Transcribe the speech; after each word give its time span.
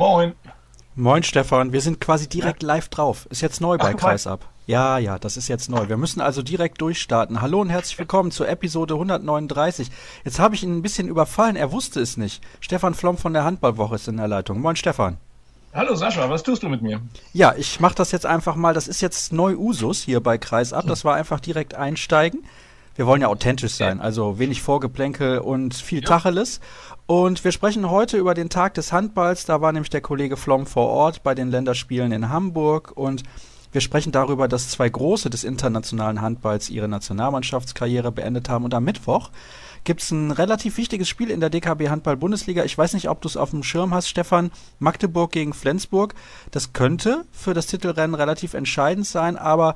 Moin. 0.00 0.32
Moin 0.94 1.22
Stefan, 1.22 1.74
wir 1.74 1.82
sind 1.82 2.00
quasi 2.00 2.26
direkt 2.26 2.62
live 2.62 2.88
drauf. 2.88 3.26
Ist 3.28 3.42
jetzt 3.42 3.60
neu 3.60 3.76
bei 3.76 3.92
Kreisab. 3.92 4.48
Ja, 4.66 4.96
ja, 4.96 5.18
das 5.18 5.36
ist 5.36 5.48
jetzt 5.48 5.68
neu. 5.68 5.90
Wir 5.90 5.98
müssen 5.98 6.22
also 6.22 6.40
direkt 6.40 6.80
durchstarten. 6.80 7.42
Hallo 7.42 7.60
und 7.60 7.68
herzlich 7.68 7.98
willkommen 7.98 8.30
zur 8.30 8.48
Episode 8.48 8.94
139. 8.94 9.90
Jetzt 10.24 10.38
habe 10.38 10.54
ich 10.54 10.62
ihn 10.62 10.74
ein 10.74 10.80
bisschen 10.80 11.06
überfallen, 11.06 11.54
er 11.54 11.70
wusste 11.70 12.00
es 12.00 12.16
nicht. 12.16 12.42
Stefan 12.60 12.94
Flom 12.94 13.18
von 13.18 13.34
der 13.34 13.44
Handballwoche 13.44 13.96
ist 13.96 14.08
in 14.08 14.16
der 14.16 14.26
Leitung. 14.26 14.62
Moin 14.62 14.74
Stefan. 14.74 15.18
Hallo 15.74 15.94
Sascha, 15.94 16.30
was 16.30 16.44
tust 16.44 16.62
du 16.62 16.70
mit 16.70 16.80
mir? 16.80 17.02
Ja, 17.34 17.54
ich 17.54 17.78
mache 17.78 17.96
das 17.96 18.10
jetzt 18.10 18.24
einfach 18.24 18.56
mal. 18.56 18.72
Das 18.72 18.88
ist 18.88 19.02
jetzt 19.02 19.34
neu 19.34 19.54
Usus 19.54 20.00
hier 20.00 20.22
bei 20.22 20.38
Kreisab. 20.38 20.86
Das 20.86 21.04
war 21.04 21.14
einfach 21.14 21.40
direkt 21.40 21.74
einsteigen. 21.74 22.42
Wir 23.00 23.06
wollen 23.06 23.22
ja 23.22 23.28
authentisch 23.28 23.76
sein, 23.76 23.98
also 23.98 24.38
wenig 24.38 24.60
Vorgeplänkel 24.60 25.38
und 25.38 25.72
viel 25.72 26.02
ja. 26.02 26.06
Tacheles. 26.06 26.60
Und 27.06 27.42
wir 27.42 27.50
sprechen 27.50 27.88
heute 27.88 28.18
über 28.18 28.34
den 28.34 28.50
Tag 28.50 28.74
des 28.74 28.92
Handballs. 28.92 29.46
Da 29.46 29.62
war 29.62 29.72
nämlich 29.72 29.88
der 29.88 30.02
Kollege 30.02 30.36
Flom 30.36 30.66
vor 30.66 30.88
Ort 30.88 31.22
bei 31.22 31.34
den 31.34 31.50
Länderspielen 31.50 32.12
in 32.12 32.28
Hamburg 32.28 32.92
und 32.94 33.22
wir 33.72 33.80
sprechen 33.80 34.12
darüber, 34.12 34.48
dass 34.48 34.68
zwei 34.68 34.90
Große 34.90 35.30
des 35.30 35.44
internationalen 35.44 36.20
Handballs 36.20 36.68
ihre 36.68 36.88
Nationalmannschaftskarriere 36.88 38.12
beendet 38.12 38.50
haben. 38.50 38.66
Und 38.66 38.74
am 38.74 38.84
Mittwoch 38.84 39.30
gibt 39.84 40.02
es 40.02 40.10
ein 40.10 40.30
relativ 40.30 40.76
wichtiges 40.76 41.08
Spiel 41.08 41.30
in 41.30 41.40
der 41.40 41.48
DKB 41.48 41.88
Handball 41.88 42.18
Bundesliga. 42.18 42.64
Ich 42.64 42.76
weiß 42.76 42.92
nicht, 42.92 43.08
ob 43.08 43.22
du 43.22 43.28
es 43.28 43.38
auf 43.38 43.48
dem 43.48 43.62
Schirm 43.62 43.94
hast, 43.94 44.10
Stefan. 44.10 44.50
Magdeburg 44.78 45.32
gegen 45.32 45.54
Flensburg. 45.54 46.14
Das 46.50 46.74
könnte 46.74 47.24
für 47.32 47.54
das 47.54 47.66
Titelrennen 47.66 48.14
relativ 48.14 48.52
entscheidend 48.52 49.06
sein, 49.06 49.38
aber 49.38 49.74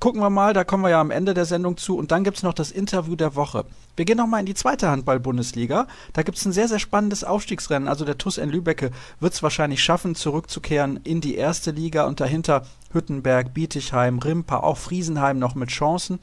Gucken 0.00 0.20
wir 0.20 0.30
mal, 0.30 0.52
da 0.52 0.64
kommen 0.64 0.82
wir 0.82 0.90
ja 0.90 1.00
am 1.00 1.10
Ende 1.10 1.34
der 1.34 1.44
Sendung 1.44 1.76
zu. 1.76 1.96
Und 1.96 2.10
dann 2.12 2.24
gibt 2.24 2.36
es 2.36 2.42
noch 2.42 2.54
das 2.54 2.70
Interview 2.70 3.16
der 3.16 3.34
Woche. 3.34 3.64
Wir 3.96 4.04
gehen 4.04 4.18
nochmal 4.18 4.40
in 4.40 4.46
die 4.46 4.54
zweite 4.54 4.90
Handball-Bundesliga. 4.90 5.86
Da 6.12 6.22
gibt 6.22 6.36
es 6.36 6.44
ein 6.44 6.52
sehr, 6.52 6.68
sehr 6.68 6.78
spannendes 6.78 7.24
Aufstiegsrennen. 7.24 7.88
Also 7.88 8.04
der 8.04 8.18
TUS 8.18 8.38
in 8.38 8.50
Lübecke 8.50 8.90
wird 9.20 9.32
es 9.32 9.42
wahrscheinlich 9.42 9.82
schaffen, 9.82 10.14
zurückzukehren 10.14 11.00
in 11.04 11.20
die 11.20 11.36
erste 11.36 11.70
Liga 11.70 12.06
und 12.06 12.20
dahinter 12.20 12.66
Hüttenberg, 12.92 13.54
Bietigheim, 13.54 14.18
Rimpa, 14.18 14.58
auch 14.58 14.76
Friesenheim 14.76 15.38
noch 15.38 15.54
mit 15.54 15.70
Chancen. 15.70 16.18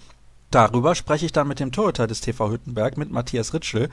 Darüber 0.54 0.94
spreche 0.94 1.26
ich 1.26 1.32
dann 1.32 1.48
mit 1.48 1.60
dem 1.60 1.72
Torhüter 1.72 2.06
des 2.06 2.22
TV 2.22 2.52
Hüttenberg, 2.52 2.96
mit 2.96 3.10
Matthias 3.10 3.56
Ritschel. 3.56 3.90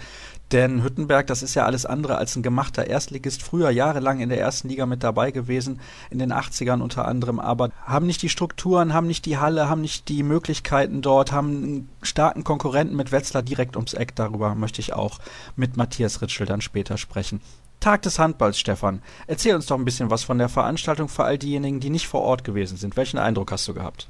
Denn 0.53 0.85
Hüttenberg, 0.85 1.27
das 1.27 1.43
ist 1.43 1.55
ja 1.55 1.65
alles 1.65 1.87
andere 1.87 2.19
als 2.19 2.37
ein 2.37 2.43
gemachter 2.43 2.87
Erstligist. 2.87 3.43
Früher 3.43 3.71
jahrelang 3.71 4.21
in 4.21 4.29
der 4.29 4.41
ersten 4.41 4.69
Liga 4.69 4.85
mit 4.85 5.03
dabei 5.03 5.31
gewesen, 5.31 5.81
in 6.11 6.19
den 6.19 6.35
80ern 6.35 6.83
unter 6.83 7.09
anderem, 7.09 7.41
aber 7.41 7.71
haben 7.87 8.05
nicht 8.05 8.21
die 8.21 8.29
Strukturen, 8.29 8.93
haben 8.93 9.07
nicht 9.07 9.25
die 9.25 9.39
Halle, 9.39 9.71
haben 9.71 9.81
nicht 9.81 10.11
die 10.11 10.23
Möglichkeiten 10.23 11.01
dort, 11.01 11.33
haben 11.33 11.49
einen 11.49 11.89
starken 12.03 12.45
Konkurrenten 12.45 12.95
mit 12.95 13.11
Wetzlar 13.11 13.43
direkt 13.43 13.77
ums 13.77 13.95
Eck. 13.95 14.15
Darüber 14.15 14.55
möchte 14.55 14.83
ich 14.83 14.93
auch 14.93 15.19
mit 15.57 15.79
Matthias 15.79 16.21
Ritschel 16.21 16.45
dann 16.45 16.61
später 16.61 16.99
sprechen. 16.99 17.41
Tag 17.81 18.03
des 18.03 18.19
Handballs, 18.19 18.59
Stefan. 18.59 19.01
Erzähl 19.27 19.55
uns 19.55 19.65
doch 19.65 19.79
ein 19.79 19.87
bisschen 19.87 20.11
was 20.11 20.25
von 20.25 20.37
der 20.37 20.51
Veranstaltung 20.51 21.09
für 21.09 21.25
all 21.25 21.39
diejenigen, 21.39 21.81
die 21.81 21.89
nicht 21.89 22.07
vor 22.07 22.21
Ort 22.21 22.45
gewesen 22.45 22.77
sind. 22.77 22.99
Welchen 22.99 23.19
Eindruck 23.19 23.51
hast 23.51 23.67
du 23.67 23.73
gehabt? 23.73 24.09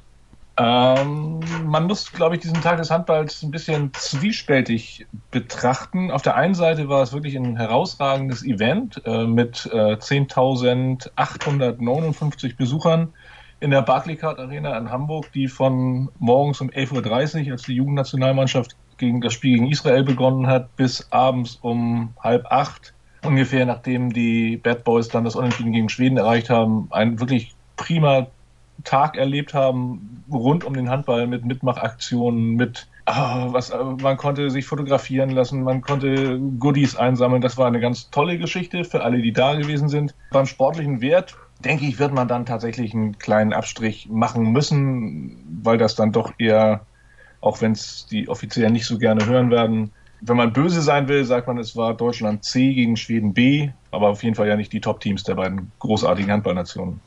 Ähm, 0.61 1.39
man 1.65 1.87
muss, 1.87 2.11
glaube 2.11 2.35
ich, 2.35 2.41
diesen 2.41 2.61
Tag 2.61 2.77
des 2.77 2.91
Handballs 2.91 3.41
ein 3.41 3.49
bisschen 3.49 3.91
zwiespältig 3.93 5.07
betrachten. 5.31 6.11
Auf 6.11 6.21
der 6.21 6.35
einen 6.35 6.53
Seite 6.53 6.87
war 6.87 7.01
es 7.01 7.13
wirklich 7.13 7.35
ein 7.35 7.57
herausragendes 7.57 8.43
Event 8.43 9.01
äh, 9.05 9.25
mit 9.25 9.67
äh, 9.73 9.95
10.859 9.95 12.57
Besuchern 12.57 13.11
in 13.59 13.71
der 13.71 13.81
Barclaycard 13.81 14.37
Arena 14.39 14.77
in 14.77 14.91
Hamburg, 14.91 15.31
die 15.33 15.47
von 15.47 16.09
morgens 16.19 16.61
um 16.61 16.69
11.30 16.69 17.47
Uhr, 17.47 17.53
als 17.53 17.63
die 17.63 17.73
Jugendnationalmannschaft 17.73 18.75
gegen 18.97 19.19
das 19.21 19.33
Spiel 19.33 19.57
gegen 19.57 19.71
Israel 19.71 20.03
begonnen 20.03 20.45
hat, 20.45 20.75
bis 20.75 21.11
abends 21.11 21.57
um 21.61 22.13
halb 22.19 22.45
acht, 22.51 22.93
ungefähr 23.23 23.65
nachdem 23.65 24.13
die 24.13 24.57
Bad 24.57 24.83
Boys 24.83 25.09
dann 25.09 25.23
das 25.23 25.35
Unentschieden 25.35 25.71
gegen 25.71 25.89
Schweden 25.89 26.17
erreicht 26.17 26.51
haben, 26.51 26.87
ein 26.91 27.19
wirklich 27.19 27.55
prima 27.77 28.27
Tag 28.83 29.17
erlebt 29.17 29.53
haben 29.53 30.23
rund 30.31 30.63
um 30.63 30.73
den 30.73 30.89
Handball 30.89 31.27
mit 31.27 31.45
Mitmachaktionen, 31.45 32.55
mit 32.55 32.87
oh, 33.07 33.53
was 33.53 33.73
man 34.01 34.17
konnte 34.17 34.49
sich 34.49 34.65
fotografieren 34.65 35.29
lassen, 35.31 35.63
man 35.63 35.81
konnte 35.81 36.39
Goodies 36.59 36.95
einsammeln. 36.95 37.41
Das 37.41 37.57
war 37.57 37.67
eine 37.67 37.79
ganz 37.79 38.09
tolle 38.09 38.37
Geschichte 38.37 38.83
für 38.83 39.03
alle, 39.03 39.21
die 39.21 39.33
da 39.33 39.55
gewesen 39.55 39.89
sind. 39.89 40.15
Beim 40.31 40.45
sportlichen 40.45 41.01
Wert 41.01 41.37
denke 41.63 41.85
ich, 41.85 41.99
wird 41.99 42.13
man 42.13 42.27
dann 42.27 42.45
tatsächlich 42.45 42.93
einen 42.93 43.17
kleinen 43.19 43.53
Abstrich 43.53 44.09
machen 44.09 44.51
müssen, 44.51 45.61
weil 45.63 45.77
das 45.77 45.95
dann 45.95 46.11
doch 46.11 46.33
eher, 46.37 46.85
auch 47.39 47.61
wenn 47.61 47.73
es 47.73 48.07
die 48.09 48.29
offiziell 48.29 48.71
nicht 48.71 48.85
so 48.85 48.97
gerne 48.97 49.25
hören 49.25 49.51
werden, 49.51 49.91
wenn 50.21 50.37
man 50.37 50.53
böse 50.53 50.81
sein 50.81 51.07
will, 51.07 51.25
sagt 51.25 51.47
man, 51.47 51.57
es 51.57 51.75
war 51.75 51.95
Deutschland 51.95 52.43
C 52.43 52.73
gegen 52.73 52.95
Schweden 52.95 53.33
B, 53.33 53.69
aber 53.89 54.09
auf 54.09 54.23
jeden 54.23 54.35
Fall 54.35 54.47
ja 54.47 54.55
nicht 54.55 54.71
die 54.71 54.81
Top-Teams 54.81 55.23
der 55.23 55.35
beiden 55.35 55.71
großartigen 55.79 56.31
Handballnationen. 56.31 56.99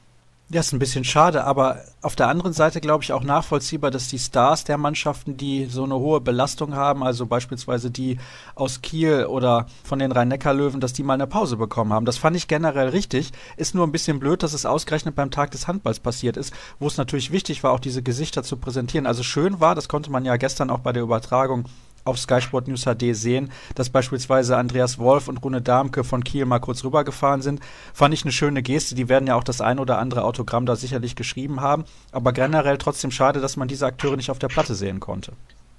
Ja, 0.50 0.60
ist 0.60 0.74
ein 0.74 0.78
bisschen 0.78 1.04
schade, 1.04 1.44
aber 1.44 1.80
auf 2.02 2.16
der 2.16 2.28
anderen 2.28 2.52
Seite 2.52 2.82
glaube 2.82 3.02
ich 3.02 3.14
auch 3.14 3.24
nachvollziehbar, 3.24 3.90
dass 3.90 4.08
die 4.08 4.18
Stars 4.18 4.64
der 4.64 4.76
Mannschaften, 4.76 5.38
die 5.38 5.64
so 5.64 5.84
eine 5.84 5.94
hohe 5.94 6.20
Belastung 6.20 6.74
haben, 6.74 7.02
also 7.02 7.24
beispielsweise 7.24 7.90
die 7.90 8.18
aus 8.54 8.82
Kiel 8.82 9.24
oder 9.24 9.66
von 9.84 9.98
den 9.98 10.12
Rhein-Neckar-Löwen, 10.12 10.80
dass 10.80 10.92
die 10.92 11.02
mal 11.02 11.14
eine 11.14 11.26
Pause 11.26 11.56
bekommen 11.56 11.94
haben. 11.94 12.04
Das 12.04 12.18
fand 12.18 12.36
ich 12.36 12.46
generell 12.46 12.90
richtig. 12.90 13.32
Ist 13.56 13.74
nur 13.74 13.86
ein 13.86 13.92
bisschen 13.92 14.20
blöd, 14.20 14.42
dass 14.42 14.52
es 14.52 14.66
ausgerechnet 14.66 15.14
beim 15.14 15.30
Tag 15.30 15.50
des 15.50 15.66
Handballs 15.66 15.98
passiert 15.98 16.36
ist, 16.36 16.52
wo 16.78 16.88
es 16.88 16.98
natürlich 16.98 17.32
wichtig 17.32 17.64
war, 17.64 17.72
auch 17.72 17.80
diese 17.80 18.02
Gesichter 18.02 18.42
zu 18.42 18.58
präsentieren. 18.58 19.06
Also 19.06 19.22
schön 19.22 19.60
war, 19.60 19.74
das 19.74 19.88
konnte 19.88 20.10
man 20.12 20.26
ja 20.26 20.36
gestern 20.36 20.68
auch 20.68 20.80
bei 20.80 20.92
der 20.92 21.04
Übertragung 21.04 21.64
auf 22.04 22.18
Sky 22.18 22.40
Sport 22.40 22.68
News 22.68 22.84
HD 22.84 23.14
sehen, 23.14 23.50
dass 23.74 23.90
beispielsweise 23.90 24.56
Andreas 24.56 24.98
Wolf 24.98 25.28
und 25.28 25.42
Rune 25.42 25.62
Darmke 25.62 26.04
von 26.04 26.22
Kiel 26.22 26.44
mal 26.44 26.58
kurz 26.58 26.84
rübergefahren 26.84 27.42
sind. 27.42 27.60
Fand 27.92 28.14
ich 28.14 28.24
eine 28.24 28.32
schöne 28.32 28.62
Geste. 28.62 28.94
Die 28.94 29.08
werden 29.08 29.26
ja 29.26 29.34
auch 29.34 29.44
das 29.44 29.60
ein 29.60 29.78
oder 29.78 29.98
andere 29.98 30.24
Autogramm 30.24 30.66
da 30.66 30.76
sicherlich 30.76 31.16
geschrieben 31.16 31.60
haben. 31.60 31.84
Aber 32.12 32.32
generell 32.32 32.78
trotzdem 32.78 33.10
schade, 33.10 33.40
dass 33.40 33.56
man 33.56 33.68
diese 33.68 33.86
Akteure 33.86 34.16
nicht 34.16 34.30
auf 34.30 34.38
der 34.38 34.48
Platte 34.48 34.74
sehen 34.74 35.00
konnte. 35.00 35.32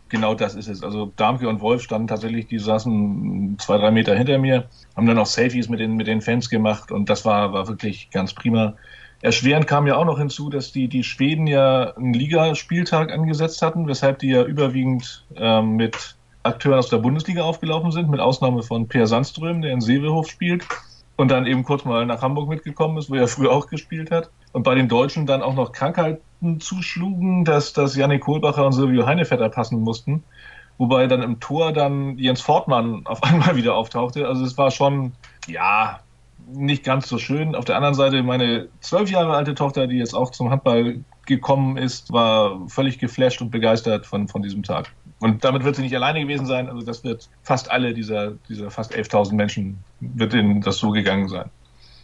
Genau 0.09 0.35
das 0.35 0.55
ist 0.55 0.67
es. 0.67 0.83
Also 0.83 1.11
Darmke 1.15 1.49
und 1.49 1.61
Wolf 1.61 1.81
standen 1.81 2.07
tatsächlich, 2.07 2.47
die 2.47 2.59
saßen 2.59 3.57
zwei, 3.59 3.77
drei 3.77 3.89
Meter 3.89 4.15
hinter 4.15 4.37
mir, 4.37 4.69
haben 4.95 5.07
dann 5.07 5.17
auch 5.17 5.25
Selfies 5.25 5.67
mit 5.67 5.79
den, 5.79 5.95
mit 5.95 6.05
den 6.05 6.21
Fans 6.21 6.49
gemacht 6.49 6.91
und 6.91 7.09
das 7.09 7.25
war, 7.25 7.53
war 7.53 7.67
wirklich 7.67 8.11
ganz 8.11 8.33
prima. 8.33 8.75
Erschwerend 9.25 9.65
kam 9.65 9.87
ja 9.87 9.95
auch 9.95 10.05
noch 10.05 10.19
hinzu, 10.19 10.51
dass 10.51 10.71
die, 10.71 10.87
die 10.87 11.03
Schweden 11.03 11.47
ja 11.47 11.95
einen 11.95 12.13
Ligaspieltag 12.13 13.11
angesetzt 13.11 13.63
hatten, 13.63 13.87
weshalb 13.87 14.19
die 14.19 14.29
ja 14.29 14.43
überwiegend 14.43 15.25
ähm, 15.35 15.77
mit 15.77 16.15
Akteuren 16.43 16.77
aus 16.77 16.89
der 16.89 16.99
Bundesliga 16.99 17.41
aufgelaufen 17.41 17.91
sind, 17.91 18.07
mit 18.07 18.19
Ausnahme 18.19 18.61
von 18.61 18.87
Per 18.87 19.07
Sandström, 19.07 19.63
der 19.63 19.71
in 19.71 19.81
Seewehof 19.81 20.29
spielt 20.29 20.67
und 21.15 21.31
dann 21.31 21.47
eben 21.47 21.63
kurz 21.63 21.85
mal 21.85 22.05
nach 22.05 22.21
Hamburg 22.21 22.49
mitgekommen 22.49 22.99
ist, 22.99 23.09
wo 23.09 23.15
er 23.15 23.27
früher 23.27 23.51
auch 23.51 23.65
gespielt 23.65 24.11
hat. 24.11 24.29
Und 24.51 24.61
bei 24.61 24.75
den 24.75 24.87
Deutschen 24.87 25.25
dann 25.25 25.41
auch 25.41 25.55
noch 25.55 25.71
Krankheiten 25.71 26.59
zuschlugen, 26.59 27.45
dass, 27.45 27.73
dass 27.73 27.95
Janik 27.95 28.21
Kohlbacher 28.21 28.63
und 28.63 28.73
Silvio 28.73 29.07
Heinevetter 29.07 29.49
passen 29.49 29.79
mussten. 29.79 30.23
Wobei 30.77 31.07
dann 31.07 31.23
im 31.23 31.39
Tor 31.39 31.73
dann 31.73 32.19
Jens 32.19 32.41
Fortmann 32.41 33.07
auf 33.07 33.23
einmal 33.23 33.55
wieder 33.55 33.73
auftauchte. 33.73 34.27
Also 34.27 34.45
es 34.45 34.55
war 34.55 34.69
schon, 34.69 35.13
ja, 35.47 35.99
nicht 36.47 36.83
ganz 36.83 37.07
so 37.07 37.17
schön. 37.17 37.55
Auf 37.55 37.65
der 37.65 37.75
anderen 37.75 37.95
Seite, 37.95 38.21
meine 38.23 38.67
zwölf 38.79 39.09
Jahre 39.09 39.35
alte 39.35 39.55
Tochter, 39.55 39.87
die 39.87 39.97
jetzt 39.97 40.13
auch 40.13 40.31
zum 40.31 40.49
Handball 40.49 40.99
gekommen 41.25 41.77
ist, 41.77 42.11
war 42.11 42.67
völlig 42.67 42.99
geflasht 42.99 43.41
und 43.41 43.51
begeistert 43.51 44.05
von, 44.05 44.27
von 44.27 44.41
diesem 44.41 44.63
Tag. 44.63 44.91
Und 45.19 45.43
damit 45.43 45.63
wird 45.63 45.75
sie 45.75 45.81
nicht 45.81 45.95
alleine 45.95 46.21
gewesen 46.21 46.45
sein. 46.45 46.69
Also 46.69 46.85
das 46.85 47.03
wird 47.03 47.29
fast 47.41 47.71
alle 47.71 47.93
dieser, 47.93 48.33
dieser 48.49 48.69
fast 48.69 48.93
11.000 48.93 49.33
Menschen, 49.33 49.77
wird 49.99 50.33
ihnen 50.33 50.61
das 50.61 50.77
so 50.77 50.91
gegangen 50.91 51.29
sein. 51.29 51.49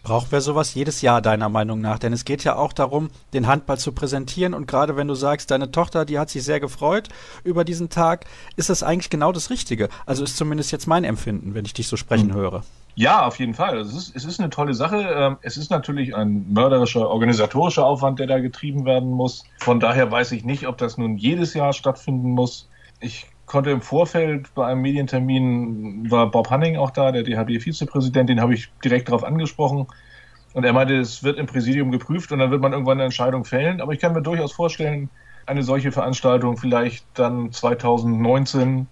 Brauchen 0.04 0.32
wir 0.32 0.42
sowas 0.42 0.74
jedes 0.74 1.04
Jahr 1.04 1.22
deiner 1.22 1.50
Meinung 1.50 1.80
nach? 1.80 2.00
Denn 2.00 2.12
es 2.12 2.26
geht 2.26 2.44
ja 2.44 2.56
auch 2.56 2.74
darum, 2.74 3.12
den 3.34 3.46
Handball 3.46 3.78
zu 3.78 3.92
präsentieren. 3.92 4.56
Und 4.56 4.66
gerade 4.66 4.96
wenn 4.96 5.08
du 5.08 5.14
sagst, 5.14 5.52
deine 5.52 5.70
Tochter, 5.70 6.06
die 6.06 6.18
hat 6.18 6.32
sich 6.32 6.44
sehr 6.44 6.60
gefreut 6.60 7.10
über 7.44 7.64
diesen 7.64 7.90
Tag, 7.90 8.26
ist 8.56 8.70
das 8.72 8.82
eigentlich 8.82 9.12
genau 9.12 9.32
das 9.32 9.52
Richtige. 9.52 9.90
Also 10.08 10.24
ist 10.24 10.38
zumindest 10.38 10.72
jetzt 10.72 10.88
mein 10.88 11.04
Empfinden, 11.04 11.54
wenn 11.54 11.66
ich 11.66 11.74
dich 11.74 11.88
so 11.88 11.98
sprechen 11.98 12.30
mhm. 12.30 12.34
höre. 12.34 12.64
Ja, 12.96 13.26
auf 13.26 13.40
jeden 13.40 13.54
Fall. 13.54 13.78
Es 13.80 13.94
ist, 13.96 14.16
es 14.16 14.26
ist 14.26 14.40
eine 14.40 14.50
tolle 14.50 14.74
Sache. 14.74 14.98
Ähm, 14.98 15.38
es 15.42 15.58
ist 15.58 15.72
natürlich 15.72 16.16
ein 16.16 16.52
mörderischer 16.52 17.10
organisatorischer 17.10 17.86
Aufwand, 17.86 18.20
der 18.20 18.28
da 18.28 18.40
getrieben 18.40 18.86
werden 18.86 19.10
muss. 19.10 19.44
Von 19.60 19.80
daher 19.80 20.12
weiß 20.12 20.32
ich 20.34 20.44
nicht, 20.44 20.68
ob 20.68 20.78
das 20.78 20.98
nun 20.98 21.18
jedes 21.18 21.54
Jahr 21.54 21.74
stattfinden 21.74 22.32
muss. 22.32 22.70
Ich 23.00 23.28
konnte 23.46 23.72
im 23.72 23.82
Vorfeld 23.82 24.54
bei 24.54 24.68
einem 24.68 24.82
Medientermin, 24.82 26.10
war 26.12 26.30
Bob 26.32 26.50
Hanning 26.50 26.78
auch 26.78 26.92
da, 26.92 27.12
der 27.12 27.24
DHB-Vizepräsident, 27.24 28.30
den 28.30 28.42
habe 28.42 28.54
ich 28.54 28.70
direkt 28.84 29.10
darauf 29.10 29.24
angesprochen. 29.24 29.88
Und 30.54 30.66
er 30.66 30.74
meinte, 30.74 30.98
es 30.98 31.24
wird 31.24 31.38
im 31.38 31.46
Präsidium 31.46 31.92
geprüft 31.92 32.32
und 32.32 32.40
dann 32.40 32.52
wird 32.52 32.62
man 32.62 32.74
irgendwann 32.74 32.98
eine 32.98 33.06
Entscheidung 33.06 33.46
fällen. 33.46 33.82
Aber 33.82 33.94
ich 33.94 34.00
kann 34.00 34.14
mir 34.14 34.22
durchaus 34.22 34.52
vorstellen, 34.52 35.10
eine 35.46 35.64
solche 35.64 35.92
Veranstaltung 35.92 36.58
vielleicht 36.58 37.06
dann 37.14 37.52
2019 37.52 38.88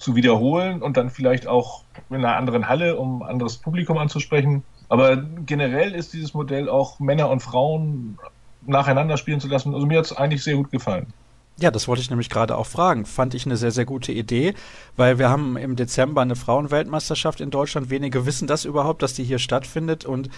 zu 0.00 0.16
wiederholen 0.16 0.82
und 0.82 0.96
dann 0.96 1.10
vielleicht 1.10 1.46
auch 1.46 1.84
in 2.08 2.16
einer 2.16 2.36
anderen 2.36 2.68
Halle, 2.68 2.96
um 2.96 3.22
ein 3.22 3.28
anderes 3.28 3.58
Publikum 3.58 3.98
anzusprechen. 3.98 4.64
Aber 4.88 5.16
generell 5.16 5.94
ist 5.94 6.12
dieses 6.14 6.34
Modell 6.34 6.68
auch 6.68 6.98
Männer 6.98 7.28
und 7.30 7.40
Frauen 7.40 8.18
nacheinander 8.66 9.16
spielen 9.16 9.40
zu 9.40 9.48
lassen. 9.48 9.74
Also 9.74 9.86
mir 9.86 9.98
hat 9.98 10.06
es 10.06 10.16
eigentlich 10.16 10.42
sehr 10.42 10.56
gut 10.56 10.70
gefallen. 10.70 11.12
Ja, 11.60 11.70
das 11.70 11.86
wollte 11.86 12.00
ich 12.00 12.08
nämlich 12.08 12.30
gerade 12.30 12.56
auch 12.56 12.66
fragen. 12.66 13.04
Fand 13.04 13.34
ich 13.34 13.44
eine 13.44 13.58
sehr, 13.58 13.70
sehr 13.70 13.84
gute 13.84 14.12
Idee, 14.12 14.54
weil 14.96 15.18
wir 15.18 15.28
haben 15.28 15.58
im 15.58 15.76
Dezember 15.76 16.22
eine 16.22 16.34
Frauenweltmeisterschaft 16.34 17.42
in 17.42 17.50
Deutschland. 17.50 17.90
Wenige 17.90 18.24
wissen 18.24 18.48
das 18.48 18.64
überhaupt, 18.64 19.02
dass 19.02 19.12
die 19.12 19.24
hier 19.24 19.38
stattfindet. 19.38 20.06
Und 20.06 20.30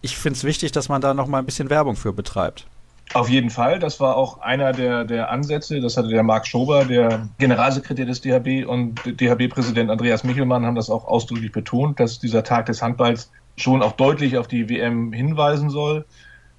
ich 0.00 0.16
finde 0.16 0.38
es 0.38 0.44
wichtig, 0.44 0.72
dass 0.72 0.88
man 0.88 1.02
da 1.02 1.12
noch 1.12 1.26
mal 1.26 1.38
ein 1.38 1.44
bisschen 1.44 1.68
Werbung 1.68 1.96
für 1.96 2.14
betreibt. 2.14 2.66
Auf 3.12 3.28
jeden 3.28 3.50
Fall. 3.50 3.80
Das 3.80 3.98
war 3.98 4.16
auch 4.16 4.40
einer 4.40 4.72
der, 4.72 5.04
der 5.04 5.30
Ansätze. 5.30 5.80
Das 5.80 5.96
hatte 5.96 6.08
der 6.08 6.22
Marc 6.22 6.46
Schober, 6.46 6.84
der 6.84 7.28
Generalsekretär 7.38 8.06
des 8.06 8.20
DHB 8.20 8.66
und 8.68 9.00
DHB-Präsident 9.04 9.90
Andreas 9.90 10.22
Michelmann 10.22 10.64
haben 10.64 10.76
das 10.76 10.90
auch 10.90 11.06
ausdrücklich 11.06 11.50
betont, 11.50 11.98
dass 11.98 12.20
dieser 12.20 12.44
Tag 12.44 12.66
des 12.66 12.82
Handballs 12.82 13.32
schon 13.56 13.82
auch 13.82 13.92
deutlich 13.92 14.38
auf 14.38 14.46
die 14.46 14.68
WM 14.68 15.12
hinweisen 15.12 15.70
soll. 15.70 16.04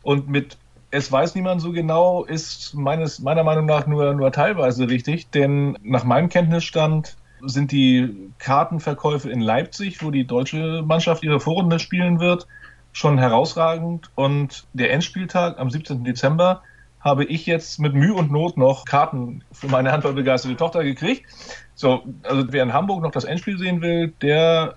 Und 0.04 0.28
mit 0.28 0.58
es 0.92 1.10
weiß 1.10 1.36
niemand 1.36 1.62
so 1.62 1.72
genau, 1.72 2.26
ist 2.26 2.76
meines, 2.76 3.20
meiner 3.20 3.46
Meinung 3.46 3.66
nach 3.66 3.88
nur, 3.88 4.14
nur 4.14 4.32
teilweise 4.34 4.90
richtig, 4.90 5.30
denn 5.30 5.78
nach 5.82 6.04
meinem 6.04 6.28
Kenntnisstand 6.28 7.16
sind 7.44 7.72
die 7.72 8.30
Kartenverkäufe 8.40 9.30
in 9.30 9.40
Leipzig, 9.40 10.04
wo 10.04 10.12
die 10.12 10.28
deutsche 10.28 10.84
Mannschaft 10.86 11.24
ihre 11.24 11.40
Vorrunde 11.40 11.80
spielen 11.80 12.20
wird, 12.20 12.46
schon 12.92 13.18
herausragend. 13.18 14.10
Und 14.16 14.66
der 14.74 14.92
Endspieltag 14.92 15.60
am 15.60 15.70
17. 15.70 16.04
Dezember 16.04 16.62
habe 17.00 17.26
ich 17.26 17.46
jetzt 17.46 17.80
mit 17.80 17.94
Mühe 17.94 18.14
und 18.14 18.32
Not 18.32 18.58
noch 18.58 18.86
Karten 18.86 19.44
für 19.52 19.68
meine 19.68 19.92
handballbegeisterte 19.92 20.56
Tochter 20.56 20.84
gekriegt. 20.84 21.26
So, 21.74 22.04
also 22.24 22.46
wer 22.52 22.64
in 22.64 22.74
Hamburg 22.74 23.02
noch 23.02 23.12
das 23.12 23.24
Endspiel 23.24 23.58
sehen 23.58 23.82
will, 23.82 24.14
der 24.22 24.76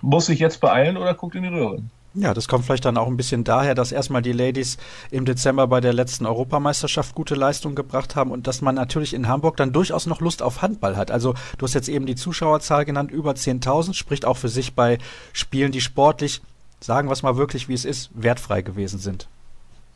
muss 0.00 0.26
sich 0.26 0.38
jetzt 0.38 0.60
beeilen 0.60 0.96
oder 0.96 1.14
guckt 1.14 1.34
in 1.34 1.42
die 1.42 1.50
Röhre. 1.50 1.82
Ja, 2.14 2.34
das 2.34 2.48
kommt 2.48 2.64
vielleicht 2.64 2.84
dann 2.84 2.96
auch 2.96 3.06
ein 3.06 3.16
bisschen 3.16 3.44
daher, 3.44 3.76
dass 3.76 3.92
erstmal 3.92 4.20
die 4.20 4.32
Ladies 4.32 4.78
im 5.12 5.24
Dezember 5.24 5.68
bei 5.68 5.80
der 5.80 5.92
letzten 5.92 6.26
Europameisterschaft 6.26 7.14
gute 7.14 7.36
Leistung 7.36 7.76
gebracht 7.76 8.16
haben 8.16 8.32
und 8.32 8.48
dass 8.48 8.62
man 8.62 8.74
natürlich 8.74 9.14
in 9.14 9.28
Hamburg 9.28 9.56
dann 9.56 9.72
durchaus 9.72 10.06
noch 10.06 10.20
Lust 10.20 10.42
auf 10.42 10.60
Handball 10.60 10.96
hat. 10.96 11.12
Also 11.12 11.34
du 11.58 11.66
hast 11.66 11.74
jetzt 11.74 11.88
eben 11.88 12.06
die 12.06 12.16
Zuschauerzahl 12.16 12.84
genannt, 12.84 13.12
über 13.12 13.30
10.000, 13.32 13.94
spricht 13.94 14.24
auch 14.24 14.36
für 14.36 14.48
sich 14.48 14.74
bei 14.74 14.98
Spielen, 15.32 15.70
die 15.70 15.80
sportlich, 15.80 16.42
sagen 16.80 17.08
wir 17.08 17.12
es 17.12 17.22
mal 17.22 17.36
wirklich, 17.36 17.68
wie 17.68 17.74
es 17.74 17.84
ist, 17.84 18.10
wertfrei 18.14 18.62
gewesen 18.62 18.98
sind. 18.98 19.28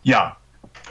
Ja, 0.03 0.37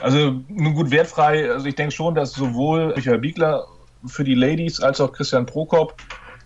also 0.00 0.40
nun 0.48 0.74
gut, 0.74 0.90
wertfrei, 0.90 1.50
also 1.50 1.66
ich 1.66 1.76
denke 1.76 1.92
schon, 1.92 2.14
dass 2.14 2.32
sowohl 2.32 2.94
Michael 2.96 3.18
Biegler 3.18 3.66
für 4.06 4.24
die 4.24 4.34
Ladies 4.34 4.80
als 4.80 5.00
auch 5.00 5.12
Christian 5.12 5.46
Prokop 5.46 5.96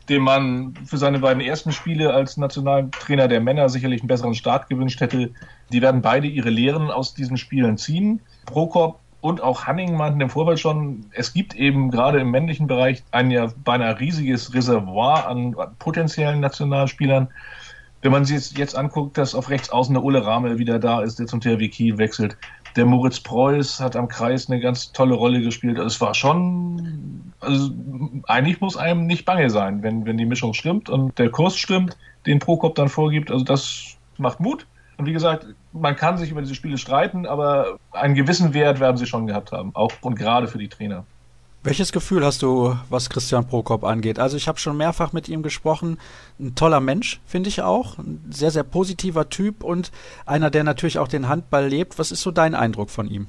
dem 0.08 0.22
man 0.22 0.74
für 0.86 0.96
seine 0.96 1.18
beiden 1.18 1.42
ersten 1.42 1.72
Spiele 1.72 2.12
als 2.12 2.36
Nationaltrainer 2.36 3.28
der 3.28 3.40
Männer 3.40 3.68
sicherlich 3.68 4.00
einen 4.00 4.08
besseren 4.08 4.34
Start 4.34 4.68
gewünscht 4.68 5.00
hätte. 5.00 5.30
Die 5.70 5.82
werden 5.82 6.02
beide 6.02 6.26
ihre 6.26 6.50
Lehren 6.50 6.90
aus 6.90 7.14
diesen 7.14 7.36
Spielen 7.36 7.76
ziehen. 7.76 8.20
Prokop 8.46 9.00
und 9.20 9.42
auch 9.42 9.66
Hanning 9.66 9.96
meinten 9.96 10.20
im 10.20 10.30
Vorfeld 10.30 10.60
schon, 10.60 11.06
es 11.12 11.32
gibt 11.32 11.54
eben 11.56 11.90
gerade 11.90 12.20
im 12.20 12.30
männlichen 12.30 12.68
Bereich 12.68 13.02
ein 13.10 13.30
ja 13.30 13.48
beinahe 13.64 13.98
riesiges 13.98 14.54
Reservoir 14.54 15.26
an 15.28 15.54
potenziellen 15.78 16.40
Nationalspielern. 16.40 17.28
Wenn 18.00 18.12
man 18.12 18.24
sich 18.24 18.56
jetzt 18.56 18.76
anguckt, 18.76 19.18
dass 19.18 19.34
auf 19.34 19.50
rechts 19.50 19.70
außen 19.70 19.92
der 19.92 20.04
Ulle 20.04 20.24
Ramel 20.24 20.58
wieder 20.58 20.78
da 20.78 21.02
ist, 21.02 21.18
der 21.18 21.26
zum 21.26 21.40
THW 21.40 21.68
Kiel 21.68 21.98
wechselt, 21.98 22.36
der 22.76 22.86
Moritz 22.86 23.20
Preuß 23.20 23.80
hat 23.80 23.96
am 23.96 24.08
Kreis 24.08 24.48
eine 24.48 24.60
ganz 24.60 24.92
tolle 24.92 25.14
Rolle 25.14 25.40
gespielt. 25.40 25.78
Also 25.78 25.88
es 25.88 26.00
war 26.00 26.14
schon, 26.14 27.32
also 27.40 27.70
eigentlich 28.28 28.60
muss 28.60 28.76
einem 28.76 29.06
nicht 29.06 29.24
bange 29.24 29.50
sein, 29.50 29.82
wenn, 29.82 30.06
wenn 30.06 30.16
die 30.16 30.26
Mischung 30.26 30.54
stimmt 30.54 30.88
und 30.88 31.18
der 31.18 31.30
Kurs 31.30 31.56
stimmt, 31.56 31.96
den 32.26 32.38
Prokop 32.38 32.76
dann 32.76 32.88
vorgibt. 32.88 33.32
Also 33.32 33.44
das 33.44 33.96
macht 34.16 34.38
Mut. 34.38 34.66
Und 34.96 35.06
wie 35.06 35.12
gesagt, 35.12 35.46
man 35.72 35.96
kann 35.96 36.18
sich 36.18 36.30
über 36.30 36.40
diese 36.40 36.54
Spiele 36.54 36.78
streiten, 36.78 37.26
aber 37.26 37.78
einen 37.92 38.14
gewissen 38.14 38.54
Wert 38.54 38.80
werden 38.80 38.96
sie 38.96 39.06
schon 39.06 39.26
gehabt 39.26 39.52
haben, 39.52 39.74
auch 39.74 39.92
und 40.02 40.16
gerade 40.16 40.48
für 40.48 40.58
die 40.58 40.68
Trainer. 40.68 41.04
Welches 41.64 41.90
Gefühl 41.90 42.24
hast 42.24 42.42
du, 42.42 42.76
was 42.88 43.10
Christian 43.10 43.46
Prokop 43.46 43.82
angeht? 43.82 44.18
Also 44.18 44.36
ich 44.36 44.46
habe 44.46 44.58
schon 44.58 44.76
mehrfach 44.76 45.12
mit 45.12 45.28
ihm 45.28 45.42
gesprochen. 45.42 45.98
Ein 46.38 46.54
toller 46.54 46.80
Mensch, 46.80 47.20
finde 47.26 47.48
ich 47.48 47.62
auch. 47.62 47.98
Ein 47.98 48.24
sehr, 48.30 48.52
sehr 48.52 48.62
positiver 48.62 49.28
Typ 49.28 49.64
und 49.64 49.90
einer, 50.24 50.50
der 50.50 50.62
natürlich 50.62 50.98
auch 50.98 51.08
den 51.08 51.28
Handball 51.28 51.66
lebt. 51.66 51.98
Was 51.98 52.12
ist 52.12 52.22
so 52.22 52.30
dein 52.30 52.54
Eindruck 52.54 52.90
von 52.90 53.08
ihm? 53.08 53.26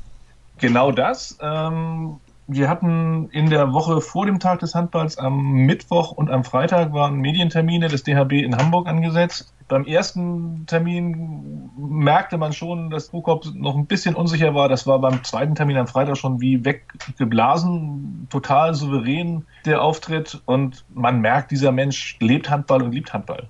Genau 0.59 0.91
das. 0.91 1.37
Ähm, 1.41 2.19
wir 2.49 2.69
hatten 2.69 3.29
in 3.29 3.49
der 3.49 3.73
Woche 3.73 4.01
vor 4.01 4.25
dem 4.25 4.39
Tag 4.39 4.59
des 4.59 4.75
Handballs 4.75 5.17
am 5.17 5.51
Mittwoch 5.51 6.11
und 6.11 6.29
am 6.29 6.43
Freitag 6.43 6.93
waren 6.93 7.15
Medientermine 7.15 7.87
des 7.87 8.03
DHB 8.03 8.33
in 8.33 8.57
Hamburg 8.57 8.87
angesetzt 8.87 9.53
beim 9.69 9.85
ersten 9.85 10.65
Termin 10.65 11.69
merkte 11.77 12.37
man 12.37 12.51
schon, 12.51 12.89
dass 12.89 13.09
Prokop 13.09 13.45
noch 13.53 13.75
ein 13.75 13.85
bisschen 13.85 14.15
unsicher 14.15 14.53
war. 14.53 14.67
Das 14.67 14.85
war 14.85 14.99
beim 14.99 15.23
zweiten 15.23 15.55
Termin 15.55 15.77
am 15.77 15.87
Freitag 15.87 16.17
schon 16.17 16.41
wie 16.41 16.65
weggeblasen, 16.65 18.27
total 18.29 18.73
souverän 18.73 19.45
der 19.65 19.81
Auftritt. 19.81 20.41
Und 20.45 20.83
man 20.93 21.21
merkt, 21.21 21.51
dieser 21.51 21.71
Mensch 21.71 22.17
lebt 22.19 22.49
Handball 22.49 22.81
und 22.81 22.91
liebt 22.91 23.13
Handball. 23.13 23.47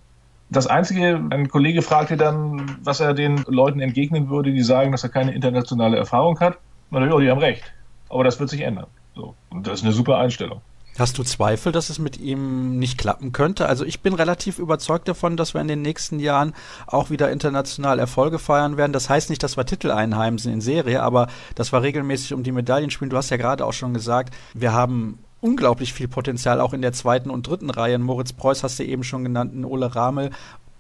Das 0.50 0.68
Einzige, 0.68 1.22
ein 1.30 1.48
Kollege 1.48 1.82
fragte 1.82 2.18
dann, 2.18 2.78
was 2.84 3.00
er 3.00 3.14
den 3.14 3.44
Leuten 3.48 3.80
entgegnen 3.80 4.30
würde, 4.30 4.52
die 4.52 4.62
sagen, 4.62 4.92
dass 4.92 5.04
er 5.04 5.10
keine 5.10 5.32
internationale 5.32 5.98
Erfahrung 5.98 6.40
hat. 6.40 6.58
Na 6.92 7.06
ja, 7.06 7.18
die 7.18 7.30
haben 7.30 7.40
recht. 7.40 7.72
Aber 8.10 8.24
das 8.24 8.40
wird 8.40 8.50
sich 8.50 8.62
ändern. 8.62 8.88
So. 9.16 9.36
Und 9.50 9.68
das 9.68 9.80
ist 9.80 9.86
eine 9.86 9.94
super 9.94 10.18
Einstellung. 10.18 10.62
Hast 10.98 11.18
du 11.18 11.24
Zweifel, 11.24 11.72
dass 11.72 11.90
es 11.90 11.98
mit 11.98 12.20
ihm 12.20 12.78
nicht 12.78 12.98
klappen 12.98 13.32
könnte? 13.32 13.68
Also 13.68 13.86
ich 13.86 14.02
bin 14.02 14.14
relativ 14.14 14.60
überzeugt 14.60 15.08
davon, 15.08 15.38
dass 15.38 15.54
wir 15.54 15.62
in 15.62 15.70
den 15.70 15.82
nächsten 15.82 16.20
Jahren 16.20 16.54
auch 16.88 17.10
wieder 17.10 17.32
international 17.32 18.00
Erfolge 18.00 18.38
feiern 18.38 18.76
werden. 18.76 18.92
Das 18.92 19.10
heißt 19.10 19.30
nicht, 19.30 19.42
dass 19.42 19.56
wir 19.56 19.66
Titel 19.66 19.92
einheimsen 19.92 20.52
in 20.52 20.60
Serie, 20.60 21.02
aber 21.02 21.28
dass 21.56 21.72
wir 21.72 21.82
regelmäßig 21.82 22.34
um 22.34 22.44
die 22.44 22.52
Medaillen 22.52 22.90
spielen. 22.90 23.10
Du 23.10 23.18
hast 23.18 23.30
ja 23.30 23.38
gerade 23.38 23.66
auch 23.66 23.72
schon 23.72 23.94
gesagt, 23.94 24.36
wir 24.54 24.74
haben 24.74 25.20
unglaublich 25.40 25.94
viel 25.94 26.10
Potenzial 26.10 26.60
auch 26.60 26.74
in 26.74 26.82
der 26.82 26.92
zweiten 26.92 27.30
und 27.30 27.48
dritten 27.48 27.70
Reihe. 27.70 27.98
Moritz 27.98 28.34
Preuß 28.34 28.64
hast 28.64 28.80
du 28.80 28.84
eben 28.84 29.04
schon 29.04 29.24
genannt, 29.24 29.54
Ole 29.66 29.96
Ramel, 29.96 30.32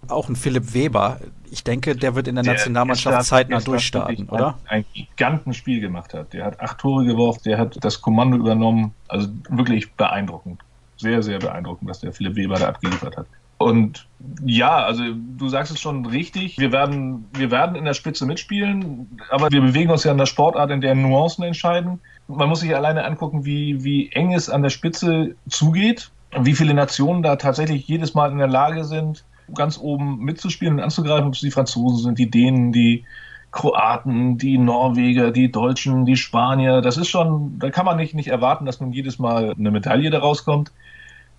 auch 0.08 0.30
ein 0.30 0.36
Philipp 0.36 0.74
Weber. 0.74 1.20
Ich 1.52 1.64
denke, 1.64 1.96
der 1.96 2.16
wird 2.16 2.28
in 2.28 2.36
der, 2.36 2.44
der 2.44 2.54
Nationalmannschaft 2.54 3.26
zeitnah 3.26 3.60
durchstarten, 3.60 4.30
oder? 4.30 4.58
Ein 4.68 4.86
Gigantenspiel 4.94 5.82
gemacht 5.82 6.14
hat. 6.14 6.34
Der 6.34 6.46
hat 6.46 6.60
acht 6.60 6.78
Tore 6.78 7.06
geworfen, 7.06 7.42
der 7.46 7.58
hat 7.58 7.78
das 7.84 8.02
Kommando 8.02 8.38
übernommen. 8.38 8.94
Also 9.08 9.30
wirklich 9.50 9.92
beeindruckend. 9.94 10.62
Sehr, 10.98 11.24
sehr 11.24 11.40
beeindruckend, 11.40 11.90
was 11.90 12.02
der 12.02 12.14
Philipp 12.14 12.36
Weber 12.36 12.56
da 12.56 12.70
abgeliefert 12.70 13.18
hat. 13.18 13.26
Und 13.60 14.08
ja, 14.46 14.78
also 14.78 15.04
du 15.38 15.50
sagst 15.50 15.72
es 15.74 15.82
schon 15.82 16.06
richtig. 16.06 16.58
Wir 16.58 16.72
werden, 16.72 17.26
wir 17.34 17.52
werden 17.52 17.76
in 17.76 17.84
der 17.84 17.94
Spitze 17.94 18.26
mitspielen, 18.26 19.20
aber 19.30 19.52
wir 19.52 19.60
bewegen 19.60 19.92
uns 19.92 20.06
ja 20.06 20.14
in 20.14 20.18
der 20.18 20.28
Sportart, 20.28 20.72
in 20.72 20.80
der 20.80 20.96
Nuancen 20.96 21.44
entscheiden. 21.44 22.00
Man 22.28 22.48
muss 22.48 22.62
sich 22.62 22.74
alleine 22.74 23.04
angucken, 23.04 23.44
wie, 23.44 23.84
wie 23.84 24.12
eng 24.14 24.34
es 24.34 24.50
an 24.50 24.62
der 24.62 24.70
Spitze 24.70 25.36
zugeht, 25.50 26.10
wie 26.40 26.54
viele 26.54 26.74
Nationen 26.74 27.22
da 27.22 27.36
tatsächlich 27.36 27.86
jedes 27.86 28.14
Mal 28.14 28.32
in 28.32 28.38
der 28.38 28.48
Lage 28.48 28.86
sind, 28.86 29.26
ganz 29.54 29.78
oben 29.78 30.20
mitzuspielen 30.20 30.76
und 30.76 30.80
anzugreifen, 30.82 31.28
ob 31.28 31.34
es 31.34 31.42
die 31.42 31.52
Franzosen 31.52 32.04
sind, 32.04 32.20
die 32.20 32.30
Dänen, 32.30 32.72
die 32.72 33.06
Kroaten, 33.52 34.38
die 34.38 34.58
Norweger, 34.58 35.32
die 35.32 35.52
Deutschen, 35.52 36.06
die 36.06 36.18
Spanier. 36.18 36.82
Das 36.82 36.98
ist 36.98 37.10
schon, 37.10 37.58
da 37.60 37.70
kann 37.70 37.86
man 37.86 37.98
nicht, 37.98 38.14
nicht 38.14 38.28
erwarten, 38.28 38.66
dass 38.66 38.80
nun 38.80 38.92
jedes 38.92 39.20
Mal 39.20 39.54
eine 39.58 39.72
Medaille 39.72 40.10
da 40.10 40.20
rauskommt. 40.20 40.72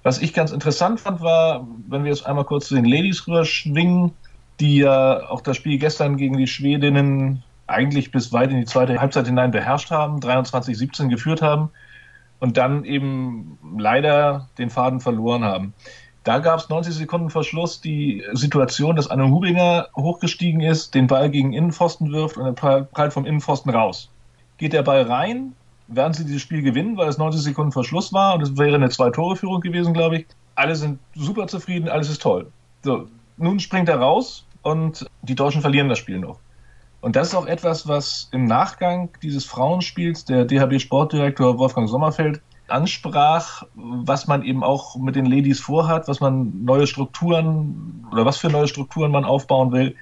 Was 0.03 0.21
ich 0.21 0.33
ganz 0.33 0.51
interessant 0.51 0.99
fand, 0.99 1.21
war, 1.21 1.67
wenn 1.89 2.05
wir 2.05 2.11
jetzt 2.11 2.27
einmal 2.27 2.45
kurz 2.45 2.69
zu 2.69 2.75
den 2.75 2.85
Ladies 2.85 3.27
rüberschwingen, 3.27 4.13
die 4.59 4.79
ja 4.79 5.29
auch 5.29 5.41
das 5.41 5.57
Spiel 5.57 5.79
gestern 5.79 6.17
gegen 6.17 6.37
die 6.37 6.47
Schwedinnen 6.47 7.43
eigentlich 7.67 8.11
bis 8.11 8.33
weit 8.33 8.51
in 8.51 8.59
die 8.59 8.65
zweite 8.65 9.01
Halbzeit 9.01 9.27
hinein 9.27 9.53
beherrscht 9.53 9.91
haben, 9.91 10.19
23-17 10.19 11.09
geführt 11.09 11.43
haben 11.43 11.71
und 12.41 12.57
dann 12.57 12.85
eben 12.85 13.59
leider 13.79 14.49
den 14.59 14.71
Faden 14.71 15.01
verloren 15.01 15.45
haben. 15.45 15.75
Da 16.23 16.39
gab 16.39 16.61
es 16.61 16.69
90 16.69 16.95
Sekunden 16.95 17.31
Verschluss 17.31 17.81
die 17.81 18.23
Situation, 18.33 18.97
dass 18.97 19.09
Anne 19.09 19.31
Hubinger 19.31 19.89
hochgestiegen 19.97 20.61
ist, 20.61 20.95
den 20.95 21.07
Ball 21.07 21.31
gegen 21.31 21.55
Innenpfosten 21.55 22.13
wirft 22.13 22.37
und 22.37 22.47
er 22.47 22.83
prallt 22.83 23.13
vom 23.13 23.25
Innenpfosten 23.25 23.73
raus. 23.73 24.11
Geht 24.59 24.75
der 24.75 24.83
Ball 24.83 25.03
rein, 25.03 25.55
werden 25.89 26.13
sie 26.13 26.27
dieses 26.27 26.43
Spiel 26.43 26.63
gewinnen, 26.63 26.99
weil 26.99 27.09
es 27.09 27.17
90 27.17 27.41
Sekunden 27.41 27.73
Verschluss 27.73 28.13
war 28.13 28.35
und 28.35 28.43
es 28.43 28.57
wäre 28.59 28.75
eine 28.75 28.91
Zwei-Tore-Führung 28.91 29.63
gewesen, 29.63 29.95
glaube 29.95 30.19
ich. 30.19 30.27
Alle 30.55 30.77
sind 30.77 30.99
super 31.15 31.47
zufrieden, 31.47 31.89
alles 31.89 32.11
ist 32.11 32.21
toll. 32.21 32.49
So, 32.83 33.09
nun 33.39 33.59
springt 33.59 33.89
er 33.89 33.99
raus 33.99 34.45
und 34.63 35.07
die 35.23 35.35
Deutschen 35.35 35.63
verlieren 35.63 35.89
das 35.89 35.99
Spiel 35.99 36.19
noch. 36.19 36.39
Und 37.01 37.17
das 37.17 37.29
ist 37.29 37.35
auch 37.35 37.47
etwas, 37.47 37.89
was 37.89 38.29
im 38.31 38.45
Nachgang 38.45 39.09
dieses 39.23 39.47
Frauenspiels 39.47 40.27
der 40.27 40.45
DHB-Sportdirektor 40.45 41.57
Wolfgang 41.57 41.89
Sommerfeld 41.89 42.43
ansprach, 42.71 43.65
was 43.75 44.27
man 44.27 44.43
eben 44.43 44.63
auch 44.63 44.97
mit 44.97 45.17
den 45.17 45.27
Ladies 45.27 45.61
vorhat, 45.61 46.09
was 46.09 46.21
man 46.21 46.65
neue 46.65 46.87
Strukturen 46.87 48.07
oder 48.13 48.25
was 48.25 48.39
für 48.39 48.49
neue 48.49 48.69
Strukturen 48.69 49.11
man 49.11 49.25
aufbauen 49.25 49.73
will, 49.73 49.97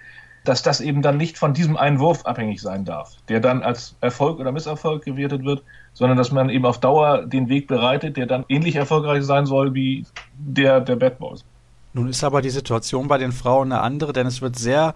dass 0.45 0.63
das 0.63 0.81
eben 0.81 1.03
dann 1.03 1.17
nicht 1.17 1.37
von 1.37 1.53
diesem 1.53 1.77
einen 1.77 1.99
Wurf 1.99 2.25
abhängig 2.25 2.63
sein 2.63 2.85
darf, 2.85 3.17
der 3.29 3.41
dann 3.41 3.63
als 3.63 3.97
Erfolg 4.01 4.39
oder 4.39 4.53
Misserfolg 4.53 5.05
gewertet 5.05 5.45
wird, 5.45 5.63
sondern 5.93 6.17
dass 6.17 6.33
man 6.33 6.49
eben 6.49 6.65
auf 6.65 6.79
Dauer 6.79 7.27
den 7.27 7.49
Weg 7.49 7.67
bereitet, 7.67 8.17
der 8.17 8.27
dann 8.27 8.45
ähnlich 8.49 8.77
erfolgreich 8.77 9.25
sein 9.25 9.47
soll 9.47 9.75
wie 9.75 10.07
der 10.39 10.81
der 10.81 10.97
Bad 10.97 11.19
Boys. 11.19 11.45
Nun 11.93 12.09
ist 12.09 12.23
aber 12.25 12.43
die 12.43 12.51
Situation 12.51 13.09
bei 13.09 13.19
den 13.19 13.33
Frauen 13.33 13.73
eine 13.73 13.83
andere, 13.83 14.13
denn 14.13 14.27
es 14.27 14.41
wird 14.41 14.57
sehr 14.57 14.95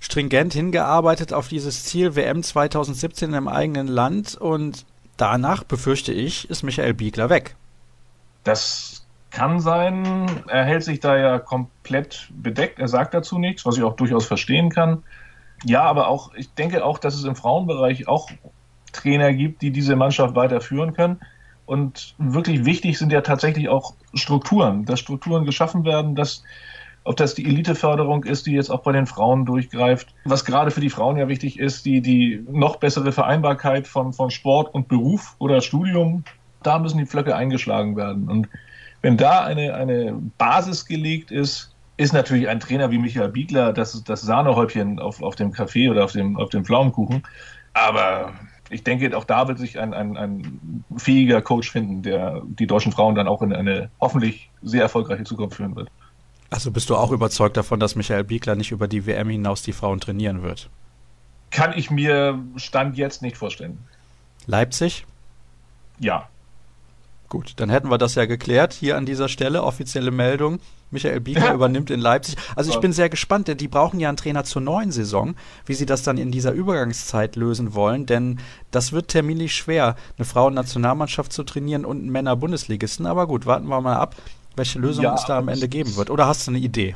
stringent 0.00 0.52
hingearbeitet 0.52 1.32
auf 1.32 1.48
dieses 1.48 1.84
Ziel 1.84 2.16
WM 2.16 2.42
2017 2.42 3.34
im 3.34 3.48
eigenen 3.48 3.86
Land 3.86 4.34
und 4.34 4.86
danach, 5.20 5.64
befürchte 5.64 6.12
ich, 6.12 6.48
ist 6.50 6.62
Michael 6.62 6.94
Biegler 6.94 7.30
weg. 7.30 7.56
Das 8.44 9.06
kann 9.30 9.60
sein. 9.60 10.26
Er 10.48 10.64
hält 10.64 10.82
sich 10.82 11.00
da 11.00 11.16
ja 11.16 11.38
komplett 11.38 12.30
bedeckt. 12.34 12.78
Er 12.78 12.88
sagt 12.88 13.14
dazu 13.14 13.38
nichts, 13.38 13.64
was 13.64 13.76
ich 13.76 13.82
auch 13.82 13.96
durchaus 13.96 14.26
verstehen 14.26 14.70
kann. 14.70 15.04
Ja, 15.64 15.82
aber 15.82 16.08
auch, 16.08 16.34
ich 16.34 16.52
denke 16.54 16.84
auch, 16.84 16.98
dass 16.98 17.14
es 17.14 17.24
im 17.24 17.36
Frauenbereich 17.36 18.08
auch 18.08 18.30
Trainer 18.92 19.32
gibt, 19.32 19.62
die 19.62 19.70
diese 19.70 19.94
Mannschaft 19.94 20.34
weiterführen 20.34 20.94
können. 20.94 21.20
Und 21.66 22.14
wirklich 22.18 22.64
wichtig 22.64 22.98
sind 22.98 23.12
ja 23.12 23.20
tatsächlich 23.20 23.68
auch 23.68 23.94
Strukturen, 24.14 24.84
dass 24.86 24.98
Strukturen 24.98 25.44
geschaffen 25.44 25.84
werden, 25.84 26.16
dass 26.16 26.42
ob 27.04 27.16
das 27.16 27.34
die 27.34 27.46
Eliteförderung 27.46 28.24
ist, 28.24 28.46
die 28.46 28.52
jetzt 28.52 28.70
auch 28.70 28.82
bei 28.82 28.92
den 28.92 29.06
Frauen 29.06 29.46
durchgreift. 29.46 30.14
Was 30.24 30.44
gerade 30.44 30.70
für 30.70 30.80
die 30.80 30.90
Frauen 30.90 31.16
ja 31.16 31.28
wichtig 31.28 31.58
ist, 31.58 31.86
die, 31.86 32.00
die 32.00 32.44
noch 32.50 32.76
bessere 32.76 33.12
Vereinbarkeit 33.12 33.86
von, 33.86 34.12
von 34.12 34.30
Sport 34.30 34.74
und 34.74 34.88
Beruf 34.88 35.34
oder 35.38 35.60
Studium. 35.60 36.24
Da 36.62 36.78
müssen 36.78 36.98
die 36.98 37.06
Pflöcke 37.06 37.34
eingeschlagen 37.34 37.96
werden. 37.96 38.28
Und 38.28 38.48
wenn 39.00 39.16
da 39.16 39.44
eine, 39.44 39.74
eine 39.74 40.20
Basis 40.36 40.84
gelegt 40.84 41.30
ist, 41.30 41.74
ist 41.96 42.12
natürlich 42.12 42.48
ein 42.48 42.60
Trainer 42.60 42.90
wie 42.90 42.98
Michael 42.98 43.28
Biegler 43.28 43.72
das, 43.72 44.02
das 44.04 44.22
Sahnehäubchen 44.22 44.98
auf, 44.98 45.22
auf 45.22 45.36
dem 45.36 45.52
Kaffee 45.52 45.88
oder 45.88 46.04
auf 46.04 46.12
dem, 46.12 46.36
auf 46.36 46.50
dem 46.50 46.64
Pflaumenkuchen. 46.64 47.22
Aber 47.74 48.32
ich 48.70 48.84
denke, 48.84 49.16
auch 49.16 49.24
da 49.24 49.48
wird 49.48 49.58
sich 49.58 49.78
ein, 49.78 49.92
ein, 49.92 50.16
ein 50.16 50.84
fähiger 50.96 51.42
Coach 51.42 51.70
finden, 51.70 52.02
der 52.02 52.42
die 52.44 52.66
deutschen 52.66 52.92
Frauen 52.92 53.14
dann 53.14 53.28
auch 53.28 53.42
in 53.42 53.52
eine 53.52 53.90
hoffentlich 54.00 54.50
sehr 54.62 54.82
erfolgreiche 54.82 55.24
Zukunft 55.24 55.56
führen 55.56 55.76
wird. 55.76 55.90
Also 56.50 56.72
bist 56.72 56.90
du 56.90 56.96
auch 56.96 57.12
überzeugt 57.12 57.56
davon, 57.56 57.78
dass 57.78 57.94
Michael 57.94 58.24
Biegler 58.24 58.56
nicht 58.56 58.72
über 58.72 58.88
die 58.88 59.06
WM 59.06 59.30
hinaus 59.30 59.62
die 59.62 59.72
Frauen 59.72 60.00
trainieren 60.00 60.42
wird? 60.42 60.68
Kann 61.50 61.72
ich 61.76 61.90
mir 61.90 62.38
Stand 62.56 62.96
jetzt 62.96 63.22
nicht 63.22 63.36
vorstellen. 63.36 63.78
Leipzig? 64.46 65.06
Ja. 66.00 66.28
Gut, 67.28 67.52
dann 67.56 67.70
hätten 67.70 67.90
wir 67.90 67.98
das 67.98 68.16
ja 68.16 68.26
geklärt 68.26 68.72
hier 68.72 68.96
an 68.96 69.06
dieser 69.06 69.28
Stelle. 69.28 69.62
Offizielle 69.62 70.10
Meldung. 70.10 70.58
Michael 70.90 71.20
Biegler 71.20 71.54
übernimmt 71.54 71.90
in 71.90 72.00
Leipzig. 72.00 72.36
Also 72.56 72.72
ich 72.72 72.80
bin 72.80 72.92
sehr 72.92 73.08
gespannt, 73.08 73.46
denn 73.46 73.56
die 73.56 73.68
brauchen 73.68 74.00
ja 74.00 74.08
einen 74.08 74.16
Trainer 74.16 74.42
zur 74.42 74.62
neuen 74.62 74.90
Saison, 74.90 75.36
wie 75.66 75.74
sie 75.74 75.86
das 75.86 76.02
dann 76.02 76.18
in 76.18 76.32
dieser 76.32 76.50
Übergangszeit 76.50 77.36
lösen 77.36 77.74
wollen, 77.74 78.06
denn 78.06 78.40
das 78.72 78.90
wird 78.90 79.06
terminlich 79.06 79.54
schwer, 79.54 79.94
eine 80.18 80.24
Frauennationalmannschaft 80.24 81.32
zu 81.32 81.44
trainieren 81.44 81.84
und 81.84 81.98
einen 81.98 82.10
Männer-Bundesligisten. 82.10 83.06
Aber 83.06 83.28
gut, 83.28 83.46
warten 83.46 83.68
wir 83.68 83.80
mal 83.80 83.96
ab 83.96 84.16
welche 84.56 84.78
Lösung 84.78 85.04
ja, 85.04 85.14
es 85.14 85.24
da 85.24 85.38
am 85.38 85.48
Ende 85.48 85.68
geben 85.68 85.96
wird. 85.96 86.10
Oder 86.10 86.26
hast 86.26 86.46
du 86.46 86.52
eine 86.52 86.58
Idee? 86.58 86.94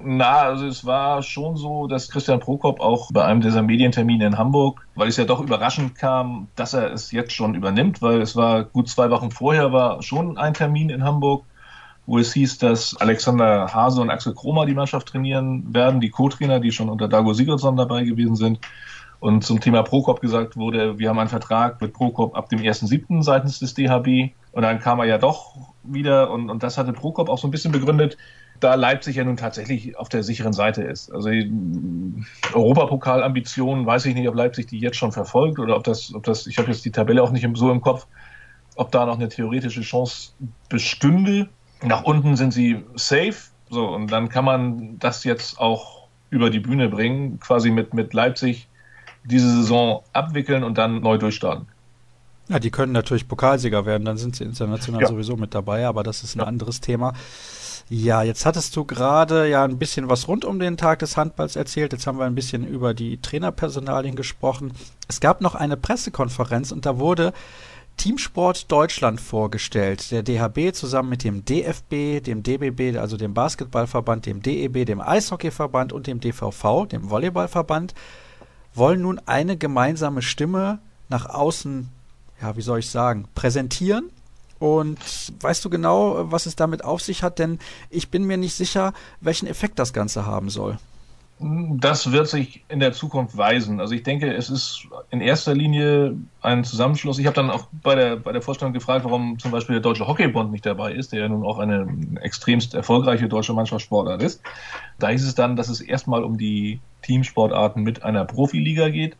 Na, 0.00 0.36
also 0.42 0.66
es 0.66 0.84
war 0.84 1.22
schon 1.22 1.56
so, 1.56 1.88
dass 1.88 2.08
Christian 2.08 2.38
Prokop 2.38 2.80
auch 2.80 3.10
bei 3.10 3.24
einem 3.24 3.40
dieser 3.40 3.62
Medientermine 3.62 4.26
in 4.26 4.38
Hamburg, 4.38 4.86
weil 4.94 5.08
es 5.08 5.16
ja 5.16 5.24
doch 5.24 5.40
überraschend 5.40 5.96
kam, 5.96 6.46
dass 6.54 6.72
er 6.72 6.92
es 6.92 7.10
jetzt 7.10 7.32
schon 7.32 7.56
übernimmt, 7.56 8.00
weil 8.00 8.20
es 8.20 8.36
war 8.36 8.62
gut 8.62 8.88
zwei 8.88 9.10
Wochen 9.10 9.32
vorher 9.32 9.72
war 9.72 10.00
schon 10.02 10.38
ein 10.38 10.54
Termin 10.54 10.90
in 10.90 11.02
Hamburg, 11.02 11.44
wo 12.06 12.18
es 12.18 12.32
hieß, 12.32 12.58
dass 12.58 12.96
Alexander 12.96 13.74
Hase 13.74 14.00
und 14.00 14.10
Axel 14.10 14.34
Kromer 14.34 14.66
die 14.66 14.74
Mannschaft 14.74 15.08
trainieren 15.08 15.74
werden, 15.74 16.00
die 16.00 16.10
Co-Trainer, 16.10 16.60
die 16.60 16.70
schon 16.70 16.88
unter 16.88 17.08
Dago 17.08 17.34
Sigurdsson 17.34 17.76
dabei 17.76 18.04
gewesen 18.04 18.36
sind. 18.36 18.60
Und 19.20 19.44
zum 19.44 19.60
Thema 19.60 19.82
Prokop 19.82 20.20
gesagt 20.20 20.56
wurde, 20.56 20.98
wir 21.00 21.08
haben 21.08 21.18
einen 21.18 21.28
Vertrag 21.28 21.80
mit 21.80 21.92
Prokop 21.92 22.36
ab 22.36 22.48
dem 22.48 22.60
1.7. 22.60 23.22
seitens 23.24 23.58
des 23.58 23.74
DHB. 23.74 24.30
Und 24.58 24.62
dann 24.62 24.80
kam 24.80 24.98
er 24.98 25.04
ja 25.04 25.18
doch 25.18 25.54
wieder 25.84 26.32
und, 26.32 26.50
und 26.50 26.64
das 26.64 26.78
hatte 26.78 26.92
Prokop 26.92 27.28
auch 27.28 27.38
so 27.38 27.46
ein 27.46 27.52
bisschen 27.52 27.70
begründet, 27.70 28.16
da 28.58 28.74
Leipzig 28.74 29.14
ja 29.14 29.22
nun 29.22 29.36
tatsächlich 29.36 29.96
auf 29.96 30.08
der 30.08 30.24
sicheren 30.24 30.52
Seite 30.52 30.82
ist. 30.82 31.12
Also 31.14 31.30
Europapokalambitionen, 32.52 33.86
weiß 33.86 34.06
ich 34.06 34.16
nicht, 34.16 34.28
ob 34.28 34.34
Leipzig 34.34 34.66
die 34.66 34.80
jetzt 34.80 34.96
schon 34.96 35.12
verfolgt 35.12 35.60
oder 35.60 35.76
ob 35.76 35.84
das, 35.84 36.12
ob 36.12 36.24
das, 36.24 36.48
ich 36.48 36.58
habe 36.58 36.72
jetzt 36.72 36.84
die 36.84 36.90
Tabelle 36.90 37.22
auch 37.22 37.30
nicht 37.30 37.46
so 37.54 37.70
im 37.70 37.80
Kopf, 37.80 38.08
ob 38.74 38.90
da 38.90 39.06
noch 39.06 39.14
eine 39.14 39.28
theoretische 39.28 39.82
Chance 39.82 40.32
bestünde. 40.68 41.48
Nach 41.84 42.02
unten 42.02 42.34
sind 42.34 42.52
sie 42.52 42.84
safe, 42.96 43.36
so 43.70 43.86
und 43.86 44.10
dann 44.10 44.28
kann 44.28 44.44
man 44.44 44.98
das 44.98 45.22
jetzt 45.22 45.60
auch 45.60 46.08
über 46.30 46.50
die 46.50 46.58
Bühne 46.58 46.88
bringen, 46.88 47.38
quasi 47.38 47.70
mit, 47.70 47.94
mit 47.94 48.12
Leipzig 48.12 48.66
diese 49.22 49.48
Saison 49.48 50.02
abwickeln 50.12 50.64
und 50.64 50.78
dann 50.78 51.00
neu 51.00 51.16
durchstarten. 51.16 51.68
Ja, 52.48 52.58
die 52.58 52.70
können 52.70 52.92
natürlich 52.92 53.28
Pokalsieger 53.28 53.84
werden, 53.84 54.04
dann 54.04 54.16
sind 54.16 54.36
sie 54.36 54.44
international 54.44 55.02
ja. 55.02 55.08
sowieso 55.08 55.36
mit 55.36 55.54
dabei, 55.54 55.86
aber 55.86 56.02
das 56.02 56.22
ist 56.22 56.34
ein 56.34 56.40
ja. 56.40 56.46
anderes 56.46 56.80
Thema. 56.80 57.12
Ja, 57.90 58.22
jetzt 58.22 58.44
hattest 58.44 58.76
du 58.76 58.84
gerade 58.84 59.48
ja 59.48 59.64
ein 59.64 59.78
bisschen 59.78 60.10
was 60.10 60.28
rund 60.28 60.44
um 60.44 60.58
den 60.58 60.76
Tag 60.76 60.98
des 60.98 61.16
Handballs 61.16 61.56
erzählt. 61.56 61.92
Jetzt 61.92 62.06
haben 62.06 62.18
wir 62.18 62.26
ein 62.26 62.34
bisschen 62.34 62.66
über 62.66 62.92
die 62.92 63.18
Trainerpersonalien 63.20 64.14
gesprochen. 64.14 64.72
Es 65.08 65.20
gab 65.20 65.40
noch 65.40 65.54
eine 65.54 65.78
Pressekonferenz 65.78 66.70
und 66.70 66.84
da 66.84 66.98
wurde 66.98 67.32
Teamsport 67.96 68.70
Deutschland 68.70 69.20
vorgestellt. 69.20 70.10
Der 70.10 70.22
DHB 70.22 70.74
zusammen 70.74 71.08
mit 71.08 71.24
dem 71.24 71.44
DFB, 71.46 72.22
dem 72.22 72.42
DBB, 72.42 72.98
also 72.98 73.16
dem 73.16 73.32
Basketballverband, 73.32 74.26
dem 74.26 74.42
DEB, 74.42 74.84
dem 74.84 75.00
Eishockeyverband 75.00 75.92
und 75.92 76.06
dem 76.06 76.20
DVV, 76.20 76.86
dem 76.86 77.08
Volleyballverband, 77.08 77.94
wollen 78.74 79.00
nun 79.00 79.18
eine 79.26 79.56
gemeinsame 79.56 80.22
Stimme 80.22 80.78
nach 81.08 81.26
außen 81.26 81.88
ja, 82.40 82.56
wie 82.56 82.62
soll 82.62 82.80
ich 82.80 82.90
sagen, 82.90 83.28
präsentieren. 83.34 84.10
Und 84.58 84.98
weißt 85.40 85.64
du 85.64 85.70
genau, 85.70 86.32
was 86.32 86.46
es 86.46 86.56
damit 86.56 86.84
auf 86.84 87.00
sich 87.00 87.22
hat? 87.22 87.38
Denn 87.38 87.58
ich 87.90 88.10
bin 88.10 88.24
mir 88.24 88.36
nicht 88.36 88.54
sicher, 88.54 88.92
welchen 89.20 89.46
Effekt 89.46 89.78
das 89.78 89.92
Ganze 89.92 90.26
haben 90.26 90.50
soll. 90.50 90.78
Das 91.40 92.10
wird 92.10 92.26
sich 92.26 92.64
in 92.68 92.80
der 92.80 92.92
Zukunft 92.92 93.36
weisen. 93.36 93.78
Also 93.78 93.94
ich 93.94 94.02
denke, 94.02 94.34
es 94.34 94.50
ist 94.50 94.88
in 95.10 95.20
erster 95.20 95.54
Linie 95.54 96.16
ein 96.42 96.64
Zusammenschluss. 96.64 97.20
Ich 97.20 97.26
habe 97.26 97.36
dann 97.36 97.50
auch 97.50 97.68
bei 97.84 97.94
der, 97.94 98.16
bei 98.16 98.32
der 98.32 98.42
Vorstellung 98.42 98.72
gefragt, 98.72 99.04
warum 99.04 99.38
zum 99.38 99.52
Beispiel 99.52 99.74
der 99.74 99.82
Deutsche 99.82 100.08
Hockeybund 100.08 100.50
nicht 100.50 100.66
dabei 100.66 100.92
ist, 100.92 101.12
der 101.12 101.20
ja 101.20 101.28
nun 101.28 101.44
auch 101.44 101.60
eine 101.60 101.86
extremst 102.20 102.74
erfolgreiche 102.74 103.28
deutsche 103.28 103.52
Mannschaftssportart 103.52 104.20
ist. 104.20 104.42
Da 104.98 105.10
hieß 105.10 105.24
es 105.24 105.36
dann, 105.36 105.54
dass 105.54 105.68
es 105.68 105.80
erstmal 105.80 106.24
um 106.24 106.38
die 106.38 106.80
Teamsportarten 107.02 107.84
mit 107.84 108.02
einer 108.02 108.24
Profiliga 108.24 108.88
geht 108.88 109.16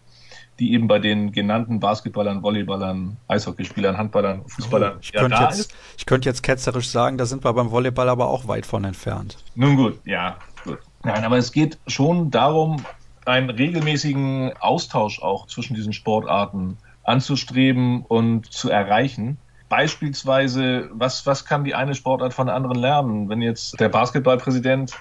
die 0.58 0.72
eben 0.72 0.88
bei 0.88 0.98
den 0.98 1.32
genannten 1.32 1.80
Basketballern, 1.80 2.42
Volleyballern, 2.42 3.16
Eishockeyspielern, 3.28 3.96
Handballern, 3.96 4.42
Fußballern 4.46 4.94
oh, 4.96 4.98
ich 5.00 5.12
ja, 5.12 5.20
könnte 5.20 5.42
jetzt, 5.42 5.60
ist. 5.60 5.74
Ich 5.96 6.06
könnte 6.06 6.28
jetzt 6.28 6.42
ketzerisch 6.42 6.88
sagen, 6.88 7.16
da 7.16 7.26
sind 7.26 7.44
wir 7.44 7.52
beim 7.52 7.70
Volleyball 7.70 8.08
aber 8.08 8.28
auch 8.28 8.48
weit 8.48 8.66
von 8.66 8.84
entfernt. 8.84 9.36
Nun 9.54 9.76
gut, 9.76 10.00
ja, 10.04 10.36
gut. 10.64 10.78
Nein, 11.04 11.24
aber 11.24 11.36
es 11.36 11.52
geht 11.52 11.78
schon 11.86 12.30
darum, 12.30 12.84
einen 13.24 13.50
regelmäßigen 13.50 14.52
Austausch 14.58 15.20
auch 15.22 15.46
zwischen 15.46 15.74
diesen 15.74 15.92
Sportarten 15.92 16.78
anzustreben 17.04 18.02
und 18.02 18.52
zu 18.52 18.70
erreichen. 18.70 19.38
Beispielsweise, 19.68 20.88
was, 20.92 21.26
was 21.26 21.44
kann 21.44 21.64
die 21.64 21.74
eine 21.74 21.94
Sportart 21.94 22.32
von 22.32 22.46
der 22.46 22.56
anderen 22.56 22.78
lernen? 22.78 23.28
Wenn 23.28 23.42
jetzt 23.42 23.78
der 23.78 23.90
Basketballpräsident 23.90 24.92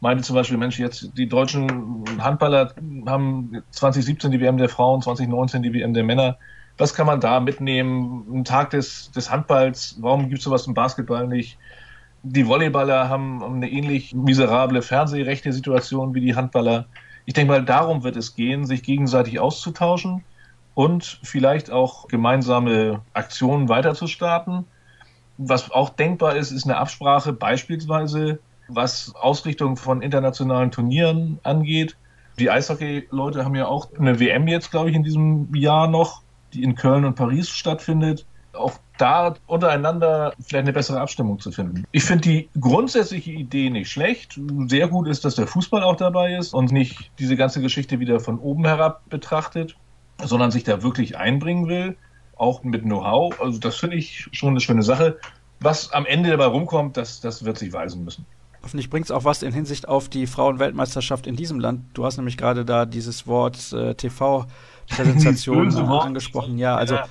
meinte 0.00 0.24
zum 0.24 0.34
Beispiel, 0.34 0.56
Mensch, 0.56 0.78
jetzt 0.78 1.10
die 1.16 1.28
deutschen 1.28 2.04
Handballer 2.18 2.74
haben 3.06 3.62
2017 3.70 4.30
die 4.30 4.40
WM 4.40 4.56
der 4.56 4.68
Frauen, 4.68 5.02
2019 5.02 5.62
die 5.62 5.72
WM 5.72 5.94
der 5.94 6.04
Männer. 6.04 6.38
Was 6.78 6.94
kann 6.94 7.06
man 7.06 7.20
da 7.20 7.40
mitnehmen? 7.40 8.26
Ein 8.32 8.44
Tag 8.44 8.70
des, 8.70 9.10
des 9.12 9.30
Handballs, 9.30 9.96
warum 10.00 10.28
gibt 10.28 10.38
es 10.38 10.44
sowas 10.44 10.66
im 10.66 10.74
Basketball 10.74 11.28
nicht? 11.28 11.58
Die 12.22 12.46
Volleyballer 12.46 13.08
haben 13.08 13.42
eine 13.42 13.70
ähnlich 13.70 14.14
miserable 14.14 14.82
Fernsehrechte 14.82 15.52
Situation 15.52 16.14
wie 16.14 16.20
die 16.20 16.34
Handballer. 16.34 16.86
Ich 17.26 17.34
denke 17.34 17.52
mal, 17.52 17.64
darum 17.64 18.02
wird 18.02 18.16
es 18.16 18.34
gehen, 18.34 18.64
sich 18.64 18.82
gegenseitig 18.82 19.38
auszutauschen 19.38 20.24
und 20.74 21.20
vielleicht 21.22 21.70
auch 21.70 22.08
gemeinsame 22.08 23.02
Aktionen 23.12 23.68
weiterzustarten. 23.68 24.64
Was 25.36 25.70
auch 25.70 25.90
denkbar 25.90 26.36
ist, 26.36 26.50
ist 26.50 26.64
eine 26.64 26.76
Absprache 26.76 27.32
beispielsweise 27.32 28.40
was 28.74 29.14
Ausrichtung 29.14 29.76
von 29.76 30.02
internationalen 30.02 30.70
Turnieren 30.70 31.38
angeht. 31.42 31.96
Die 32.38 32.50
Eishockey-Leute 32.50 33.44
haben 33.44 33.54
ja 33.54 33.66
auch 33.66 33.88
eine 33.98 34.18
WM 34.18 34.48
jetzt, 34.48 34.70
glaube 34.70 34.90
ich, 34.90 34.96
in 34.96 35.02
diesem 35.02 35.54
Jahr 35.54 35.88
noch, 35.88 36.22
die 36.52 36.62
in 36.62 36.74
Köln 36.74 37.04
und 37.04 37.14
Paris 37.14 37.48
stattfindet. 37.48 38.26
Auch 38.52 38.72
da 38.98 39.34
untereinander 39.46 40.32
vielleicht 40.40 40.64
eine 40.64 40.72
bessere 40.72 41.00
Abstimmung 41.00 41.38
zu 41.38 41.52
finden. 41.52 41.84
Ich 41.92 42.04
finde 42.04 42.28
die 42.28 42.48
grundsätzliche 42.60 43.30
Idee 43.30 43.70
nicht 43.70 43.90
schlecht. 43.90 44.38
Sehr 44.66 44.88
gut 44.88 45.08
ist, 45.08 45.24
dass 45.24 45.36
der 45.36 45.46
Fußball 45.46 45.82
auch 45.82 45.96
dabei 45.96 46.34
ist 46.36 46.52
und 46.52 46.72
nicht 46.72 47.10
diese 47.18 47.36
ganze 47.36 47.60
Geschichte 47.60 48.00
wieder 48.00 48.20
von 48.20 48.38
oben 48.38 48.64
herab 48.66 49.08
betrachtet, 49.08 49.76
sondern 50.22 50.50
sich 50.50 50.64
da 50.64 50.82
wirklich 50.82 51.16
einbringen 51.16 51.68
will, 51.68 51.96
auch 52.36 52.62
mit 52.62 52.82
Know-how. 52.82 53.40
Also 53.40 53.58
das 53.58 53.76
finde 53.76 53.96
ich 53.96 54.28
schon 54.32 54.50
eine 54.50 54.60
schöne 54.60 54.82
Sache. 54.82 55.18
Was 55.60 55.92
am 55.92 56.06
Ende 56.06 56.30
dabei 56.30 56.46
rumkommt, 56.46 56.96
das, 56.96 57.20
das 57.20 57.44
wird 57.44 57.58
sich 57.58 57.72
weisen 57.72 58.04
müssen. 58.04 58.26
Hoffentlich 58.62 58.90
bringt 58.90 59.06
es 59.06 59.10
auch 59.10 59.24
was 59.24 59.42
in 59.42 59.52
Hinsicht 59.52 59.88
auf 59.88 60.08
die 60.08 60.26
Frauenweltmeisterschaft 60.26 61.26
in 61.26 61.34
diesem 61.36 61.60
Land. 61.60 61.82
Du 61.94 62.04
hast 62.04 62.18
nämlich 62.18 62.36
gerade 62.36 62.64
da 62.64 62.84
dieses 62.84 63.26
Wort 63.26 63.72
äh, 63.72 63.94
TV-Präsentation 63.94 65.74
angesprochen. 65.88 66.58
Ja, 66.58 66.76
also 66.76 66.96
ja. 66.96 67.04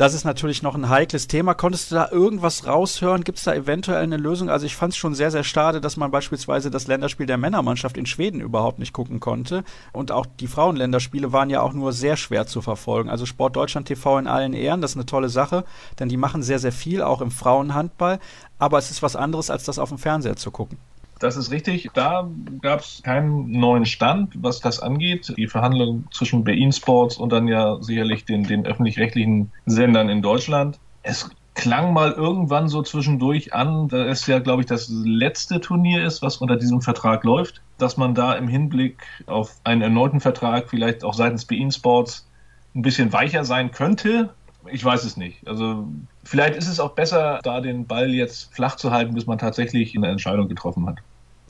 Das 0.00 0.14
ist 0.14 0.24
natürlich 0.24 0.62
noch 0.62 0.74
ein 0.76 0.88
heikles 0.88 1.26
Thema. 1.26 1.52
Konntest 1.52 1.90
du 1.90 1.94
da 1.94 2.08
irgendwas 2.10 2.66
raushören? 2.66 3.22
Gibt 3.22 3.36
es 3.36 3.44
da 3.44 3.52
eventuell 3.52 4.02
eine 4.02 4.16
Lösung? 4.16 4.48
Also 4.48 4.64
ich 4.64 4.74
fand 4.74 4.94
es 4.94 4.96
schon 4.96 5.14
sehr, 5.14 5.30
sehr 5.30 5.44
schade, 5.44 5.82
dass 5.82 5.98
man 5.98 6.10
beispielsweise 6.10 6.70
das 6.70 6.86
Länderspiel 6.86 7.26
der 7.26 7.36
Männermannschaft 7.36 7.98
in 7.98 8.06
Schweden 8.06 8.40
überhaupt 8.40 8.78
nicht 8.78 8.94
gucken 8.94 9.20
konnte. 9.20 9.62
Und 9.92 10.10
auch 10.10 10.24
die 10.24 10.46
Frauenländerspiele 10.46 11.34
waren 11.34 11.50
ja 11.50 11.60
auch 11.60 11.74
nur 11.74 11.92
sehr 11.92 12.16
schwer 12.16 12.46
zu 12.46 12.62
verfolgen. 12.62 13.10
Also 13.10 13.26
Sport 13.26 13.56
Deutschland 13.56 13.88
TV 13.88 14.18
in 14.18 14.26
allen 14.26 14.54
Ehren, 14.54 14.80
das 14.80 14.92
ist 14.92 14.96
eine 14.96 15.04
tolle 15.04 15.28
Sache, 15.28 15.64
denn 15.98 16.08
die 16.08 16.16
machen 16.16 16.42
sehr, 16.42 16.60
sehr 16.60 16.72
viel, 16.72 17.02
auch 17.02 17.20
im 17.20 17.30
Frauenhandball. 17.30 18.20
Aber 18.58 18.78
es 18.78 18.90
ist 18.90 19.02
was 19.02 19.16
anderes, 19.16 19.50
als 19.50 19.64
das 19.64 19.78
auf 19.78 19.90
dem 19.90 19.98
Fernseher 19.98 20.36
zu 20.36 20.50
gucken. 20.50 20.78
Das 21.20 21.36
ist 21.36 21.50
richtig. 21.50 21.90
Da 21.94 22.28
gab 22.62 22.80
es 22.80 23.02
keinen 23.04 23.50
neuen 23.52 23.84
Stand, 23.84 24.32
was 24.42 24.60
das 24.60 24.80
angeht. 24.80 25.32
Die 25.36 25.46
Verhandlungen 25.46 26.08
zwischen 26.10 26.44
Bein 26.44 26.72
Sports 26.72 27.18
und 27.18 27.30
dann 27.30 27.46
ja 27.46 27.76
sicherlich 27.80 28.24
den, 28.24 28.44
den 28.44 28.66
öffentlich-rechtlichen 28.66 29.52
Sendern 29.66 30.08
in 30.08 30.22
Deutschland. 30.22 30.80
Es 31.02 31.30
klang 31.54 31.92
mal 31.92 32.12
irgendwann 32.12 32.68
so 32.68 32.82
zwischendurch 32.82 33.52
an, 33.52 33.88
da 33.88 34.06
es 34.06 34.26
ja, 34.26 34.38
glaube 34.38 34.62
ich, 34.62 34.66
das 34.66 34.88
letzte 34.88 35.60
Turnier 35.60 36.04
ist, 36.04 36.22
was 36.22 36.38
unter 36.38 36.56
diesem 36.56 36.80
Vertrag 36.80 37.22
läuft, 37.22 37.60
dass 37.76 37.98
man 37.98 38.14
da 38.14 38.34
im 38.34 38.48
Hinblick 38.48 39.02
auf 39.26 39.54
einen 39.64 39.82
erneuten 39.82 40.20
Vertrag 40.20 40.70
vielleicht 40.70 41.04
auch 41.04 41.14
seitens 41.14 41.44
Bein 41.44 41.70
Sports 41.70 42.26
ein 42.74 42.80
bisschen 42.80 43.12
weicher 43.12 43.44
sein 43.44 43.72
könnte. 43.72 44.30
Ich 44.72 44.82
weiß 44.82 45.04
es 45.04 45.18
nicht. 45.18 45.46
Also 45.46 45.86
vielleicht 46.24 46.56
ist 46.56 46.68
es 46.68 46.80
auch 46.80 46.92
besser, 46.92 47.40
da 47.42 47.60
den 47.60 47.86
Ball 47.86 48.08
jetzt 48.10 48.54
flach 48.54 48.76
zu 48.76 48.90
halten, 48.90 49.14
bis 49.14 49.26
man 49.26 49.36
tatsächlich 49.36 49.94
eine 49.94 50.08
Entscheidung 50.08 50.48
getroffen 50.48 50.86
hat. 50.86 50.98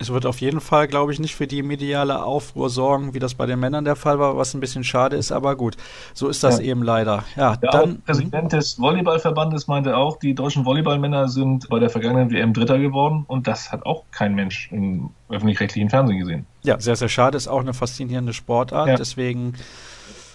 Es 0.00 0.08
wird 0.10 0.24
auf 0.24 0.40
jeden 0.40 0.62
Fall, 0.62 0.88
glaube 0.88 1.12
ich, 1.12 1.20
nicht 1.20 1.34
für 1.34 1.46
die 1.46 1.62
mediale 1.62 2.24
Aufruhr 2.24 2.70
sorgen, 2.70 3.12
wie 3.12 3.18
das 3.18 3.34
bei 3.34 3.44
den 3.44 3.60
Männern 3.60 3.84
der 3.84 3.96
Fall 3.96 4.18
war, 4.18 4.34
was 4.34 4.54
ein 4.54 4.60
bisschen 4.60 4.82
schade 4.82 5.14
ist, 5.14 5.30
aber 5.30 5.56
gut, 5.56 5.76
so 6.14 6.28
ist 6.28 6.42
das 6.42 6.58
ja. 6.58 6.64
eben 6.64 6.82
leider. 6.82 7.24
Ja, 7.36 7.56
der 7.56 7.70
dann, 7.70 8.00
Präsident 8.00 8.50
des 8.54 8.80
Volleyballverbandes 8.80 9.66
meinte 9.66 9.94
auch, 9.98 10.18
die 10.18 10.34
deutschen 10.34 10.64
Volleyballmänner 10.64 11.28
sind 11.28 11.68
bei 11.68 11.78
der 11.78 11.90
vergangenen 11.90 12.30
WM 12.30 12.54
Dritter 12.54 12.78
geworden 12.78 13.24
und 13.26 13.46
das 13.46 13.72
hat 13.72 13.84
auch 13.84 14.04
kein 14.10 14.34
Mensch 14.34 14.72
im 14.72 15.10
öffentlich-rechtlichen 15.28 15.90
Fernsehen 15.90 16.18
gesehen. 16.18 16.46
Ja, 16.62 16.80
sehr, 16.80 16.96
sehr 16.96 17.10
schade, 17.10 17.36
ist 17.36 17.48
auch 17.48 17.60
eine 17.60 17.74
faszinierende 17.74 18.32
Sportart, 18.32 18.88
ja. 18.88 18.96
deswegen 18.96 19.52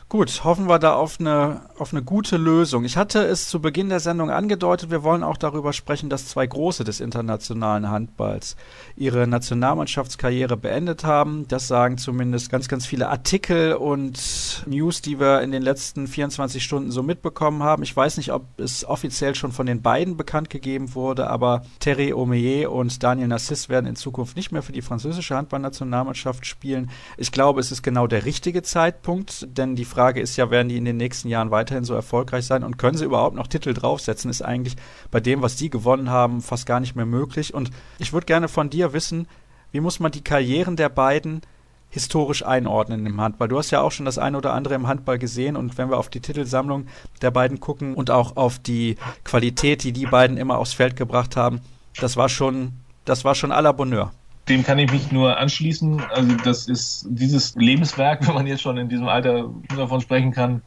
Gut, 0.07 0.43
hoffen 0.43 0.69
wir 0.69 0.77
da 0.77 0.93
auf 0.93 1.19
eine, 1.19 1.61
auf 1.79 1.91
eine 1.91 2.03
gute 2.03 2.37
Lösung. 2.37 2.85
Ich 2.85 2.95
hatte 2.95 3.23
es 3.25 3.49
zu 3.49 3.59
Beginn 3.59 3.89
der 3.89 3.99
Sendung 3.99 4.29
angedeutet, 4.29 4.91
wir 4.91 5.01
wollen 5.01 5.23
auch 5.23 5.35
darüber 5.35 5.73
sprechen, 5.73 6.11
dass 6.11 6.27
zwei 6.27 6.45
Große 6.45 6.83
des 6.83 6.99
internationalen 6.99 7.89
Handballs 7.89 8.55
ihre 8.95 9.25
Nationalmannschaftskarriere 9.25 10.57
beendet 10.57 11.05
haben. 11.05 11.47
Das 11.47 11.67
sagen 11.67 11.97
zumindest 11.97 12.51
ganz, 12.51 12.67
ganz 12.67 12.85
viele 12.85 13.09
Artikel 13.09 13.73
und 13.73 14.63
News, 14.67 15.01
die 15.01 15.19
wir 15.19 15.41
in 15.41 15.51
den 15.51 15.63
letzten 15.63 16.05
24 16.05 16.63
Stunden 16.63 16.91
so 16.91 17.01
mitbekommen 17.01 17.63
haben. 17.63 17.81
Ich 17.81 17.97
weiß 17.97 18.17
nicht, 18.17 18.31
ob 18.31 18.43
es 18.59 18.85
offiziell 18.85 19.33
schon 19.33 19.51
von 19.51 19.65
den 19.65 19.81
beiden 19.81 20.17
bekannt 20.17 20.51
gegeben 20.51 20.93
wurde, 20.93 21.31
aber 21.31 21.63
Terry 21.79 22.13
Omeyer 22.13 22.71
und 22.71 23.01
Daniel 23.01 23.29
Nassis 23.29 23.69
werden 23.69 23.87
in 23.87 23.95
Zukunft 23.95 24.37
nicht 24.37 24.51
mehr 24.51 24.61
für 24.61 24.71
die 24.71 24.83
französische 24.83 25.35
Handballnationalmannschaft 25.35 26.45
spielen. 26.45 26.91
Ich 27.17 27.31
glaube, 27.31 27.59
es 27.59 27.71
ist 27.71 27.81
genau 27.81 28.05
der 28.05 28.25
richtige 28.25 28.61
Zeitpunkt, 28.61 29.47
denn 29.57 29.75
die 29.75 29.94
Frage 29.95 30.19
ist 30.19 30.35
ja, 30.35 30.51
werden 30.51 30.67
die 30.67 30.75
in 30.75 30.83
den 30.83 30.97
nächsten 30.97 31.29
Jahren 31.29 31.51
weiterhin 31.51 31.85
so 31.85 31.93
erfolgreich 31.93 32.45
sein 32.45 32.65
und 32.65 32.77
können 32.77 32.97
sie 32.97 33.05
überhaupt 33.05 33.37
noch 33.37 33.47
Titel 33.47 33.73
draufsetzen, 33.73 34.29
ist 34.29 34.41
eigentlich 34.41 34.75
bei 35.09 35.21
dem, 35.21 35.41
was 35.41 35.55
die 35.55 35.69
gewonnen 35.69 36.09
haben, 36.09 36.41
fast 36.41 36.65
gar 36.65 36.81
nicht 36.81 36.97
mehr 36.97 37.05
möglich. 37.05 37.53
Und 37.53 37.71
ich 37.97 38.11
würde 38.11 38.25
gerne 38.25 38.49
von 38.49 38.69
dir 38.69 38.91
wissen, 38.91 39.25
wie 39.71 39.79
muss 39.79 40.01
man 40.01 40.11
die 40.11 40.23
Karrieren 40.23 40.75
der 40.75 40.89
beiden 40.89 41.41
historisch 41.89 42.45
einordnen 42.45 43.05
im 43.05 43.21
Handball. 43.21 43.47
Du 43.47 43.57
hast 43.57 43.71
ja 43.71 43.79
auch 43.79 43.91
schon 43.93 44.05
das 44.05 44.17
eine 44.17 44.37
oder 44.37 44.51
andere 44.51 44.73
im 44.73 44.87
Handball 44.87 45.17
gesehen 45.17 45.55
und 45.55 45.77
wenn 45.77 45.89
wir 45.89 45.97
auf 45.97 46.09
die 46.09 46.19
Titelsammlung 46.19 46.87
der 47.21 47.31
beiden 47.31 47.61
gucken 47.61 47.93
und 47.93 48.11
auch 48.11 48.35
auf 48.35 48.59
die 48.59 48.97
Qualität, 49.23 49.85
die 49.85 49.93
die 49.93 50.07
beiden 50.07 50.35
immer 50.35 50.57
aufs 50.57 50.73
Feld 50.73 50.97
gebracht 50.97 51.37
haben, 51.37 51.61
das 52.01 52.17
war 52.17 52.27
schon, 52.27 52.73
das 53.05 53.23
war 53.23 53.33
schon 53.33 53.53
à 53.53 53.61
la 53.61 53.71
Bonheur 53.71 54.11
dem 54.47 54.63
kann 54.63 54.79
ich 54.79 54.91
mich 54.91 55.11
nur 55.11 55.37
anschließen. 55.37 56.01
Also 56.11 56.35
das 56.43 56.67
ist 56.67 57.05
dieses 57.09 57.55
Lebenswerk, 57.55 58.27
wenn 58.27 58.35
man 58.35 58.47
jetzt 58.47 58.61
schon 58.61 58.77
in 58.77 58.89
diesem 58.89 59.07
Alter 59.07 59.49
davon 59.75 60.01
sprechen 60.01 60.31
kann, 60.31 60.61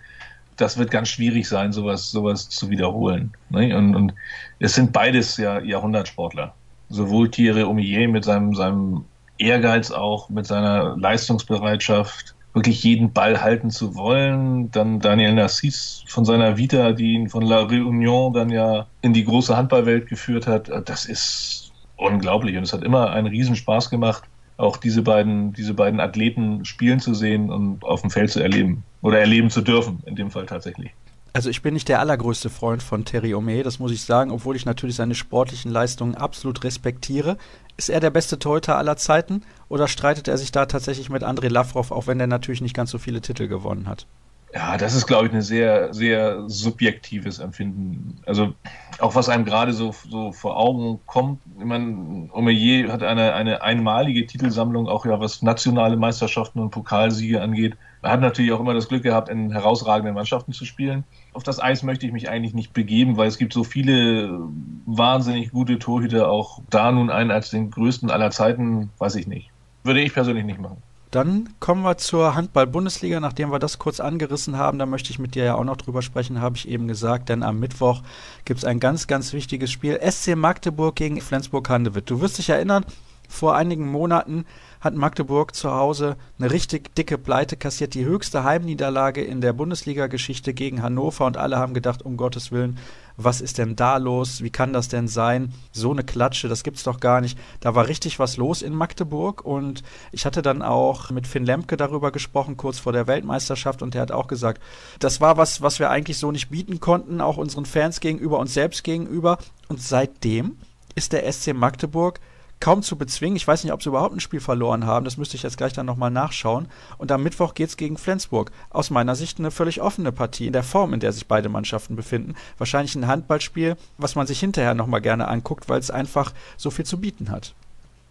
das 0.56 0.76
wird 0.76 0.90
ganz 0.90 1.08
schwierig 1.08 1.49
sein, 1.49 1.73
sowas, 1.73 2.11
sowas 2.11 2.49
zu 2.49 2.68
wiederholen. 2.68 3.32
Ne? 3.50 3.76
Und, 3.76 3.94
und 3.94 4.14
es 4.58 4.75
sind 4.75 4.92
beides 4.92 5.37
ja 5.37 5.61
Jahrhundertsportler. 5.61 6.54
Sowohl 6.88 7.30
Thierry 7.30 7.62
Omier 7.62 8.08
mit 8.08 8.25
seinem, 8.25 8.54
seinem 8.54 9.04
Ehrgeiz 9.38 9.90
auch, 9.90 10.28
mit 10.30 10.47
seiner 10.47 10.97
Leistungsbereitschaft, 10.97 12.35
wirklich 12.54 12.82
jeden 12.82 13.12
Ball 13.12 13.40
halten 13.40 13.70
zu 13.70 13.94
wollen. 13.94 14.70
Dann 14.73 14.99
Daniel 14.99 15.35
Nassis 15.35 16.02
von 16.08 16.25
seiner 16.25 16.56
Vita, 16.56 16.92
die 16.92 17.12
ihn 17.12 17.29
von 17.29 17.42
La 17.42 17.62
Réunion 17.62 18.35
dann 18.35 18.50
ja 18.50 18.87
in 19.00 19.12
die 19.12 19.24
große 19.24 19.57
Handballwelt 19.57 20.09
geführt 20.09 20.48
hat. 20.48 20.70
Das 20.87 21.05
ist 21.05 21.67
unglaublich. 21.98 22.56
Und 22.56 22.62
es 22.62 22.72
hat 22.72 22.82
immer 22.82 23.11
einen 23.11 23.26
Riesenspaß 23.26 23.90
gemacht, 23.90 24.24
auch 24.56 24.78
diese 24.78 25.02
beiden, 25.02 25.52
diese 25.52 25.74
beiden 25.74 26.00
Athleten 26.00 26.64
spielen 26.64 27.00
zu 27.00 27.12
sehen 27.14 27.50
und 27.50 27.84
auf 27.84 28.00
dem 28.00 28.11
Feld 28.11 28.30
zu 28.30 28.40
erleben. 28.40 28.82
Oder 29.02 29.20
erleben 29.20 29.50
zu 29.50 29.61
dürfen, 29.61 30.02
in 30.06 30.16
dem 30.16 30.30
Fall 30.30 30.46
tatsächlich. 30.46 30.92
Also 31.32 31.50
ich 31.50 31.62
bin 31.62 31.74
nicht 31.74 31.88
der 31.88 32.00
allergrößte 32.00 32.50
Freund 32.50 32.82
von 32.82 33.04
Terry 33.04 33.34
Ome, 33.34 33.62
das 33.62 33.78
muss 33.78 33.92
ich 33.92 34.02
sagen, 34.02 34.32
obwohl 34.32 34.56
ich 34.56 34.64
natürlich 34.64 34.96
seine 34.96 35.14
sportlichen 35.14 35.70
Leistungen 35.70 36.14
absolut 36.14 36.64
respektiere. 36.64 37.37
Ist 37.76 37.90
er 37.90 38.00
der 38.00 38.11
beste 38.11 38.38
Torhüter 38.40 38.76
aller 38.76 38.96
Zeiten 38.96 39.42
oder 39.68 39.87
streitet 39.87 40.26
er 40.26 40.38
sich 40.38 40.50
da 40.50 40.66
tatsächlich 40.66 41.11
mit 41.11 41.22
André 41.22 41.48
Lavrov, 41.48 41.92
auch 41.92 42.06
wenn 42.06 42.18
er 42.18 42.26
natürlich 42.26 42.61
nicht 42.61 42.74
ganz 42.74 42.90
so 42.90 42.98
viele 42.98 43.20
Titel 43.20 43.46
gewonnen 43.46 43.87
hat? 43.87 44.06
Ja, 44.54 44.78
das 44.78 44.94
ist, 44.94 45.06
glaube 45.06 45.26
ich, 45.26 45.32
ein 45.32 45.42
sehr, 45.42 45.92
sehr 45.92 46.48
subjektives 46.48 47.38
Empfinden. 47.38 48.18
Also 48.24 48.54
auch 48.98 49.14
was 49.14 49.28
einem 49.28 49.44
gerade 49.44 49.74
so, 49.74 49.94
so 50.08 50.32
vor 50.32 50.56
Augen 50.56 51.00
kommt. 51.06 51.40
Ich 51.58 51.64
meine, 51.64 52.30
Omeyer 52.32 52.90
hat 52.90 53.02
eine, 53.02 53.34
eine 53.34 53.61
einmalige 53.61 54.26
Titelsammlung, 54.26 54.88
auch 54.88 55.04
ja 55.04 55.20
was 55.20 55.42
nationale 55.42 55.98
Meisterschaften 55.98 56.61
und 56.61 56.70
Pokalsiege 56.70 57.42
angeht. 57.42 57.76
Er 58.00 58.12
hat 58.12 58.20
natürlich 58.20 58.52
auch 58.52 58.61
immer 58.61 58.74
das 58.74 58.88
Glück 58.88 59.02
gehabt, 59.02 59.28
in 59.28 59.52
herausragenden 59.52 60.14
Mannschaften 60.14 60.52
zu 60.52 60.64
spielen. 60.64 61.04
Auf 61.34 61.42
das 61.42 61.61
Eis 61.61 61.82
möchte 61.82 62.06
ich 62.06 62.12
mich 62.12 62.30
eigentlich 62.30 62.54
nicht 62.54 62.72
begeben, 62.72 63.18
weil 63.18 63.28
es 63.28 63.37
gibt 63.37 63.52
so 63.52 63.64
viele 63.64 64.40
wahnsinnig 64.87 65.50
gute 65.50 65.78
Torhüter, 65.78 66.30
auch 66.30 66.62
da 66.70 66.90
nun 66.90 67.11
einen 67.11 67.30
als 67.30 67.50
den 67.50 67.70
größten 67.70 68.11
aller 68.11 68.30
Zeiten, 68.30 68.90
weiß 68.98 69.16
ich 69.16 69.26
nicht. 69.26 69.50
Würde 69.84 70.00
ich 70.00 70.14
persönlich 70.14 70.44
nicht 70.44 70.61
machen. 70.61 70.82
Dann 71.11 71.55
kommen 71.59 71.83
wir 71.83 71.97
zur 71.97 72.35
Handball-Bundesliga. 72.35 73.21
Nachdem 73.21 73.51
wir 73.51 73.59
das 73.59 73.79
kurz 73.79 74.01
angerissen 74.01 74.59
haben, 74.59 74.79
da 74.79 74.87
möchte 74.87 75.11
ich 75.11 75.18
mit 75.18 75.35
dir 75.35 75.44
ja 75.44 75.55
auch 75.55 75.64
noch 75.64 75.77
drüber 75.77 76.03
sprechen, 76.03 76.40
habe 76.40 76.57
ich 76.57 76.68
eben 76.68 76.87
gesagt, 76.87 77.29
denn 77.29 77.42
am 77.42 77.59
Mittwoch 77.59 78.03
gibt 78.44 78.59
es 78.59 78.64
ein 78.64 78.81
ganz, 78.81 79.07
ganz 79.07 79.33
wichtiges 79.33 79.71
Spiel. 79.71 79.99
SC 79.99 80.37
Magdeburg 80.37 80.97
gegen 80.97 81.21
Flensburg-Handewitt. 81.21 82.11
Du 82.11 82.21
wirst 82.21 82.38
dich 82.38 82.51
erinnern, 82.51 82.85
vor 83.28 83.54
einigen 83.54 83.86
Monaten 83.86 84.46
hat 84.80 84.94
Magdeburg 84.94 85.54
zu 85.54 85.70
Hause 85.70 86.16
eine 86.38 86.50
richtig 86.50 86.94
dicke 86.94 87.18
Pleite 87.18 87.56
kassiert, 87.56 87.94
die 87.94 88.04
höchste 88.04 88.42
Heimniederlage 88.42 89.22
in 89.22 89.40
der 89.40 89.52
Bundesliga-Geschichte 89.52 90.54
gegen 90.54 90.82
Hannover 90.82 91.26
und 91.26 91.36
alle 91.36 91.58
haben 91.58 91.74
gedacht, 91.74 92.02
um 92.02 92.16
Gottes 92.16 92.52
Willen, 92.52 92.78
was 93.16 93.40
ist 93.40 93.58
denn 93.58 93.74
da 93.74 93.96
los? 93.96 94.42
Wie 94.42 94.50
kann 94.50 94.72
das 94.72 94.88
denn 94.88 95.08
sein? 95.08 95.52
So 95.72 95.90
eine 95.90 96.04
Klatsche, 96.04 96.48
das 96.48 96.62
gibt's 96.62 96.84
doch 96.84 97.00
gar 97.00 97.20
nicht. 97.20 97.36
Da 97.60 97.74
war 97.74 97.88
richtig 97.88 98.18
was 98.20 98.36
los 98.36 98.62
in 98.62 98.74
Magdeburg 98.74 99.44
und 99.44 99.82
ich 100.12 100.24
hatte 100.24 100.40
dann 100.40 100.62
auch 100.62 101.10
mit 101.10 101.26
Finn 101.26 101.44
Lemke 101.44 101.76
darüber 101.76 102.12
gesprochen, 102.12 102.56
kurz 102.56 102.78
vor 102.78 102.92
der 102.92 103.08
Weltmeisterschaft 103.08 103.82
und 103.82 103.94
der 103.94 104.02
hat 104.02 104.12
auch 104.12 104.28
gesagt, 104.28 104.62
das 105.00 105.20
war 105.20 105.36
was, 105.36 105.60
was 105.60 105.80
wir 105.80 105.90
eigentlich 105.90 106.18
so 106.18 106.30
nicht 106.30 106.50
bieten 106.50 106.78
konnten, 106.78 107.20
auch 107.20 107.36
unseren 107.36 107.66
Fans 107.66 107.98
gegenüber, 107.98 108.38
uns 108.38 108.54
selbst 108.54 108.84
gegenüber 108.84 109.38
und 109.68 109.82
seitdem 109.82 110.56
ist 110.94 111.12
der 111.12 111.30
SC 111.30 111.54
Magdeburg 111.54 112.20
kaum 112.61 112.83
zu 112.83 112.97
bezwingen. 112.97 113.37
Ich 113.37 113.47
weiß 113.47 113.64
nicht, 113.64 113.73
ob 113.73 113.83
sie 113.83 113.88
überhaupt 113.88 114.14
ein 114.14 114.21
Spiel 114.21 114.40
verloren 114.40 114.87
haben. 114.87 115.05
Das 115.05 115.16
müsste 115.16 115.37
ich 115.37 115.42
jetzt 115.42 115.57
gleich 115.57 115.73
dann 115.73 115.87
nochmal 115.87 116.11
nachschauen. 116.11 116.68
Und 116.99 117.12
am 117.12 117.23
Mittwoch 117.23 117.55
geht 117.55 117.68
es 117.68 117.77
gegen 117.77 117.97
Flensburg. 117.97 118.51
Aus 118.71 118.90
meiner 118.90 119.14
Sicht 119.14 119.38
eine 119.38 119.51
völlig 119.51 119.81
offene 119.81 120.12
Partie 120.12 120.47
in 120.47 120.53
der 120.53 120.62
Form, 120.62 120.94
in 120.94 121.01
der 121.01 121.12
sich 121.12 121.27
beide 121.27 121.49
Mannschaften 121.49 121.97
befinden. 121.97 122.35
Wahrscheinlich 122.59 122.94
ein 122.94 123.07
Handballspiel, 123.07 123.77
was 123.97 124.14
man 124.14 124.27
sich 124.27 124.40
hinterher 124.40 124.75
nochmal 124.75 125.01
gerne 125.01 125.29
anguckt, 125.29 125.68
weil 125.68 125.81
es 125.81 125.90
einfach 125.90 126.33
so 126.57 126.71
viel 126.71 126.85
zu 126.85 127.01
bieten 127.01 127.31
hat. 127.31 127.55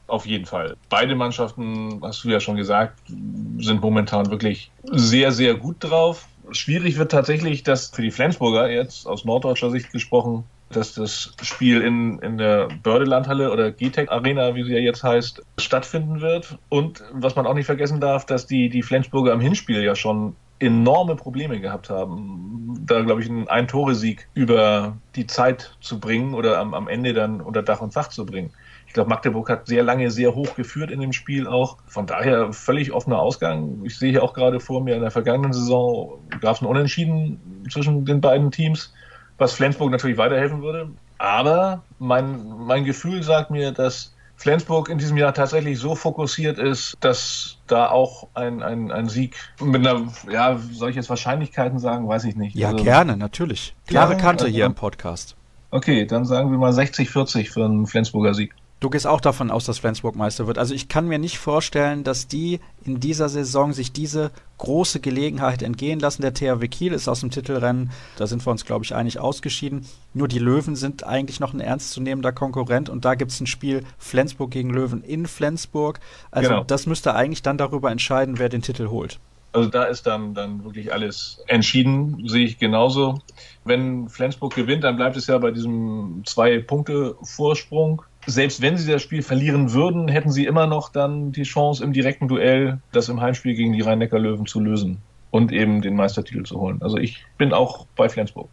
Auf 0.07 0.25
jeden 0.25 0.45
Fall. 0.45 0.77
Beide 0.89 1.15
Mannschaften, 1.15 1.99
hast 2.01 2.23
du 2.23 2.29
ja 2.29 2.39
schon 2.39 2.55
gesagt, 2.55 2.97
sind 3.07 3.81
momentan 3.81 4.31
wirklich 4.31 4.71
sehr, 4.83 5.33
sehr 5.33 5.55
gut 5.55 5.77
drauf. 5.79 6.27
Schwierig 6.51 6.97
wird 6.97 7.11
tatsächlich, 7.11 7.63
dass 7.63 7.89
für 7.89 8.01
die 8.01 8.11
Flensburger 8.11 8.69
jetzt 8.69 9.05
aus 9.05 9.25
norddeutscher 9.25 9.69
Sicht 9.69 9.91
gesprochen 9.91 10.45
dass 10.69 10.93
das 10.93 11.33
Spiel 11.41 11.81
in, 11.81 12.19
in 12.19 12.37
der 12.37 12.67
Bördelandhalle 12.83 13.51
oder 13.51 13.71
GTEC 13.71 14.11
Arena, 14.11 14.55
wie 14.55 14.63
sie 14.63 14.73
ja 14.73 14.79
jetzt 14.79 15.03
heißt, 15.03 15.41
stattfinden 15.59 16.21
wird. 16.21 16.57
Und 16.69 17.03
was 17.13 17.35
man 17.35 17.45
auch 17.45 17.53
nicht 17.53 17.65
vergessen 17.65 17.99
darf, 17.99 18.25
dass 18.25 18.47
die, 18.47 18.69
die 18.69 18.83
Flensburger 18.83 19.33
im 19.33 19.39
Hinspiel 19.39 19.81
ja 19.81 19.95
schon 19.95 20.35
enorme 20.59 21.15
Probleme 21.15 21.59
gehabt 21.59 21.89
haben, 21.89 22.83
da 22.85 23.01
glaube 23.01 23.21
ich 23.21 23.29
einen 23.29 23.47
Ein-Tore-Sieg 23.47 24.27
über 24.33 24.97
die 25.15 25.27
Zeit 25.27 25.75
zu 25.81 25.99
bringen 25.99 26.33
oder 26.33 26.57
am, 26.59 26.73
am 26.73 26.87
Ende 26.87 27.13
dann 27.13 27.41
unter 27.41 27.61
Dach 27.61 27.81
und 27.81 27.93
Fach 27.93 28.07
zu 28.09 28.25
bringen. 28.25 28.51
Ich 28.87 28.93
glaube, 28.93 29.09
Magdeburg 29.09 29.49
hat 29.49 29.67
sehr 29.67 29.83
lange 29.83 30.09
sehr 30.09 30.33
hoch 30.33 30.55
geführt 30.55 30.91
in 30.91 31.01
dem 31.01 31.13
Spiel 31.13 31.45
auch. 31.45 31.77
Von 31.85 32.07
daher 32.07 32.53
völlig 32.53 32.91
offener 32.91 33.19
Ausgang. 33.19 33.81
Ich 33.83 33.99
sehe 33.99 34.11
hier 34.11 34.23
auch 34.23 34.33
gerade 34.33 34.59
vor 34.59 34.81
mir 34.81 34.95
in 34.95 35.01
der 35.01 35.11
vergangenen 35.11 35.53
Saison 35.53 36.19
gab 36.41 36.55
es 36.55 36.61
ein 36.61 36.65
Unentschieden 36.65 37.39
zwischen 37.69 38.05
den 38.05 38.21
beiden 38.21 38.49
Teams. 38.49 38.93
Was 39.37 39.53
Flensburg 39.53 39.91
natürlich 39.91 40.17
weiterhelfen 40.17 40.61
würde. 40.61 40.89
Aber 41.17 41.83
mein, 41.99 42.47
mein 42.59 42.85
Gefühl 42.85 43.23
sagt 43.23 43.51
mir, 43.51 43.71
dass 43.71 44.13
Flensburg 44.35 44.89
in 44.89 44.99
diesem 44.99 45.17
Jahr 45.17 45.33
tatsächlich 45.33 45.79
so 45.79 45.95
fokussiert 45.95 46.59
ist, 46.59 46.95
dass 46.99 47.57
da 47.65 47.89
auch 47.89 48.27
ein, 48.35 48.61
ein, 48.61 48.91
ein 48.91 49.09
Sieg 49.09 49.35
mit 49.59 49.85
einer, 49.85 50.07
ja, 50.31 50.59
soll 50.71 50.91
ich 50.91 50.95
jetzt 50.95 51.09
Wahrscheinlichkeiten 51.09 51.79
sagen, 51.79 52.07
weiß 52.07 52.25
ich 52.25 52.35
nicht. 52.35 52.55
Ja, 52.55 52.69
also, 52.69 52.83
gerne, 52.83 53.17
natürlich. 53.17 53.75
Klare 53.87 54.13
ja, 54.13 54.19
Kante 54.19 54.45
also, 54.45 54.55
hier 54.55 54.65
im 54.65 54.75
Podcast. 54.75 55.35
Okay, 55.71 56.05
dann 56.05 56.23
sagen 56.25 56.51
wir 56.51 56.57
mal 56.59 56.71
60-40 56.71 57.51
für 57.51 57.65
einen 57.65 57.87
Flensburger 57.87 58.35
Sieg. 58.35 58.53
Du 58.79 58.91
gehst 58.91 59.07
auch 59.07 59.21
davon 59.21 59.49
aus, 59.49 59.65
dass 59.65 59.79
Flensburg 59.79 60.15
Meister 60.15 60.45
wird. 60.45 60.59
Also 60.59 60.75
ich 60.75 60.87
kann 60.87 61.07
mir 61.07 61.17
nicht 61.17 61.39
vorstellen, 61.39 62.03
dass 62.03 62.27
die 62.27 62.59
in 62.85 62.99
dieser 62.99 63.27
Saison 63.27 63.73
sich 63.73 63.91
diese 63.91 64.29
große 64.59 64.99
Gelegenheit 64.99 65.63
entgehen 65.63 65.99
lassen. 65.99 66.21
Der 66.21 66.35
THW 66.35 66.67
Kiel 66.67 66.93
ist 66.93 67.07
aus 67.07 67.21
dem 67.21 67.31
Titelrennen, 67.31 67.89
da 68.17 68.27
sind 68.27 68.45
wir 68.45 68.51
uns, 68.51 68.65
glaube 68.65 68.85
ich, 68.85 68.93
einig 68.93 69.19
ausgeschieden. 69.19 69.87
Nur 70.13 70.27
die 70.27 70.37
Löwen 70.37 70.75
sind 70.75 71.03
eigentlich 71.03 71.39
noch 71.39 71.55
ein 71.55 71.59
ernstzunehmender 71.59 72.31
Konkurrent 72.31 72.87
und 72.89 73.03
da 73.03 73.15
gibt 73.15 73.31
es 73.31 73.41
ein 73.41 73.47
Spiel 73.47 73.83
Flensburg 73.97 74.51
gegen 74.51 74.69
Löwen 74.69 75.03
in 75.03 75.25
Flensburg. 75.25 75.99
Also 76.29 76.49
genau. 76.49 76.63
das 76.63 76.85
müsste 76.85 77.15
eigentlich 77.15 77.41
dann 77.41 77.57
darüber 77.57 77.89
entscheiden, 77.89 78.37
wer 78.37 78.49
den 78.49 78.61
Titel 78.61 78.89
holt. 78.89 79.19
Also 79.53 79.69
da 79.69 79.85
ist 79.85 80.05
dann, 80.05 80.35
dann 80.35 80.63
wirklich 80.63 80.93
alles 80.93 81.41
entschieden, 81.47 82.27
sehe 82.27 82.45
ich 82.45 82.59
genauso. 82.59 83.21
Wenn 83.63 84.07
Flensburg 84.07 84.53
gewinnt, 84.53 84.83
dann 84.83 84.97
bleibt 84.97 85.17
es 85.17 85.25
ja 85.25 85.39
bei 85.39 85.49
diesem 85.49 86.21
Zwei-Punkte-Vorsprung 86.25 88.03
selbst 88.27 88.61
wenn 88.61 88.77
sie 88.77 88.91
das 88.91 89.01
Spiel 89.01 89.23
verlieren 89.23 89.71
würden, 89.71 90.09
hätten 90.09 90.31
sie 90.31 90.45
immer 90.45 90.67
noch 90.67 90.89
dann 90.89 91.31
die 91.31 91.43
Chance 91.43 91.83
im 91.83 91.93
direkten 91.93 92.27
Duell, 92.27 92.79
das 92.91 93.09
im 93.09 93.21
Heimspiel 93.21 93.55
gegen 93.55 93.73
die 93.73 93.81
Rhein-Neckar-Löwen 93.81 94.45
zu 94.45 94.59
lösen 94.59 94.97
und 95.31 95.51
eben 95.51 95.81
den 95.81 95.95
Meistertitel 95.95 96.43
zu 96.43 96.59
holen. 96.59 96.79
Also 96.81 96.97
ich 96.97 97.25
bin 97.37 97.53
auch 97.53 97.87
bei 97.95 98.09
Flensburg. 98.09 98.49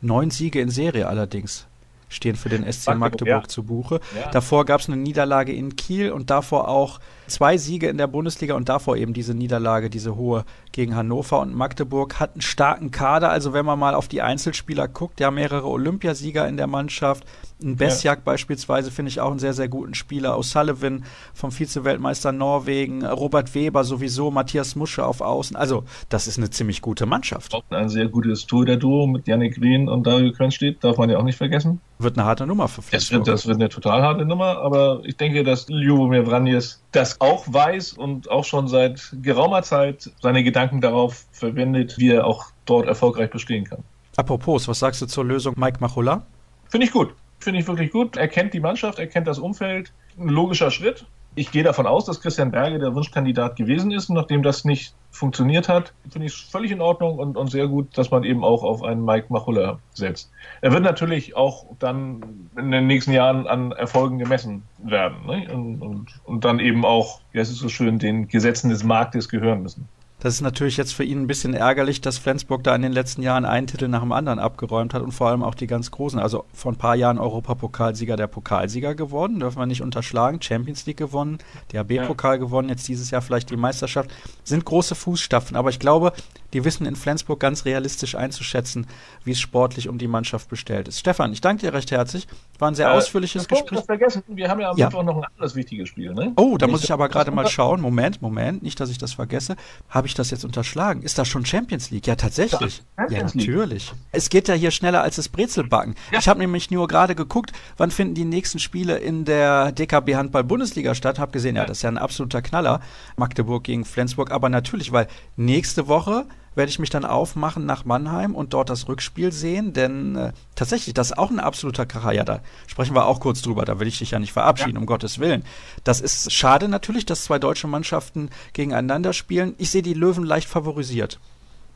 Neun 0.00 0.30
Siege 0.30 0.60
in 0.60 0.70
Serie 0.70 1.06
allerdings 1.06 1.66
stehen 2.08 2.34
für 2.34 2.48
den 2.48 2.64
SC 2.70 2.88
Magdeburg, 2.88 3.00
Magdeburg 3.00 3.42
ja. 3.42 3.48
zu 3.48 3.62
Buche. 3.62 4.00
Ja. 4.18 4.30
Davor 4.30 4.64
gab 4.64 4.80
es 4.80 4.88
eine 4.88 4.96
Niederlage 4.96 5.52
in 5.52 5.76
Kiel 5.76 6.10
und 6.10 6.30
davor 6.30 6.68
auch 6.68 6.98
zwei 7.30 7.56
Siege 7.56 7.88
in 7.88 7.98
der 7.98 8.06
Bundesliga 8.06 8.54
und 8.54 8.68
davor 8.68 8.96
eben 8.96 9.12
diese 9.12 9.34
Niederlage, 9.34 9.90
diese 9.90 10.16
hohe 10.16 10.44
gegen 10.72 10.94
Hannover 10.94 11.40
und 11.40 11.54
Magdeburg 11.54 12.20
hat 12.20 12.32
einen 12.32 12.42
starken 12.42 12.90
Kader. 12.90 13.30
Also 13.30 13.52
wenn 13.52 13.64
man 13.64 13.78
mal 13.78 13.94
auf 13.94 14.08
die 14.08 14.22
Einzelspieler 14.22 14.88
guckt, 14.88 15.20
ja 15.20 15.30
mehrere 15.30 15.66
Olympiasieger 15.66 16.46
in 16.48 16.56
der 16.56 16.66
Mannschaft, 16.66 17.24
ein 17.62 17.76
Besjak 17.76 18.18
ja. 18.18 18.22
beispielsweise 18.24 18.90
finde 18.90 19.10
ich 19.10 19.20
auch 19.20 19.30
einen 19.30 19.38
sehr, 19.38 19.52
sehr 19.52 19.68
guten 19.68 19.94
Spieler. 19.94 20.36
O'Sullivan 20.38 21.02
vom 21.34 21.50
Vize-Weltmeister 21.50 22.32
Norwegen, 22.32 23.04
Robert 23.04 23.54
Weber 23.54 23.84
sowieso, 23.84 24.30
Matthias 24.30 24.76
Musche 24.76 25.04
auf 25.04 25.20
Außen. 25.20 25.56
Also, 25.56 25.84
das 26.08 26.26
ist 26.26 26.38
eine 26.38 26.50
ziemlich 26.50 26.80
gute 26.80 27.06
Mannschaft. 27.06 27.54
Ein 27.70 27.88
sehr 27.88 28.08
gutes 28.08 28.46
Tour 28.46 28.64
der 28.64 28.76
Duo 28.76 29.06
mit 29.06 29.26
Yannick 29.28 29.56
Green 29.56 29.88
und 29.88 30.06
Dario 30.06 30.32
Quenstedt, 30.32 30.82
darf 30.82 30.96
man 30.96 31.10
ja 31.10 31.18
auch 31.18 31.22
nicht 31.22 31.36
vergessen. 31.36 31.80
Wird 31.98 32.16
eine 32.16 32.26
harte 32.26 32.46
Nummer 32.46 32.68
für 32.68 32.82
Flensburg. 32.82 33.20
Das 33.20 33.26
wird, 33.26 33.34
das 33.34 33.46
wird 33.46 33.56
eine 33.56 33.68
total 33.68 34.02
harte 34.02 34.24
Nummer, 34.24 34.58
aber 34.58 35.02
ich 35.04 35.16
denke, 35.16 35.44
dass 35.44 35.68
Ljubomir 35.68 36.24
Vranjes 36.24 36.79
das 36.92 37.20
auch 37.20 37.44
weiß 37.46 37.92
und 37.92 38.30
auch 38.30 38.44
schon 38.44 38.68
seit 38.68 39.14
geraumer 39.22 39.62
Zeit 39.62 40.10
seine 40.20 40.42
Gedanken 40.42 40.80
darauf 40.80 41.26
verwendet, 41.32 41.96
wie 41.98 42.10
er 42.10 42.26
auch 42.26 42.46
dort 42.64 42.86
erfolgreich 42.86 43.30
bestehen 43.30 43.64
kann. 43.64 43.82
Apropos, 44.16 44.66
was 44.68 44.78
sagst 44.80 45.00
du 45.00 45.06
zur 45.06 45.24
Lösung 45.24 45.54
Mike 45.56 45.78
Machulla? 45.80 46.26
Finde 46.68 46.86
ich 46.86 46.92
gut. 46.92 47.14
Finde 47.38 47.60
ich 47.60 47.66
wirklich 47.66 47.90
gut. 47.90 48.16
Er 48.16 48.28
kennt 48.28 48.52
die 48.52 48.60
Mannschaft, 48.60 48.98
er 48.98 49.06
kennt 49.06 49.26
das 49.26 49.38
Umfeld. 49.38 49.92
Ein 50.18 50.28
logischer 50.28 50.70
Schritt. 50.70 51.06
Ich 51.36 51.52
gehe 51.52 51.62
davon 51.62 51.86
aus, 51.86 52.06
dass 52.06 52.20
Christian 52.20 52.50
Berge 52.50 52.78
der 52.78 52.94
Wunschkandidat 52.94 53.56
gewesen 53.56 53.92
ist. 53.92 54.10
nachdem 54.10 54.42
das 54.42 54.64
nicht 54.64 54.94
funktioniert 55.12 55.68
hat, 55.68 55.92
finde 56.10 56.26
ich 56.26 56.34
es 56.34 56.40
völlig 56.40 56.70
in 56.70 56.80
Ordnung 56.80 57.18
und, 57.18 57.36
und, 57.36 57.50
sehr 57.50 57.68
gut, 57.68 57.96
dass 57.96 58.10
man 58.10 58.24
eben 58.24 58.44
auch 58.44 58.62
auf 58.62 58.82
einen 58.82 59.04
Mike 59.04 59.26
Machulla 59.28 59.78
setzt. 59.92 60.30
Er 60.60 60.72
wird 60.72 60.82
natürlich 60.82 61.36
auch 61.36 61.66
dann 61.78 62.48
in 62.56 62.70
den 62.70 62.86
nächsten 62.86 63.12
Jahren 63.12 63.46
an 63.46 63.72
Erfolgen 63.72 64.18
gemessen 64.18 64.62
werden 64.78 65.26
ne? 65.26 65.52
und, 65.52 65.82
und, 65.82 66.20
und, 66.24 66.44
dann 66.44 66.58
eben 66.58 66.84
auch, 66.84 67.20
ja, 67.32 67.40
es 67.40 67.50
ist 67.50 67.58
so 67.58 67.68
schön, 67.68 67.98
den 67.98 68.28
Gesetzen 68.28 68.70
des 68.70 68.82
Marktes 68.84 69.28
gehören 69.28 69.62
müssen. 69.62 69.88
Das 70.20 70.34
ist 70.34 70.42
natürlich 70.42 70.76
jetzt 70.76 70.92
für 70.92 71.02
ihn 71.02 71.22
ein 71.22 71.26
bisschen 71.26 71.54
ärgerlich, 71.54 72.02
dass 72.02 72.18
Flensburg 72.18 72.62
da 72.62 72.74
in 72.74 72.82
den 72.82 72.92
letzten 72.92 73.22
Jahren 73.22 73.46
einen 73.46 73.66
Titel 73.66 73.88
nach 73.88 74.02
dem 74.02 74.12
anderen 74.12 74.38
abgeräumt 74.38 74.92
hat 74.92 75.00
und 75.00 75.12
vor 75.12 75.28
allem 75.28 75.42
auch 75.42 75.54
die 75.54 75.66
ganz 75.66 75.90
großen. 75.90 76.20
Also 76.20 76.44
vor 76.52 76.72
ein 76.72 76.76
paar 76.76 76.94
Jahren 76.94 77.18
Europapokalsieger 77.18 78.16
der 78.16 78.26
Pokalsieger 78.26 78.94
geworden, 78.94 79.40
dürfen 79.40 79.58
wir 79.58 79.66
nicht 79.66 79.80
unterschlagen. 79.80 80.42
Champions 80.42 80.84
League 80.84 80.98
gewonnen, 80.98 81.38
DHB-Pokal 81.72 82.34
ja. 82.34 82.36
gewonnen, 82.36 82.68
jetzt 82.68 82.86
dieses 82.86 83.10
Jahr 83.10 83.22
vielleicht 83.22 83.48
die 83.50 83.56
Meisterschaft. 83.56 84.10
Sind 84.44 84.66
große 84.66 84.94
Fußstapfen, 84.94 85.56
aber 85.56 85.70
ich 85.70 85.78
glaube, 85.78 86.12
die 86.52 86.64
wissen 86.64 86.86
in 86.86 86.96
Flensburg 86.96 87.40
ganz 87.40 87.64
realistisch 87.64 88.14
einzuschätzen, 88.14 88.86
wie 89.24 89.32
es 89.32 89.40
sportlich 89.40 89.88
um 89.88 89.98
die 89.98 90.08
Mannschaft 90.08 90.48
bestellt 90.48 90.88
ist. 90.88 90.98
Stefan, 90.98 91.32
ich 91.32 91.40
danke 91.40 91.66
dir 91.66 91.72
recht 91.72 91.90
herzlich. 91.90 92.26
War 92.58 92.70
ein 92.70 92.74
sehr 92.74 92.88
äh, 92.88 92.92
ausführliches 92.92 93.48
Gespräch. 93.48 93.80
Ich 93.80 93.84
vergessen, 93.86 94.22
wir 94.28 94.48
haben 94.48 94.60
ja 94.60 94.70
am 94.70 94.76
ja. 94.76 94.86
Mittwoch 94.86 95.02
noch 95.02 95.16
ein 95.16 95.24
anderes 95.24 95.54
wichtiges 95.54 95.88
Spiel. 95.88 96.12
Ne? 96.12 96.32
Oh, 96.36 96.56
da 96.58 96.66
nicht 96.66 96.72
muss 96.72 96.84
ich 96.84 96.92
aber 96.92 97.08
gerade 97.08 97.30
mal 97.30 97.46
schauen. 97.48 97.80
Moment, 97.80 98.20
Moment, 98.22 98.62
nicht, 98.62 98.80
dass 98.80 98.90
ich 98.90 98.98
das 98.98 99.14
vergesse. 99.14 99.56
Habe 99.88 100.06
ich 100.06 100.14
das 100.14 100.30
jetzt 100.30 100.44
unterschlagen? 100.44 101.02
Ist 101.02 101.18
das 101.18 101.28
schon 101.28 101.44
Champions 101.46 101.90
League? 101.90 102.06
Ja, 102.06 102.16
tatsächlich. 102.16 102.82
Ja, 103.08 103.22
natürlich. 103.22 103.92
Es 104.12 104.28
geht 104.28 104.48
ja 104.48 104.54
hier 104.54 104.70
schneller 104.70 105.02
als 105.02 105.16
das 105.16 105.28
Brezelbacken. 105.28 105.94
Ja. 106.12 106.18
Ich 106.18 106.28
habe 106.28 106.40
nämlich 106.40 106.70
nur 106.70 106.88
gerade 106.88 107.14
geguckt, 107.14 107.52
wann 107.76 107.90
finden 107.90 108.14
die 108.14 108.24
nächsten 108.24 108.58
Spiele 108.58 108.98
in 108.98 109.24
der 109.24 109.72
DKB 109.72 110.16
Handball 110.16 110.44
Bundesliga 110.44 110.94
statt. 110.94 111.18
Habe 111.18 111.32
gesehen, 111.32 111.56
ja, 111.56 111.64
das 111.64 111.78
ist 111.78 111.82
ja 111.82 111.90
ein 111.90 111.98
absoluter 111.98 112.42
Knaller. 112.42 112.80
Magdeburg 113.16 113.64
gegen 113.64 113.84
Flensburg. 113.84 114.30
Aber 114.30 114.48
natürlich, 114.48 114.92
weil 114.92 115.08
nächste 115.36 115.88
Woche 115.88 116.26
werde 116.54 116.70
ich 116.70 116.78
mich 116.78 116.90
dann 116.90 117.04
aufmachen 117.04 117.66
nach 117.66 117.84
Mannheim 117.84 118.34
und 118.34 118.52
dort 118.52 118.70
das 118.70 118.88
Rückspiel 118.88 119.32
sehen, 119.32 119.72
denn 119.72 120.16
äh, 120.16 120.32
tatsächlich, 120.54 120.94
das 120.94 121.08
ist 121.08 121.18
auch 121.18 121.30
ein 121.30 121.40
absoluter 121.40 121.86
Kracher. 121.86 122.12
Ja, 122.12 122.24
da 122.24 122.40
sprechen 122.66 122.94
wir 122.94 123.06
auch 123.06 123.20
kurz 123.20 123.42
drüber, 123.42 123.64
da 123.64 123.78
will 123.80 123.88
ich 123.88 123.98
dich 123.98 124.10
ja 124.10 124.18
nicht 124.18 124.32
verabschieden, 124.32 124.74
ja. 124.74 124.80
um 124.80 124.86
Gottes 124.86 125.18
Willen. 125.18 125.44
Das 125.84 126.00
ist 126.00 126.32
schade 126.32 126.68
natürlich, 126.68 127.06
dass 127.06 127.24
zwei 127.24 127.38
deutsche 127.38 127.66
Mannschaften 127.66 128.30
gegeneinander 128.52 129.12
spielen. 129.12 129.54
Ich 129.58 129.70
sehe 129.70 129.82
die 129.82 129.94
Löwen 129.94 130.24
leicht 130.24 130.48
favorisiert. 130.48 131.20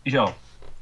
Ich 0.03 0.19
auch 0.19 0.35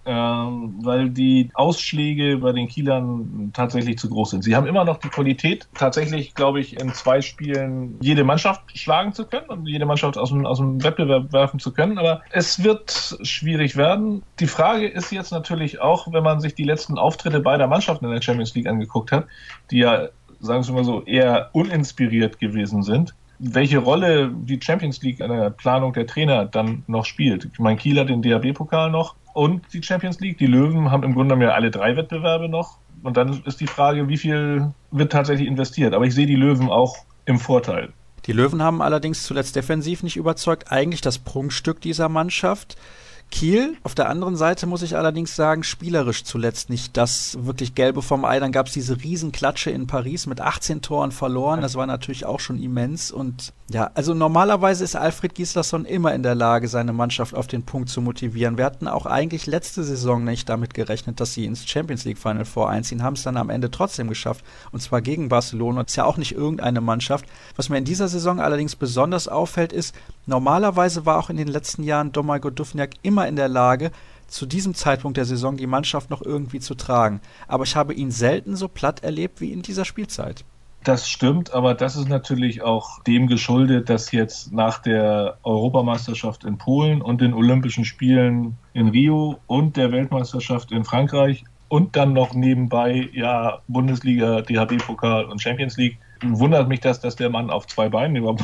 weil 0.04 1.10
die 1.10 1.50
Ausschläge 1.54 2.38
bei 2.38 2.52
den 2.52 2.68
Kielern 2.68 3.50
tatsächlich 3.52 3.98
zu 3.98 4.08
groß 4.08 4.30
sind. 4.30 4.44
Sie 4.44 4.56
haben 4.56 4.66
immer 4.66 4.84
noch 4.84 4.98
die 4.98 5.08
Qualität, 5.08 5.68
tatsächlich, 5.74 6.34
glaube 6.34 6.60
ich, 6.60 6.80
in 6.80 6.92
zwei 6.92 7.20
Spielen 7.20 7.98
jede 8.00 8.24
Mannschaft 8.24 8.62
schlagen 8.76 9.12
zu 9.12 9.26
können 9.26 9.48
und 9.48 9.66
jede 9.66 9.86
Mannschaft 9.86 10.18
aus 10.18 10.30
dem, 10.30 10.44
aus 10.44 10.58
dem 10.58 10.82
Wettbewerb 10.82 11.32
werfen 11.32 11.60
zu 11.60 11.72
können. 11.72 11.98
Aber 11.98 12.22
es 12.30 12.62
wird 12.64 13.18
schwierig 13.22 13.76
werden. 13.76 14.22
Die 14.40 14.46
Frage 14.46 14.88
ist 14.88 15.12
jetzt 15.12 15.30
natürlich 15.30 15.80
auch, 15.80 16.12
wenn 16.12 16.24
man 16.24 16.40
sich 16.40 16.54
die 16.54 16.64
letzten 16.64 16.98
Auftritte 16.98 17.40
beider 17.40 17.66
Mannschaften 17.66 18.06
in 18.06 18.10
der 18.10 18.22
Champions 18.22 18.54
League 18.54 18.66
angeguckt 18.66 19.12
hat, 19.12 19.26
die 19.70 19.78
ja, 19.78 20.08
sagen 20.40 20.66
wir 20.66 20.74
mal 20.74 20.84
so, 20.84 21.02
eher 21.04 21.50
uninspiriert 21.52 22.40
gewesen 22.40 22.82
sind, 22.82 23.14
welche 23.38 23.78
Rolle 23.78 24.30
die 24.32 24.60
Champions 24.60 25.02
League 25.02 25.20
in 25.20 25.28
der 25.28 25.50
Planung 25.50 25.92
der 25.92 26.06
Trainer 26.06 26.44
dann 26.44 26.84
noch 26.86 27.04
spielt. 27.04 27.48
Ich 27.52 27.58
meine, 27.58 27.76
Kiel 27.76 27.98
hat 27.98 28.08
den 28.08 28.22
DAB-Pokal 28.22 28.90
noch 28.90 29.16
und 29.34 29.62
die 29.72 29.82
Champions 29.82 30.20
League. 30.20 30.38
Die 30.38 30.46
Löwen 30.46 30.90
haben 30.90 31.02
im 31.02 31.14
Grunde 31.14 31.36
mehr 31.36 31.54
alle 31.54 31.70
drei 31.70 31.96
Wettbewerbe 31.96 32.48
noch. 32.48 32.78
Und 33.02 33.16
dann 33.16 33.42
ist 33.44 33.60
die 33.60 33.66
Frage, 33.66 34.08
wie 34.08 34.16
viel 34.16 34.72
wird 34.90 35.12
tatsächlich 35.12 35.48
investiert. 35.48 35.94
Aber 35.94 36.04
ich 36.04 36.14
sehe 36.14 36.26
die 36.26 36.36
Löwen 36.36 36.68
auch 36.68 36.96
im 37.24 37.38
Vorteil. 37.38 37.92
Die 38.26 38.32
Löwen 38.32 38.62
haben 38.62 38.82
allerdings 38.82 39.24
zuletzt 39.24 39.56
defensiv 39.56 40.02
nicht 40.02 40.16
überzeugt. 40.16 40.70
Eigentlich 40.70 41.00
das 41.00 41.18
Prunkstück 41.18 41.80
dieser 41.80 42.08
Mannschaft. 42.08 42.76
Kiel. 43.32 43.76
Auf 43.82 43.96
der 43.96 44.08
anderen 44.08 44.36
Seite 44.36 44.66
muss 44.66 44.82
ich 44.82 44.96
allerdings 44.96 45.34
sagen, 45.34 45.64
spielerisch 45.64 46.22
zuletzt 46.22 46.70
nicht 46.70 46.96
das 46.96 47.38
wirklich 47.40 47.74
Gelbe 47.74 48.02
vom 48.02 48.24
Ei. 48.24 48.38
Dann 48.38 48.52
gab 48.52 48.68
es 48.68 48.74
diese 48.74 49.02
Riesenklatsche 49.02 49.70
in 49.70 49.88
Paris 49.88 50.26
mit 50.26 50.40
18 50.40 50.82
Toren 50.82 51.10
verloren. 51.10 51.62
Das 51.62 51.74
war 51.74 51.86
natürlich 51.86 52.26
auch 52.26 52.38
schon 52.38 52.62
immens. 52.62 53.10
Und 53.10 53.52
ja, 53.70 53.90
also 53.94 54.12
normalerweise 54.12 54.84
ist 54.84 54.94
Alfred 54.94 55.34
Gislason 55.34 55.86
immer 55.86 56.14
in 56.14 56.22
der 56.22 56.34
Lage, 56.34 56.68
seine 56.68 56.92
Mannschaft 56.92 57.34
auf 57.34 57.46
den 57.46 57.64
Punkt 57.64 57.88
zu 57.88 58.02
motivieren. 58.02 58.58
Wir 58.58 58.66
hatten 58.66 58.86
auch 58.86 59.06
eigentlich 59.06 59.46
letzte 59.46 59.82
Saison 59.82 60.22
nicht 60.22 60.48
damit 60.48 60.74
gerechnet, 60.74 61.18
dass 61.18 61.32
sie 61.32 61.46
ins 61.46 61.66
Champions 61.66 62.04
League 62.04 62.18
Final 62.18 62.44
voreinziehen, 62.44 63.02
haben 63.02 63.14
es 63.14 63.22
dann 63.22 63.38
am 63.38 63.50
Ende 63.50 63.70
trotzdem 63.70 64.08
geschafft. 64.08 64.44
Und 64.72 64.80
zwar 64.80 65.00
gegen 65.00 65.30
Barcelona. 65.30 65.82
Das 65.82 65.92
ist 65.92 65.96
ja 65.96 66.04
auch 66.04 66.18
nicht 66.18 66.32
irgendeine 66.32 66.82
Mannschaft. 66.82 67.24
Was 67.56 67.70
mir 67.70 67.78
in 67.78 67.86
dieser 67.86 68.08
Saison 68.08 68.40
allerdings 68.40 68.76
besonders 68.76 69.26
auffällt, 69.26 69.72
ist, 69.72 69.94
normalerweise 70.26 71.06
war 71.06 71.18
auch 71.18 71.30
in 71.30 71.36
den 71.36 71.48
letzten 71.48 71.82
Jahren 71.82 72.12
Domago 72.12 72.50
Dufniak 72.50 72.90
immer 73.02 73.28
in 73.28 73.36
der 73.36 73.48
Lage, 73.48 73.90
zu 74.28 74.46
diesem 74.46 74.74
Zeitpunkt 74.74 75.18
der 75.18 75.26
Saison 75.26 75.56
die 75.56 75.66
Mannschaft 75.66 76.10
noch 76.10 76.22
irgendwie 76.22 76.60
zu 76.60 76.74
tragen. 76.74 77.20
Aber 77.48 77.64
ich 77.64 77.76
habe 77.76 77.94
ihn 77.94 78.10
selten 78.10 78.56
so 78.56 78.68
platt 78.68 79.02
erlebt 79.02 79.40
wie 79.40 79.52
in 79.52 79.62
dieser 79.62 79.84
Spielzeit. 79.84 80.44
Das 80.84 81.08
stimmt, 81.08 81.54
aber 81.54 81.74
das 81.74 81.94
ist 81.94 82.08
natürlich 82.08 82.62
auch 82.62 83.00
dem 83.04 83.28
geschuldet, 83.28 83.88
dass 83.88 84.10
jetzt 84.10 84.52
nach 84.52 84.80
der 84.80 85.38
Europameisterschaft 85.44 86.42
in 86.42 86.58
Polen 86.58 87.02
und 87.02 87.20
den 87.20 87.34
Olympischen 87.34 87.84
Spielen 87.84 88.56
in 88.72 88.88
Rio 88.88 89.38
und 89.46 89.76
der 89.76 89.92
Weltmeisterschaft 89.92 90.72
in 90.72 90.84
Frankreich 90.84 91.44
und 91.68 91.94
dann 91.94 92.12
noch 92.14 92.34
nebenbei 92.34 93.08
ja 93.12 93.60
Bundesliga, 93.68 94.42
DHB-Pokal 94.42 95.26
und 95.26 95.40
Champions 95.40 95.76
League 95.76 95.98
wundert 96.24 96.68
mich 96.68 96.80
das, 96.80 97.00
dass 97.00 97.14
der 97.14 97.30
Mann 97.30 97.50
auf 97.50 97.66
zwei 97.68 97.88
Beinen 97.88 98.16
überhaupt 98.16 98.42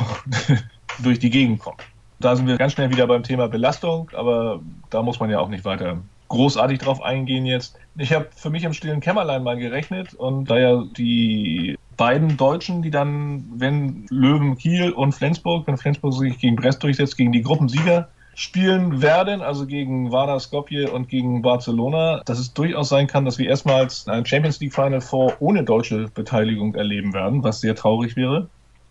durch 0.98 1.18
die 1.18 1.31
Gegend 1.31 1.61
kommt. 1.61 1.83
Da 2.20 2.35
sind 2.35 2.46
wir 2.46 2.57
ganz 2.57 2.72
schnell 2.72 2.90
wieder 2.90 3.07
beim 3.07 3.22
Thema 3.22 3.48
Belastung, 3.48 4.11
aber 4.14 4.61
da 4.90 5.03
muss 5.03 5.20
man 5.20 5.31
ja 5.31 5.38
auch 5.38 5.48
nicht 5.48 5.64
weiter 5.64 5.98
großartig 6.29 6.79
drauf 6.79 7.03
eingehen 7.03 7.46
jetzt. 7.46 7.77
Ich 7.96 8.12
habe 8.12 8.29
für 8.35 8.51
mich 8.51 8.64
im 8.64 8.72
stillen 8.72 9.01
Kämmerlein 9.01 9.42
mal 9.42 9.57
gerechnet 9.57 10.14
und 10.14 10.51
da 10.51 10.59
ja 10.59 10.85
die 10.96 11.77
beiden 11.96 12.37
Deutschen, 12.37 12.83
die 12.83 12.90
dann, 12.90 13.44
wenn 13.57 14.07
Löwen 14.11 14.57
Kiel 14.57 14.92
und 14.92 15.12
Flensburg, 15.12 15.66
wenn 15.66 15.79
Flensburg 15.79 16.14
sich 16.14 16.38
gegen 16.38 16.57
Brest 16.57 16.83
durchsetzt, 16.83 17.16
gegen 17.16 17.33
die 17.33 17.42
Gruppensieger 17.42 18.09
spielen 18.35 19.03
werden, 19.03 19.42
also 19.42 19.66
gegen 19.66 20.12
Vardar 20.12 20.38
Skopje 20.38 20.92
und 20.92 21.09
gegen 21.09 21.42
Barcelona, 21.42 22.22
dass 22.24 22.38
es 22.38 22.55
durchaus 22.55 22.88
sein 22.88 23.09
kann, 23.09 23.24
dass 23.24 23.37
wir 23.38 23.48
erstmals 23.48 24.07
ein 24.07 24.24
Champions 24.24 24.61
League 24.61 24.74
Final 24.74 25.01
Four 25.01 25.33
ohne 25.40 25.64
deutsche 25.64 26.07
Beteiligung 26.14 26.77
erleben 26.77 27.12
werden, 27.14 27.42
was 27.42 27.61
sehr 27.61 27.74
traurig 27.74 28.14
wäre. 28.14 28.48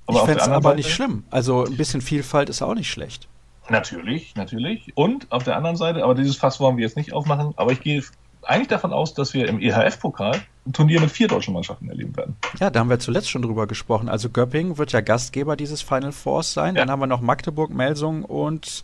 Aber 0.08 0.20
ich 0.20 0.26
fände 0.26 0.41
es 0.41 0.48
aber 0.48 0.62
Seite, 0.70 0.76
nicht 0.78 0.91
schlimm. 0.91 1.24
Also 1.30 1.65
ein 1.65 1.78
bisschen 1.78 2.02
Vielfalt 2.02 2.50
ist 2.50 2.62
auch 2.62 2.74
nicht 2.74 2.89
schlecht. 2.89 3.28
Natürlich, 3.70 4.36
natürlich. 4.36 4.91
Und 4.96 5.32
auf 5.32 5.43
der 5.43 5.58
anderen 5.58 5.76
Seite, 5.76 6.04
aber 6.04 6.15
dieses 6.15 6.38
Fass 6.38 6.60
wollen 6.60 6.78
wir 6.78 6.84
jetzt 6.84 6.96
nicht 6.96 7.13
aufmachen, 7.13 7.54
aber 7.58 7.72
ich 7.72 7.82
gehe 7.82 8.02
eigentlich 8.43 8.70
davon 8.70 8.93
aus, 8.93 9.13
dass 9.13 9.34
wir 9.34 9.48
im 9.48 9.60
EHF-Pokal 9.60 10.41
ein 10.65 10.74
Turnier 10.74 11.02
mit 11.02 11.12
vier 11.12 11.28
deutschen 11.28 11.54
Mannschaften 11.54 11.89
erleben 11.89 12.15
werden. 12.15 12.38
Ja, 12.60 12.70
da 12.70 12.80
haben 12.80 12.89
wir 12.89 13.00
zuletzt 13.00 13.30
schon 13.30 13.41
drüber 13.41 13.67
gesprochen. 13.67 14.08
Also 14.10 14.30
Göppingen 14.30 14.78
wird 14.78 14.93
ja 14.93 15.02
Gastgeber 15.02 15.56
dieses 15.58 15.82
Final 15.82 16.13
Fours 16.13 16.54
sein. 16.54 16.76
Ja. 16.76 16.82
Dann 16.82 16.91
haben 16.91 17.02
wir 17.02 17.08
noch 17.08 17.22
Magdeburg, 17.22 17.72
Melsung 17.72 18.24
und 18.24 18.84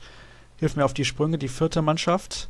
hilf 0.57 0.75
mir 0.75 0.85
auf 0.85 0.93
die 0.93 1.05
Sprünge, 1.05 1.37
die 1.37 1.47
vierte 1.47 1.81
Mannschaft. 1.81 2.49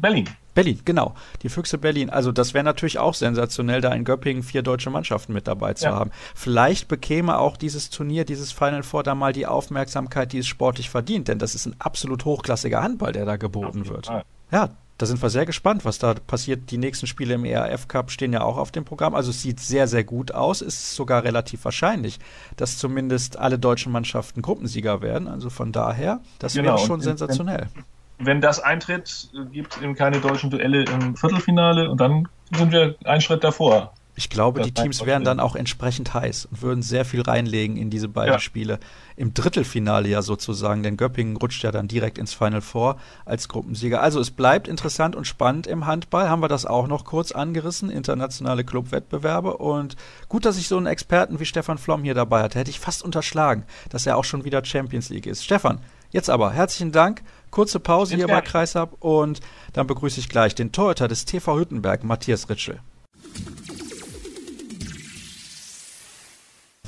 Berlin. 0.00 0.28
Berlin, 0.54 0.80
genau. 0.84 1.14
Die 1.42 1.48
Füchse 1.48 1.78
Berlin. 1.78 2.10
Also 2.10 2.32
das 2.32 2.52
wäre 2.52 2.64
natürlich 2.64 2.98
auch 2.98 3.14
sensationell, 3.14 3.80
da 3.80 3.92
in 3.92 4.04
Göppingen 4.04 4.42
vier 4.42 4.62
deutsche 4.62 4.90
Mannschaften 4.90 5.32
mit 5.32 5.46
dabei 5.46 5.74
zu 5.74 5.84
ja. 5.84 5.94
haben. 5.94 6.10
Vielleicht 6.34 6.88
bekäme 6.88 7.38
auch 7.38 7.56
dieses 7.56 7.90
Turnier, 7.90 8.24
dieses 8.24 8.50
Final 8.50 8.82
Four 8.82 9.04
da 9.04 9.14
mal 9.14 9.32
die 9.32 9.46
Aufmerksamkeit, 9.46 10.32
die 10.32 10.38
es 10.38 10.48
sportlich 10.48 10.90
verdient, 10.90 11.28
denn 11.28 11.38
das 11.38 11.54
ist 11.54 11.66
ein 11.66 11.76
absolut 11.78 12.24
hochklassiger 12.24 12.82
Handball, 12.82 13.12
der 13.12 13.24
da 13.24 13.36
geboten 13.36 13.88
wird. 13.88 14.06
Fall. 14.06 14.24
Ja, 14.50 14.70
da 14.98 15.06
sind 15.06 15.22
wir 15.22 15.30
sehr 15.30 15.46
gespannt, 15.46 15.84
was 15.84 16.00
da 16.00 16.14
passiert. 16.14 16.72
Die 16.72 16.78
nächsten 16.78 17.06
Spiele 17.06 17.34
im 17.34 17.44
ERF 17.44 17.86
Cup 17.86 18.10
stehen 18.10 18.32
ja 18.32 18.42
auch 18.42 18.56
auf 18.56 18.72
dem 18.72 18.84
Programm. 18.84 19.14
Also 19.14 19.30
es 19.30 19.40
sieht 19.42 19.60
sehr, 19.60 19.86
sehr 19.86 20.02
gut 20.02 20.32
aus. 20.32 20.60
Es 20.60 20.74
ist 20.74 20.96
sogar 20.96 21.22
relativ 21.22 21.64
wahrscheinlich, 21.64 22.18
dass 22.56 22.78
zumindest 22.78 23.38
alle 23.38 23.60
deutschen 23.60 23.92
Mannschaften 23.92 24.42
Gruppensieger 24.42 25.00
werden. 25.00 25.28
Also 25.28 25.50
von 25.50 25.70
daher, 25.70 26.20
das 26.40 26.54
genau. 26.54 26.70
wäre 26.70 26.78
schon 26.78 27.00
sensationell. 27.00 27.68
Wenn, 28.18 28.40
das 28.40 28.60
eintritt, 28.60 29.30
gibt 29.52 29.76
es 29.76 29.82
eben 29.82 29.94
keine 29.94 30.20
deutschen 30.20 30.50
Duelle 30.50 30.84
im 30.84 31.16
Viertelfinale 31.16 31.90
und 31.90 32.00
dann 32.00 32.28
sind 32.52 32.72
wir 32.72 32.96
einen 33.04 33.20
Schritt 33.20 33.44
davor. 33.44 33.92
Ich 34.18 34.30
glaube, 34.30 34.62
die 34.62 34.72
Teams 34.72 35.06
wären 35.06 35.22
dann 35.22 35.38
auch 35.38 35.54
entsprechend 35.54 36.12
heiß 36.12 36.46
und 36.46 36.60
würden 36.60 36.82
sehr 36.82 37.04
viel 37.04 37.22
reinlegen 37.22 37.76
in 37.76 37.88
diese 37.88 38.08
beiden 38.08 38.32
ja. 38.32 38.40
Spiele. 38.40 38.80
Im 39.14 39.32
Drittelfinale 39.32 40.08
ja 40.08 40.22
sozusagen, 40.22 40.82
denn 40.82 40.96
Göppingen 40.96 41.36
rutscht 41.36 41.62
ja 41.62 41.70
dann 41.70 41.86
direkt 41.86 42.18
ins 42.18 42.34
Final 42.34 42.60
Four 42.60 42.96
als 43.24 43.46
Gruppensieger. 43.46 44.02
Also 44.02 44.18
es 44.18 44.32
bleibt 44.32 44.66
interessant 44.66 45.14
und 45.14 45.28
spannend 45.28 45.68
im 45.68 45.86
Handball. 45.86 46.28
Haben 46.28 46.42
wir 46.42 46.48
das 46.48 46.66
auch 46.66 46.88
noch 46.88 47.04
kurz 47.04 47.30
angerissen, 47.30 47.90
internationale 47.90 48.64
Clubwettbewerbe. 48.64 49.56
Und 49.56 49.94
gut, 50.28 50.44
dass 50.44 50.58
ich 50.58 50.66
so 50.66 50.78
einen 50.78 50.86
Experten 50.86 51.38
wie 51.38 51.44
Stefan 51.44 51.78
Flom 51.78 52.02
hier 52.02 52.14
dabei 52.14 52.42
hatte. 52.42 52.58
Hätte 52.58 52.70
ich 52.70 52.80
fast 52.80 53.04
unterschlagen, 53.04 53.66
dass 53.88 54.04
er 54.04 54.16
auch 54.16 54.24
schon 54.24 54.44
wieder 54.44 54.64
Champions 54.64 55.10
League 55.10 55.26
ist. 55.26 55.44
Stefan, 55.44 55.78
jetzt 56.10 56.28
aber 56.28 56.50
herzlichen 56.50 56.90
Dank. 56.90 57.22
Kurze 57.50 57.80
Pause 57.80 58.16
hier 58.16 58.26
bei 58.26 58.40
Kreisab 58.40 58.96
und 59.00 59.40
dann 59.72 59.86
begrüße 59.86 60.20
ich 60.20 60.28
gleich 60.28 60.54
den 60.54 60.72
Torhüter 60.72 61.08
des 61.08 61.24
TV 61.24 61.58
Hüttenberg, 61.58 62.04
Matthias 62.04 62.48
Ritschel. 62.48 62.80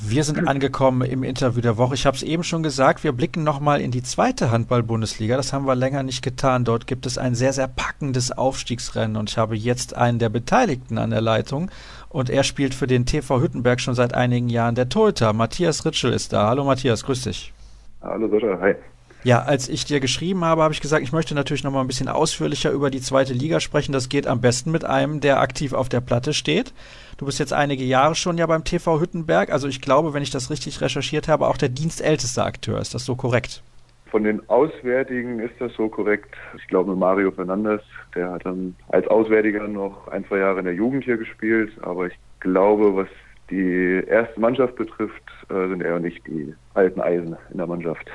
Wir 0.03 0.25
sind 0.25 0.45
angekommen 0.45 1.03
im 1.03 1.23
Interview 1.23 1.61
der 1.61 1.77
Woche. 1.77 1.93
Ich 1.93 2.05
habe 2.05 2.17
es 2.17 2.23
eben 2.23 2.43
schon 2.43 2.63
gesagt, 2.63 3.05
wir 3.05 3.13
blicken 3.13 3.45
nochmal 3.45 3.79
in 3.79 3.91
die 3.91 4.03
zweite 4.03 4.51
Handball-Bundesliga. 4.51 5.37
Das 5.37 5.53
haben 5.53 5.65
wir 5.65 5.75
länger 5.75 6.03
nicht 6.03 6.21
getan. 6.21 6.65
Dort 6.65 6.85
gibt 6.85 7.05
es 7.05 7.17
ein 7.17 7.33
sehr, 7.33 7.53
sehr 7.53 7.69
packendes 7.69 8.29
Aufstiegsrennen 8.29 9.15
und 9.15 9.29
ich 9.29 9.37
habe 9.37 9.55
jetzt 9.55 9.95
einen 9.95 10.19
der 10.19 10.27
Beteiligten 10.27 10.97
an 10.97 11.11
der 11.11 11.21
Leitung 11.21 11.71
und 12.09 12.29
er 12.29 12.43
spielt 12.43 12.73
für 12.73 12.87
den 12.87 13.05
TV 13.05 13.39
Hüttenberg 13.39 13.79
schon 13.79 13.95
seit 13.95 14.13
einigen 14.13 14.49
Jahren. 14.49 14.75
Der 14.75 14.89
Torhüter 14.89 15.31
Matthias 15.31 15.85
Ritschel 15.85 16.11
ist 16.11 16.33
da. 16.33 16.49
Hallo 16.49 16.65
Matthias, 16.65 17.05
grüß 17.05 17.21
dich. 17.21 17.53
Hallo 18.01 18.27
Sascha, 18.27 18.59
hi. 18.59 18.75
Ja, 19.23 19.43
als 19.43 19.69
ich 19.69 19.85
dir 19.85 19.99
geschrieben 19.99 20.43
habe, 20.43 20.63
habe 20.63 20.73
ich 20.73 20.81
gesagt, 20.81 21.03
ich 21.03 21.11
möchte 21.11 21.35
natürlich 21.35 21.63
noch 21.63 21.71
mal 21.71 21.81
ein 21.81 21.87
bisschen 21.87 22.07
ausführlicher 22.07 22.71
über 22.71 22.89
die 22.89 23.01
zweite 23.01 23.33
Liga 23.33 23.59
sprechen. 23.59 23.91
Das 23.91 24.09
geht 24.09 24.25
am 24.25 24.41
besten 24.41 24.71
mit 24.71 24.83
einem, 24.83 25.19
der 25.19 25.41
aktiv 25.41 25.73
auf 25.73 25.89
der 25.89 26.01
Platte 26.01 26.33
steht. 26.33 26.73
Du 27.17 27.25
bist 27.27 27.37
jetzt 27.37 27.53
einige 27.53 27.83
Jahre 27.83 28.15
schon 28.15 28.39
ja 28.39 28.47
beim 28.47 28.63
TV 28.63 28.99
Hüttenberg. 28.99 29.51
Also 29.51 29.67
ich 29.67 29.79
glaube, 29.79 30.15
wenn 30.15 30.23
ich 30.23 30.31
das 30.31 30.49
richtig 30.49 30.81
recherchiert 30.81 31.27
habe, 31.27 31.47
auch 31.47 31.57
der 31.57 31.69
dienstälteste 31.69 32.43
Akteur. 32.43 32.79
Ist 32.79 32.95
das 32.95 33.05
so 33.05 33.15
korrekt? 33.15 33.61
Von 34.09 34.23
den 34.23 34.49
Auswärtigen 34.49 35.39
ist 35.39 35.53
das 35.59 35.71
so 35.73 35.87
korrekt. 35.87 36.33
Ich 36.57 36.65
glaube, 36.67 36.95
Mario 36.95 37.31
Fernandes, 37.31 37.81
der 38.15 38.31
hat 38.31 38.43
dann 38.43 38.75
als 38.89 39.07
Auswärtiger 39.07 39.67
noch 39.67 40.07
ein, 40.07 40.25
zwei 40.25 40.39
Jahre 40.39 40.59
in 40.59 40.65
der 40.65 40.73
Jugend 40.73 41.03
hier 41.03 41.17
gespielt. 41.17 41.71
Aber 41.83 42.07
ich 42.07 42.15
glaube, 42.39 42.95
was 42.95 43.07
die 43.51 44.03
erste 44.07 44.39
Mannschaft 44.39 44.75
betrifft, 44.77 45.23
äh, 45.49 45.67
sind 45.67 45.83
eher 45.83 45.99
nicht 45.99 46.25
die 46.25 46.55
alten 46.73 47.01
Eisen 47.01 47.37
in 47.51 47.57
der 47.57 47.67
Mannschaft. 47.67 48.09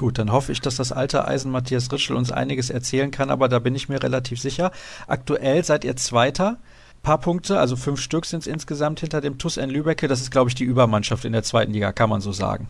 Gut, 0.00 0.18
dann 0.18 0.32
hoffe 0.32 0.50
ich, 0.50 0.62
dass 0.62 0.76
das 0.76 0.92
alte 0.92 1.28
Eisen 1.28 1.52
Matthias 1.52 1.92
Ritschel 1.92 2.16
uns 2.16 2.32
einiges 2.32 2.70
erzählen 2.70 3.10
kann, 3.10 3.28
aber 3.28 3.48
da 3.48 3.58
bin 3.58 3.74
ich 3.74 3.90
mir 3.90 4.02
relativ 4.02 4.40
sicher. 4.40 4.70
Aktuell 5.06 5.62
seid 5.62 5.84
ihr 5.84 5.94
Zweiter. 5.94 6.56
Paar 7.02 7.18
Punkte, 7.18 7.58
also 7.58 7.76
fünf 7.76 8.00
Stück 8.00 8.24
sind 8.24 8.38
es 8.38 8.46
insgesamt 8.46 9.00
hinter 9.00 9.20
dem 9.20 9.36
TUS 9.36 9.58
N 9.58 9.68
Lübecke. 9.68 10.08
Das 10.08 10.22
ist, 10.22 10.30
glaube 10.30 10.48
ich, 10.48 10.54
die 10.54 10.64
Übermannschaft 10.64 11.26
in 11.26 11.34
der 11.34 11.42
zweiten 11.42 11.72
Liga, 11.72 11.92
kann 11.92 12.08
man 12.08 12.22
so 12.22 12.32
sagen. 12.32 12.68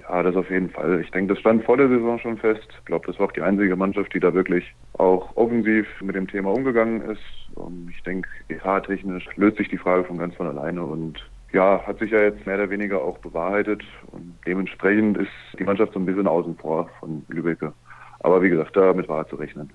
Ja, 0.00 0.22
das 0.22 0.34
auf 0.34 0.48
jeden 0.50 0.70
Fall. 0.70 1.02
Ich 1.02 1.10
denke, 1.10 1.34
das 1.34 1.40
stand 1.40 1.64
vor 1.64 1.76
der 1.76 1.90
Saison 1.90 2.18
schon 2.18 2.38
fest. 2.38 2.66
Ich 2.78 2.84
glaube, 2.86 3.06
das 3.06 3.18
war 3.18 3.26
auch 3.26 3.32
die 3.32 3.42
einzige 3.42 3.76
Mannschaft, 3.76 4.14
die 4.14 4.20
da 4.20 4.32
wirklich 4.32 4.64
auch 4.94 5.36
offensiv 5.36 5.86
mit 6.00 6.16
dem 6.16 6.28
Thema 6.28 6.50
umgegangen 6.50 7.02
ist. 7.02 7.20
Und 7.56 7.90
ich 7.94 8.02
denke, 8.04 8.26
EH-technisch 8.48 9.26
löst 9.36 9.58
sich 9.58 9.68
die 9.68 9.76
Frage 9.76 10.04
von 10.04 10.16
ganz 10.16 10.34
von 10.34 10.46
alleine 10.46 10.82
und 10.82 11.28
ja, 11.52 11.82
hat 11.86 11.98
sich 11.98 12.10
ja 12.10 12.20
jetzt 12.20 12.46
mehr 12.46 12.56
oder 12.56 12.70
weniger 12.70 13.02
auch 13.02 13.18
bewahrheitet 13.18 13.82
und 14.12 14.34
dementsprechend 14.46 15.18
ist 15.18 15.30
die 15.58 15.64
Mannschaft 15.64 15.92
so 15.92 15.98
ein 15.98 16.06
bisschen 16.06 16.26
außen 16.26 16.56
vor 16.56 16.88
von 17.00 17.24
Lübecke. 17.28 17.72
Aber 18.20 18.42
wie 18.42 18.50
gesagt, 18.50 18.76
damit 18.76 19.08
war 19.08 19.28
zu 19.28 19.36
rechnen. 19.36 19.70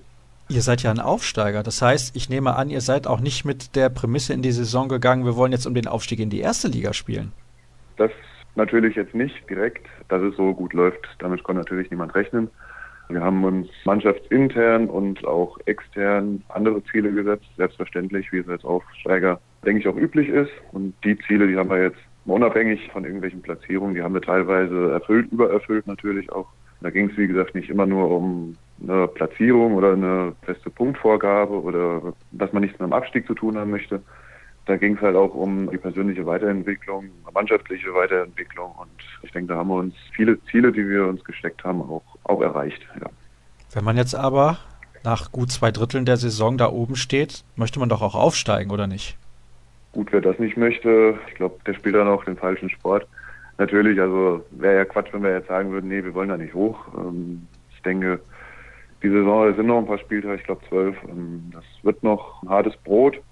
Ihr 0.48 0.62
seid 0.62 0.82
ja 0.82 0.92
ein 0.92 1.00
Aufsteiger. 1.00 1.64
Das 1.64 1.82
heißt, 1.82 2.14
ich 2.14 2.28
nehme 2.28 2.54
an, 2.54 2.70
ihr 2.70 2.80
seid 2.80 3.08
auch 3.08 3.20
nicht 3.20 3.44
mit 3.44 3.74
der 3.74 3.88
Prämisse 3.88 4.32
in 4.32 4.42
die 4.42 4.52
Saison 4.52 4.88
gegangen, 4.88 5.24
wir 5.24 5.36
wollen 5.36 5.52
jetzt 5.52 5.66
um 5.66 5.74
den 5.74 5.88
Aufstieg 5.88 6.20
in 6.20 6.30
die 6.30 6.40
erste 6.40 6.68
Liga 6.68 6.92
spielen. 6.92 7.32
Das 7.96 8.12
natürlich 8.54 8.94
jetzt 8.94 9.14
nicht 9.14 9.48
direkt, 9.50 9.86
dass 10.08 10.22
es 10.22 10.36
so 10.36 10.54
gut 10.54 10.72
läuft. 10.72 11.06
Damit 11.18 11.42
kann 11.44 11.56
natürlich 11.56 11.90
niemand 11.90 12.14
rechnen. 12.14 12.48
Wir 13.08 13.20
haben 13.20 13.44
uns 13.44 13.68
mannschaftsintern 13.84 14.88
und 14.88 15.24
auch 15.26 15.58
extern 15.66 16.42
andere 16.48 16.82
Ziele 16.84 17.12
gesetzt, 17.12 17.46
selbstverständlich, 17.56 18.32
wie 18.32 18.38
es 18.38 18.48
als 18.48 18.64
Aufsteiger, 18.64 19.40
denke 19.66 19.80
ich, 19.80 19.88
auch 19.88 19.96
üblich 19.96 20.28
ist. 20.28 20.52
Und 20.72 20.94
die 21.04 21.18
Ziele, 21.26 21.46
die 21.46 21.56
haben 21.56 21.70
wir 21.70 21.82
jetzt 21.82 21.98
unabhängig 22.24 22.88
von 22.92 23.04
irgendwelchen 23.04 23.42
Platzierungen, 23.42 23.94
die 23.94 24.02
haben 24.02 24.14
wir 24.14 24.22
teilweise 24.22 24.92
erfüllt, 24.92 25.30
übererfüllt 25.32 25.86
natürlich 25.86 26.30
auch. 26.32 26.48
Da 26.80 26.90
ging 26.90 27.10
es, 27.10 27.16
wie 27.16 27.26
gesagt, 27.26 27.54
nicht 27.54 27.70
immer 27.70 27.86
nur 27.86 28.10
um 28.10 28.56
eine 28.82 29.08
Platzierung 29.08 29.74
oder 29.74 29.92
eine 29.92 30.32
feste 30.42 30.70
Punktvorgabe 30.70 31.60
oder 31.60 32.14
dass 32.32 32.52
man 32.52 32.62
nichts 32.62 32.78
mit 32.78 32.88
dem 32.88 32.92
Abstieg 32.92 33.26
zu 33.26 33.34
tun 33.34 33.56
haben 33.56 33.70
möchte. 33.70 34.02
Da 34.66 34.76
ging 34.76 34.96
es 34.96 35.00
halt 35.00 35.16
auch 35.16 35.32
um 35.34 35.70
die 35.70 35.78
persönliche 35.78 36.26
Weiterentwicklung, 36.26 37.06
mannschaftliche 37.32 37.94
Weiterentwicklung 37.94 38.72
und 38.72 38.90
ich 39.22 39.30
denke, 39.30 39.54
da 39.54 39.60
haben 39.60 39.68
wir 39.68 39.76
uns 39.76 39.94
viele 40.12 40.42
Ziele, 40.44 40.72
die 40.72 40.86
wir 40.86 41.06
uns 41.06 41.24
gesteckt 41.24 41.64
haben, 41.64 41.80
auch, 41.82 42.02
auch 42.24 42.42
erreicht. 42.42 42.82
Ja. 43.00 43.06
Wenn 43.72 43.84
man 43.84 43.96
jetzt 43.96 44.14
aber 44.14 44.58
nach 45.04 45.30
gut 45.30 45.52
zwei 45.52 45.70
Dritteln 45.70 46.04
der 46.04 46.16
Saison 46.16 46.58
da 46.58 46.68
oben 46.68 46.96
steht, 46.96 47.44
möchte 47.54 47.78
man 47.78 47.88
doch 47.88 48.02
auch 48.02 48.16
aufsteigen, 48.16 48.72
oder 48.72 48.88
nicht? 48.88 49.16
Gut, 49.96 50.12
wer 50.12 50.20
das 50.20 50.38
nicht 50.38 50.58
möchte, 50.58 51.18
ich 51.26 51.36
glaube, 51.36 51.56
der 51.66 51.72
spielt 51.72 51.94
dann 51.94 52.06
auch 52.06 52.22
den 52.22 52.36
falschen 52.36 52.68
Sport. 52.68 53.06
Natürlich, 53.56 53.98
also 53.98 54.44
wäre 54.50 54.76
ja 54.76 54.84
Quatsch, 54.84 55.10
wenn 55.12 55.22
wir 55.22 55.32
jetzt 55.32 55.48
sagen 55.48 55.72
würden, 55.72 55.88
nee, 55.88 56.04
wir 56.04 56.12
wollen 56.12 56.28
da 56.28 56.36
nicht 56.36 56.52
hoch. 56.52 56.78
Ähm, 56.98 57.48
ich 57.74 57.80
denke, 57.80 58.20
die 59.02 59.08
Saison, 59.08 59.48
es 59.48 59.56
sind 59.56 59.68
noch 59.68 59.78
ein 59.78 59.86
paar 59.86 59.96
Spieltage, 59.96 60.34
ich 60.34 60.44
glaube 60.44 60.60
zwölf. 60.68 60.94
Ähm, 61.08 61.50
das 61.50 61.64
wird 61.82 62.02
noch 62.02 62.42
ein 62.42 62.50
hartes 62.50 62.76
Brot. 62.76 63.22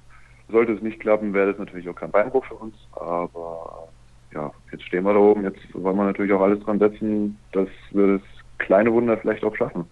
Sollte 0.49 0.73
es 0.73 0.81
nicht 0.81 1.01
klappen, 1.01 1.35
wäre 1.35 1.51
das 1.51 1.59
natürlich 1.59 1.87
auch 1.87 1.97
kein 1.97 2.11
Beinbruch 2.11 2.47
für 2.47 2.55
uns. 2.55 2.75
Aber 2.93 3.87
ja, 4.33 4.51
jetzt 4.73 4.85
stehen 4.85 5.05
wir 5.05 5.13
da 5.13 5.21
oben. 5.21 5.45
Jetzt 5.45 5.61
wollen 5.75 5.99
wir 5.99 6.05
natürlich 6.05 6.33
auch 6.33 6.41
alles 6.41 6.61
dran 6.61 6.79
setzen, 6.79 7.37
dass 7.53 7.69
wir 7.91 8.07
das 8.07 8.23
kleine 8.57 8.91
Wunder 8.91 9.19
vielleicht 9.19 9.45
auch 9.45 9.55
schaffen. 9.55 9.85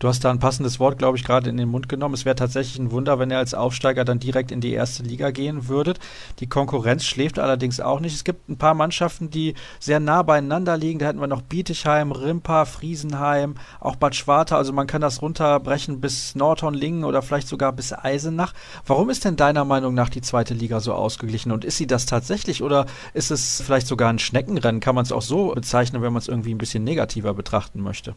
Du 0.00 0.08
hast 0.08 0.24
da 0.24 0.30
ein 0.30 0.38
passendes 0.38 0.80
Wort, 0.80 0.96
glaube 0.96 1.18
ich, 1.18 1.24
gerade 1.24 1.50
in 1.50 1.58
den 1.58 1.68
Mund 1.68 1.90
genommen. 1.90 2.14
Es 2.14 2.24
wäre 2.24 2.34
tatsächlich 2.34 2.78
ein 2.78 2.90
Wunder, 2.90 3.18
wenn 3.18 3.30
ihr 3.30 3.36
als 3.36 3.52
Aufsteiger 3.52 4.06
dann 4.06 4.18
direkt 4.18 4.50
in 4.50 4.62
die 4.62 4.72
erste 4.72 5.02
Liga 5.02 5.30
gehen 5.30 5.68
würdet. 5.68 6.00
Die 6.38 6.46
Konkurrenz 6.46 7.04
schläft 7.04 7.38
allerdings 7.38 7.80
auch 7.80 8.00
nicht. 8.00 8.14
Es 8.14 8.24
gibt 8.24 8.48
ein 8.48 8.56
paar 8.56 8.72
Mannschaften, 8.72 9.28
die 9.28 9.52
sehr 9.78 10.00
nah 10.00 10.22
beieinander 10.22 10.78
liegen. 10.78 11.00
Da 11.00 11.06
hätten 11.08 11.20
wir 11.20 11.26
noch 11.26 11.42
Bietigheim, 11.42 12.12
Rimpa, 12.12 12.64
Friesenheim, 12.64 13.56
auch 13.78 13.94
Bad 13.94 14.14
Schwarta. 14.14 14.56
Also 14.56 14.72
man 14.72 14.86
kann 14.86 15.02
das 15.02 15.20
runterbrechen 15.20 16.00
bis 16.00 16.34
Nordhorn-Lingen 16.34 17.04
oder 17.04 17.20
vielleicht 17.20 17.48
sogar 17.48 17.74
bis 17.74 17.92
Eisenach. 17.92 18.54
Warum 18.86 19.10
ist 19.10 19.26
denn 19.26 19.36
deiner 19.36 19.66
Meinung 19.66 19.92
nach 19.92 20.08
die 20.08 20.22
zweite 20.22 20.54
Liga 20.54 20.80
so 20.80 20.94
ausgeglichen? 20.94 21.52
Und 21.52 21.66
ist 21.66 21.76
sie 21.76 21.86
das 21.86 22.06
tatsächlich 22.06 22.62
oder 22.62 22.86
ist 23.12 23.30
es 23.30 23.60
vielleicht 23.60 23.86
sogar 23.86 24.08
ein 24.08 24.18
Schneckenrennen? 24.18 24.80
Kann 24.80 24.94
man 24.94 25.04
es 25.04 25.12
auch 25.12 25.20
so 25.20 25.52
bezeichnen, 25.54 26.00
wenn 26.00 26.14
man 26.14 26.22
es 26.22 26.28
irgendwie 26.28 26.54
ein 26.54 26.58
bisschen 26.58 26.84
negativer 26.84 27.34
betrachten 27.34 27.82
möchte? 27.82 28.14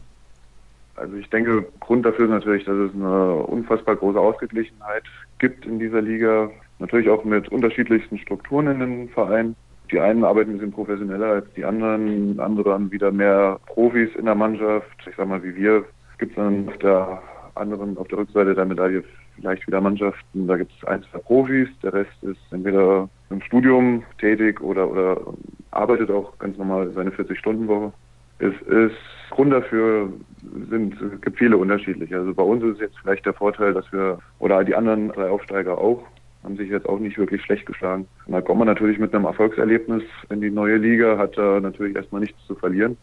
Also 0.96 1.16
ich 1.16 1.28
denke, 1.30 1.66
Grund 1.80 2.06
dafür 2.06 2.26
ist 2.26 2.30
natürlich, 2.30 2.64
dass 2.64 2.76
es 2.76 2.94
eine 2.94 3.34
unfassbar 3.34 3.96
große 3.96 4.18
Ausgeglichenheit 4.18 5.04
gibt 5.38 5.66
in 5.66 5.78
dieser 5.78 6.00
Liga. 6.00 6.50
Natürlich 6.78 7.08
auch 7.08 7.24
mit 7.24 7.48
unterschiedlichsten 7.50 8.18
Strukturen 8.18 8.68
in 8.68 8.80
den 8.80 9.08
Vereinen. 9.08 9.56
Die 9.90 10.00
einen 10.00 10.24
arbeiten 10.24 10.50
ein 10.50 10.58
bisschen 10.58 10.72
professioneller 10.72 11.26
als 11.26 11.52
die 11.54 11.64
anderen, 11.64 12.40
andere 12.40 12.72
haben 12.72 12.90
wieder 12.90 13.12
mehr 13.12 13.60
Profis 13.66 14.10
in 14.16 14.24
der 14.24 14.34
Mannschaft. 14.34 14.88
Ich 15.08 15.14
sag 15.16 15.28
mal, 15.28 15.42
wie 15.42 15.54
wir, 15.54 15.84
gibt 16.18 16.32
es 16.32 16.36
dann 16.36 16.68
auf 16.68 16.78
der 16.78 17.22
anderen, 17.54 17.98
auf 17.98 18.08
der 18.08 18.18
Rückseite 18.18 18.54
der 18.54 18.64
Medaille 18.64 19.04
vielleicht 19.36 19.66
wieder 19.66 19.80
Mannschaften. 19.80 20.46
Da 20.46 20.56
gibt 20.56 20.72
es 20.76 20.88
ein, 20.88 21.02
zwei 21.10 21.18
Profis, 21.18 21.68
der 21.82 21.92
Rest 21.92 22.22
ist 22.22 22.40
entweder 22.50 23.08
im 23.30 23.40
Studium 23.42 24.02
tätig 24.18 24.60
oder, 24.60 24.90
oder 24.90 25.20
arbeitet 25.70 26.10
auch 26.10 26.38
ganz 26.38 26.56
normal 26.56 26.90
seine 26.92 27.10
40-Stunden-Woche. 27.10 27.92
Es 28.44 28.52
ist 28.66 28.96
Grund 29.30 29.52
dafür 29.52 30.12
sind, 30.70 30.96
gibt 31.22 31.38
viele 31.38 31.56
unterschiedliche. 31.56 32.16
Also 32.16 32.34
bei 32.34 32.42
uns 32.42 32.62
ist 32.62 32.80
jetzt 32.80 32.98
vielleicht 33.00 33.24
der 33.24 33.32
Vorteil, 33.32 33.72
dass 33.72 33.90
wir, 33.90 34.18
oder 34.38 34.62
die 34.64 34.74
anderen 34.74 35.08
drei 35.08 35.30
Aufsteiger 35.30 35.78
auch, 35.78 36.04
haben 36.42 36.56
sich 36.56 36.68
jetzt 36.68 36.86
auch 36.86 36.98
nicht 36.98 37.16
wirklich 37.16 37.42
schlecht 37.42 37.64
geschlagen. 37.64 38.06
Da 38.26 38.42
kommt 38.42 38.58
man 38.58 38.68
natürlich 38.68 38.98
mit 38.98 39.14
einem 39.14 39.24
Erfolgserlebnis 39.24 40.02
in 40.28 40.42
die 40.42 40.50
neue 40.50 40.76
Liga, 40.76 41.16
hat 41.16 41.38
da 41.38 41.58
natürlich 41.58 41.96
erstmal 41.96 42.20
nichts 42.20 42.38
zu 42.46 42.54
verlieren. 42.54 42.98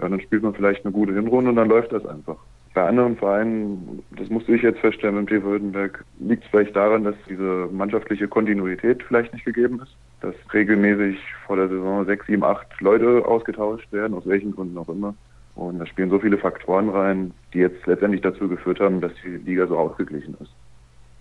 Ja, 0.00 0.08
dann 0.08 0.20
spielt 0.20 0.42
man 0.42 0.54
vielleicht 0.54 0.84
eine 0.84 0.92
gute 0.92 1.14
Hinrunde 1.14 1.50
und 1.50 1.56
dann 1.56 1.68
läuft 1.68 1.92
das 1.92 2.04
einfach. 2.04 2.36
Bei 2.74 2.86
anderen 2.86 3.16
Vereinen, 3.16 4.02
das 4.18 4.28
musste 4.28 4.54
ich 4.54 4.62
jetzt 4.62 4.80
feststellen 4.80 5.14
beim 5.14 5.26
TV 5.26 5.46
Württemberg, 5.46 6.04
liegt 6.18 6.44
es 6.44 6.50
vielleicht 6.50 6.76
daran, 6.76 7.04
dass 7.04 7.14
diese 7.28 7.68
mannschaftliche 7.72 8.28
Kontinuität 8.28 9.02
vielleicht 9.04 9.32
nicht 9.32 9.46
gegeben 9.46 9.80
ist. 9.80 9.96
Dass 10.24 10.54
regelmäßig 10.54 11.18
vor 11.46 11.56
der 11.56 11.68
Saison 11.68 12.06
sechs, 12.06 12.26
sieben, 12.26 12.44
acht 12.44 12.66
Leute 12.80 13.26
ausgetauscht 13.26 13.92
werden, 13.92 14.16
aus 14.16 14.26
welchen 14.26 14.52
Gründen 14.52 14.78
auch 14.78 14.88
immer. 14.88 15.14
Und 15.54 15.78
da 15.78 15.86
spielen 15.86 16.08
so 16.08 16.18
viele 16.18 16.38
Faktoren 16.38 16.88
rein, 16.88 17.32
die 17.52 17.58
jetzt 17.58 17.86
letztendlich 17.86 18.22
dazu 18.22 18.48
geführt 18.48 18.80
haben, 18.80 19.02
dass 19.02 19.12
die 19.22 19.36
Liga 19.36 19.66
so 19.66 19.76
ausgeglichen 19.76 20.34
ist. 20.40 20.50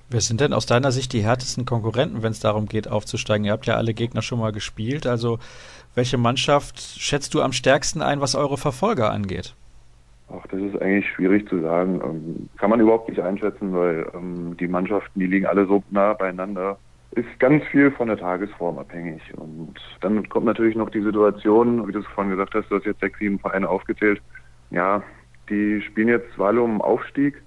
Wer 0.10 0.22
sind 0.22 0.40
denn 0.40 0.54
aus 0.54 0.66
deiner 0.66 0.92
Sicht 0.92 1.12
die 1.12 1.22
härtesten 1.22 1.66
Konkurrenten, 1.66 2.24
wenn 2.24 2.32
es 2.32 2.40
darum 2.40 2.68
geht, 2.68 2.88
aufzusteigen? 2.88 3.46
Ihr 3.46 3.52
habt 3.52 3.66
ja 3.66 3.76
alle 3.76 3.94
Gegner 3.94 4.22
schon 4.22 4.40
mal 4.40 4.54
gespielt. 4.54 5.06
Also 5.06 5.40
welche 5.96 6.18
Mannschaft 6.18 6.80
schätzt 6.80 7.34
du 7.34 7.42
am 7.42 7.52
stärksten 7.52 8.02
ein, 8.02 8.22
was 8.22 8.36
eure 8.36 8.58
Verfolger 8.58 9.12
angeht? 9.12 9.54
Ach, 10.30 10.46
das 10.48 10.62
ist 10.62 10.82
eigentlich 10.82 11.10
schwierig 11.10 11.50
zu 11.50 11.60
sagen. 11.60 12.00
Ähm, 12.04 12.50
kann 12.58 12.70
man 12.70 12.80
überhaupt 12.80 13.10
nicht 13.10 13.20
einschätzen, 13.20 13.74
weil 13.74 14.08
ähm, 14.16 14.56
die 14.58 14.68
Mannschaften, 14.68 15.20
die 15.20 15.28
liegen 15.28 15.46
alle 15.46 15.66
so 15.66 15.84
nah 15.92 16.14
beieinander. 16.14 16.78
Ist 17.16 17.40
ganz 17.40 17.64
viel 17.66 17.92
von 17.92 18.08
der 18.08 18.18
Tagesform 18.18 18.80
abhängig. 18.80 19.22
Und 19.36 19.76
dann 20.02 20.28
kommt 20.30 20.46
natürlich 20.46 20.76
noch 20.76 20.90
die 20.90 21.04
Situation, 21.04 21.88
wie 21.88 21.92
du 21.92 22.00
es 22.00 22.08
vorhin 22.08 22.32
gesagt 22.32 22.56
hast, 22.56 22.70
du 22.70 22.76
hast 22.76 22.86
jetzt 22.86 23.02
sechs, 23.02 23.20
sieben 23.20 23.40
Vereine 23.40 23.70
aufgezählt. 23.70 24.22
Ja, 24.72 25.04
die 25.50 25.82
spielen 25.82 26.08
jetzt 26.08 26.40
alle 26.40 26.62
um 26.62 26.82
Aufstieg, 26.82 27.42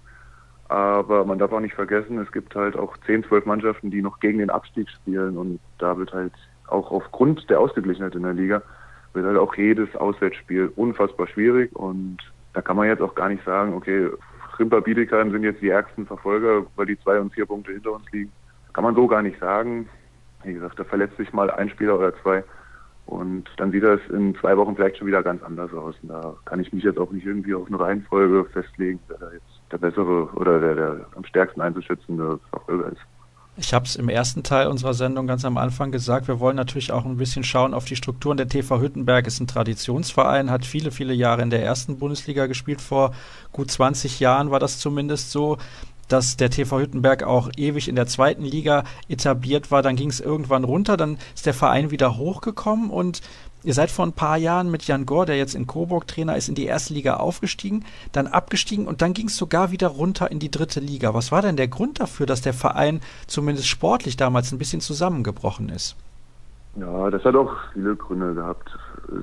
aber 0.69 1.25
man 1.25 1.39
darf 1.39 1.53
auch 1.53 1.61
nicht 1.61 1.75
vergessen, 1.75 2.19
es 2.19 2.31
gibt 2.31 2.55
halt 2.55 2.77
auch 2.77 2.97
zehn, 3.07 3.25
zwölf 3.25 3.47
Mannschaften, 3.47 3.91
die 3.91 4.03
noch 4.03 4.21
gegen 4.21 4.39
den 4.39 4.51
Abstieg 4.51 4.89
spielen 4.91 5.37
und 5.37 5.61
da 5.79 5.97
wird 5.97 6.13
halt 6.13 6.33
auch 6.69 6.91
aufgrund 6.91 7.49
der 7.49 7.61
Ausgeglichenheit 7.61 8.15
in 8.15 8.23
der 8.23 8.33
Liga 8.33 8.63
wird 9.13 9.27
halt 9.27 9.39
auch 9.39 9.55
jedes 9.55 9.95
Auswärtsspiel 9.97 10.73
unfassbar 10.77 11.27
schwierig 11.27 11.75
und 11.75 12.19
da 12.53 12.61
kann 12.61 12.77
man 12.77 12.89
jetzt 12.89 13.03
auch 13.03 13.15
gar 13.15 13.29
nicht 13.29 13.45
sagen, 13.45 13.75
okay, 13.75 14.09
Rimper 14.59 14.81
Bietigheim 14.81 15.31
sind 15.31 15.43
jetzt 15.43 15.63
die 15.63 15.69
ärgsten 15.69 16.07
Verfolger, 16.07 16.67
weil 16.77 16.87
die 16.87 16.99
zwei 17.01 17.21
und 17.21 17.33
vier 17.33 17.47
Punkte 17.47 17.73
hinter 17.73 17.93
uns 17.93 18.11
liegen. 18.13 18.33
Kann 18.77 18.85
man 18.85 18.95
so 18.95 19.07
gar 19.07 19.23
nicht 19.23 19.41
sagen. 19.41 19.89
Wie 20.45 20.53
gesagt, 20.53 20.79
da 20.79 20.85
verletzt 20.85 21.17
sich 21.17 21.33
mal 21.33 21.51
ein 21.51 21.71
Spieler 21.71 21.99
oder 21.99 22.13
zwei. 22.21 22.45
Und 23.07 23.45
dann 23.57 23.73
sieht 23.73 23.83
das 23.83 24.01
in 24.11 24.37
zwei 24.37 24.55
Wochen 24.59 24.77
vielleicht 24.77 24.99
schon 24.99 25.07
wieder 25.07 25.23
ganz 25.23 25.43
anders 25.43 25.73
aus. 25.73 25.95
Und 26.03 26.11
da 26.11 26.35
kann 26.45 26.61
ich 26.61 26.71
mich 26.75 26.85
jetzt 26.85 26.99
auch 26.99 27.11
nicht 27.11 27.25
irgendwie 27.25 27.55
auf 27.55 27.69
eine 27.69 27.81
Reihenfolge 27.81 28.45
festlegen, 28.53 29.01
wer 29.09 29.17
da 29.17 29.33
jetzt 29.33 29.63
der 29.73 29.79
bessere 29.79 30.27
oder 30.35 30.61
der, 30.61 30.75
der 30.75 31.07
am 31.17 31.25
stärksten 31.25 31.63
einzuschätzende 31.63 32.39
Verfolger 32.51 32.93
ist. 32.93 33.01
Ich 33.57 33.73
habe 33.73 33.87
es 33.87 33.97
im 33.97 34.11
ersten 34.11 34.43
Teil 34.43 34.67
unserer 34.67 34.93
Sendung 34.93 35.27
ganz 35.27 35.47
am 35.47 35.57
Anfang 35.57 35.91
gesagt, 35.91 36.29
wir 36.29 36.39
wollen 36.41 36.57
natürlich 36.57 36.93
auch 36.93 37.07
ein 37.07 37.17
bisschen 37.17 37.45
schauen 37.45 37.73
auf 37.73 37.87
die 37.87 37.97
Strukturen. 37.97 38.37
Der 38.37 38.49
TV 38.49 38.79
Hüttenberg 38.79 39.27
ist 39.27 39.41
ein 39.41 39.47
Traditionsverein, 39.47 40.51
hat 40.51 40.67
viele, 40.67 40.91
viele 40.91 41.15
Jahre 41.15 41.41
in 41.41 41.49
der 41.49 41.63
ersten 41.63 41.99
Bundesliga 41.99 42.45
gespielt. 42.45 42.83
Vor 42.83 43.15
gut 43.53 43.71
20 43.71 44.21
Jahren 44.21 44.51
war 44.51 44.61
das 44.61 44.79
zumindest 44.79 45.31
so 45.31 45.57
dass 46.09 46.37
der 46.37 46.51
TV 46.51 46.81
Hüttenberg 46.81 47.23
auch 47.23 47.51
ewig 47.57 47.89
in 47.89 47.97
der 47.97 48.07
zweiten 48.07 48.45
Liga 48.45 48.85
etabliert 49.09 49.71
war. 49.71 49.83
Dann 49.83 49.97
ging 49.97 50.11
es 50.11 50.21
irgendwann 50.21 50.65
runter, 50.65 50.97
dann 50.97 51.19
ist 51.35 51.47
der 51.47 51.55
Verein 51.55 51.91
wieder 51.91 52.17
hochgekommen 52.17 52.91
und 52.91 53.23
Ihr 53.67 53.75
seid 53.75 53.91
vor 53.91 54.07
ein 54.07 54.13
paar 54.13 54.37
Jahren 54.37 54.71
mit 54.71 54.87
Jan 54.87 55.07
Gore, 55.07 55.27
der 55.27 55.39
jetzt 55.39 55.57
in 55.57 55.67
Coburg 55.67 56.07
Trainer 56.07 56.37
ist, 56.37 56.49
in 56.49 56.55
die 56.55 56.67
erste 56.67 56.95
Liga 56.95 57.17
aufgestiegen, 57.17 57.85
dann 58.13 58.29
abgestiegen 58.29 58.87
und 58.87 59.03
dann 59.03 59.13
ging 59.13 59.27
es 59.27 59.37
sogar 59.37 59.73
wieder 59.73 59.89
runter 59.89 60.31
in 60.31 60.39
die 60.39 60.53
dritte 60.53 60.79
Liga. 60.79 61.15
Was 61.15 61.33
war 61.33 61.43
denn 61.43 61.57
der 61.57 61.67
Grund 61.67 61.99
dafür, 61.99 62.27
dass 62.27 62.43
der 62.43 62.53
Verein 62.53 63.01
zumindest 63.27 63.67
sportlich 63.67 64.17
damals 64.17 64.53
ein 64.53 64.59
bisschen 64.59 64.81
zusammengebrochen 64.81 65.69
ist? 65.69 65.97
Ja, 66.77 67.11
das 67.11 67.25
hat 67.25 67.35
auch 67.35 67.51
viele 67.73 67.97
Gründe 67.97 68.35
gehabt. 68.35 68.71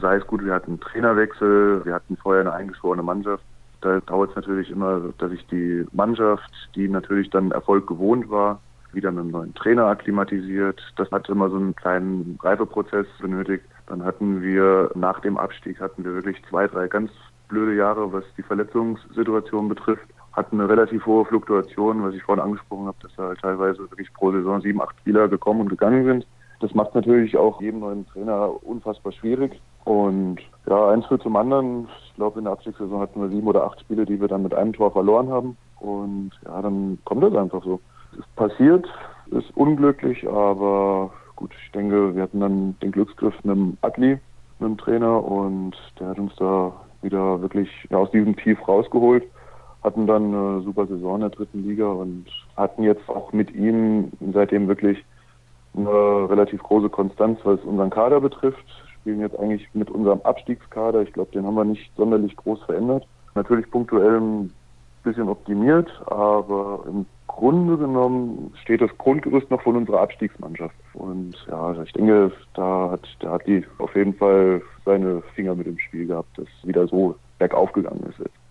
Sei 0.02 0.18
es 0.18 0.28
gut, 0.28 0.44
wir 0.44 0.54
hatten 0.54 0.72
einen 0.72 0.82
Trainerwechsel, 0.82 1.86
wir 1.86 1.94
hatten 1.94 2.18
vorher 2.18 2.42
eine 2.42 2.52
eingeschworene 2.52 3.04
Mannschaft. 3.04 3.46
Da 3.84 4.00
dauert 4.00 4.30
es 4.30 4.36
natürlich 4.38 4.72
immer, 4.72 5.02
dass 5.18 5.30
sich 5.30 5.46
die 5.48 5.86
Mannschaft, 5.92 6.50
die 6.74 6.88
natürlich 6.88 7.30
dann 7.30 7.52
Erfolg 7.52 7.86
gewohnt 7.86 8.30
war, 8.30 8.62
wieder 8.94 9.12
mit 9.12 9.22
einem 9.22 9.32
neuen 9.32 9.54
Trainer 9.56 9.88
akklimatisiert. 9.88 10.82
Das 10.96 11.12
hat 11.12 11.28
immer 11.28 11.50
so 11.50 11.58
einen 11.58 11.76
kleinen 11.76 12.40
Reifeprozess 12.42 13.08
benötigt. 13.20 13.66
Dann 13.88 14.06
hatten 14.06 14.42
wir 14.42 14.90
nach 14.96 15.20
dem 15.20 15.38
Abstieg 15.38 15.82
hatten 15.82 16.06
wir 16.06 16.14
wirklich 16.14 16.42
zwei, 16.50 16.68
drei 16.68 16.88
ganz 16.88 17.12
blöde 17.50 17.76
Jahre, 17.76 18.14
was 18.14 18.24
die 18.38 18.44
Verletzungssituation 18.44 19.68
betrifft. 19.68 20.08
Hatten 20.32 20.62
eine 20.62 20.70
relativ 20.70 21.06
hohe 21.06 21.26
Fluktuation, 21.26 22.04
was 22.04 22.16
ich 22.16 22.24
vorhin 22.24 22.44
angesprochen 22.44 22.88
habe, 22.88 22.98
dass 23.02 23.14
da 23.18 23.28
halt 23.28 23.42
teilweise 23.42 23.80
wirklich 23.80 24.14
pro 24.14 24.32
Saison 24.32 24.62
sieben, 24.62 24.82
acht 24.82 24.98
Spieler 25.00 25.28
gekommen 25.28 25.62
und 25.62 25.70
gegangen 25.70 26.06
sind. 26.06 26.28
Das 26.62 26.74
macht 26.74 26.96
natürlich 26.96 27.36
auch 27.36 27.60
jedem 27.60 27.82
neuen 27.82 28.08
Trainer 28.08 28.50
unfassbar 28.64 29.12
schwierig. 29.12 29.62
Und 29.86 30.40
ja, 30.66 30.90
eins 30.90 31.06
führt 31.08 31.24
zum 31.24 31.36
anderen. 31.36 31.88
Ich 32.08 32.16
glaube, 32.16 32.40
in 32.40 32.46
der 32.46 32.54
Abstiegssaison 32.54 33.00
hatten 33.00 33.22
wir 33.22 33.30
sieben 33.30 33.48
oder 33.48 33.66
acht 33.66 33.80
Spiele, 33.82 34.06
die 34.06 34.20
wir 34.20 34.28
dann 34.28 34.44
mit 34.44 34.54
einem 34.54 34.74
Tor 34.74 34.92
verloren 34.92 35.30
haben. 35.30 35.58
Und 35.80 36.32
ja, 36.46 36.62
dann 36.62 36.98
kommt 37.04 37.24
das 37.24 37.36
einfach 37.36 37.64
so. 37.64 37.80
Es 38.18 38.26
passiert, 38.36 38.88
ist 39.32 39.56
unglücklich, 39.58 40.28
aber 40.28 41.12
gut, 41.36 41.52
ich 41.66 41.72
denke, 41.72 42.16
wir 42.16 42.24
hatten 42.24 42.40
dann 42.40 42.76
den 42.82 42.92
Glücksgriff 42.92 43.36
mit 43.44 43.56
dem 43.56 43.78
Adli, 43.82 44.20
mit 44.60 44.70
dem 44.70 44.78
Trainer, 44.78 45.24
und 45.24 45.76
der 46.00 46.10
hat 46.10 46.20
uns 46.20 46.36
da 46.38 46.72
wieder 47.02 47.42
wirklich 47.42 47.70
ja, 47.90 47.98
aus 47.98 48.12
diesem 48.12 48.36
Tief 48.36 48.66
rausgeholt. 48.68 49.24
Hatten 49.84 50.08
dann 50.08 50.34
eine 50.34 50.62
super 50.62 50.88
Saison 50.88 51.16
in 51.16 51.22
der 51.22 51.30
dritten 51.32 51.68
Liga 51.68 51.88
und 51.88 52.26
hatten 52.56 52.84
jetzt 52.84 53.10
auch 53.10 53.34
mit 53.34 53.54
ihm 53.54 54.12
seitdem 54.32 54.68
wirklich 54.70 55.04
eine 55.76 56.30
relativ 56.30 56.62
große 56.64 56.90
Konstanz, 56.90 57.40
was 57.44 57.60
unseren 57.62 57.90
Kader 57.90 58.22
betrifft. 58.22 58.64
Spielen 59.04 59.20
jetzt 59.20 59.38
eigentlich 59.38 59.68
mit 59.74 59.92
unserem 59.92 60.22
Abstiegskader. 60.22 61.02
Ich 61.02 61.12
glaube, 61.12 61.34
den 61.34 61.46
haben 61.46 61.56
wir 61.56 61.66
nicht 61.66 61.92
sonderlich 61.98 62.38
groß 62.38 62.64
verändert. 62.64 63.06
Natürlich 63.36 63.70
punktuell 63.70 64.22
ein 64.22 64.54
bisschen 65.04 65.28
optimiert, 65.28 65.92
aber 66.06 66.86
im 66.88 67.06
Grunde 67.28 67.78
genommen 67.78 68.54
steht 68.62 68.80
das 68.80 68.98
Grundgerüst 68.98 69.52
noch 69.52 69.62
von 69.62 69.76
unserer 69.76 70.00
Abstiegsmannschaft. 70.00 70.74
Und 70.94 71.36
ja, 71.50 71.60
also 71.60 71.82
ich 71.82 71.92
denke, 71.92 72.32
da 72.54 72.92
hat, 72.92 73.06
da 73.20 73.32
hat 73.32 73.46
die 73.46 73.66
auf 73.80 73.94
jeden 73.94 74.14
Fall 74.14 74.62
seine 74.86 75.22
Finger 75.36 75.54
mit 75.56 75.68
im 75.68 75.80
Spiel 75.80 76.08
gehabt, 76.08 76.38
dass 76.38 76.48
wieder 76.64 76.88
so 76.88 77.16
bergauf 77.40 77.74
gegangen 77.74 78.06
ist 78.10 78.20
jetzt. 78.20 78.43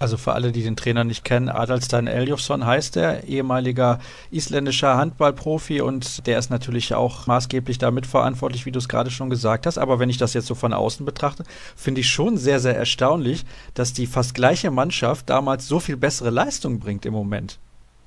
Also 0.00 0.16
für 0.16 0.32
alle, 0.32 0.50
die 0.50 0.62
den 0.62 0.76
Trainer 0.76 1.04
nicht 1.04 1.26
kennen, 1.26 1.50
Adalstein 1.50 2.06
Eljofsson 2.06 2.64
heißt 2.64 2.96
er, 2.96 3.24
ehemaliger 3.24 3.98
isländischer 4.30 4.96
Handballprofi 4.96 5.82
und 5.82 6.26
der 6.26 6.38
ist 6.38 6.48
natürlich 6.48 6.94
auch 6.94 7.26
maßgeblich 7.26 7.76
damit 7.76 8.06
verantwortlich, 8.06 8.64
wie 8.64 8.72
du 8.72 8.78
es 8.78 8.88
gerade 8.88 9.10
schon 9.10 9.28
gesagt 9.28 9.66
hast. 9.66 9.76
Aber 9.76 9.98
wenn 9.98 10.08
ich 10.08 10.16
das 10.16 10.32
jetzt 10.32 10.46
so 10.46 10.54
von 10.54 10.72
außen 10.72 11.04
betrachte, 11.04 11.44
finde 11.76 12.00
ich 12.00 12.08
schon 12.08 12.38
sehr, 12.38 12.60
sehr 12.60 12.74
erstaunlich, 12.74 13.44
dass 13.74 13.92
die 13.92 14.06
fast 14.06 14.34
gleiche 14.34 14.70
Mannschaft 14.70 15.28
damals 15.28 15.68
so 15.68 15.80
viel 15.80 15.98
bessere 15.98 16.30
Leistung 16.30 16.80
bringt 16.80 17.04
im 17.04 17.12
Moment. 17.12 17.58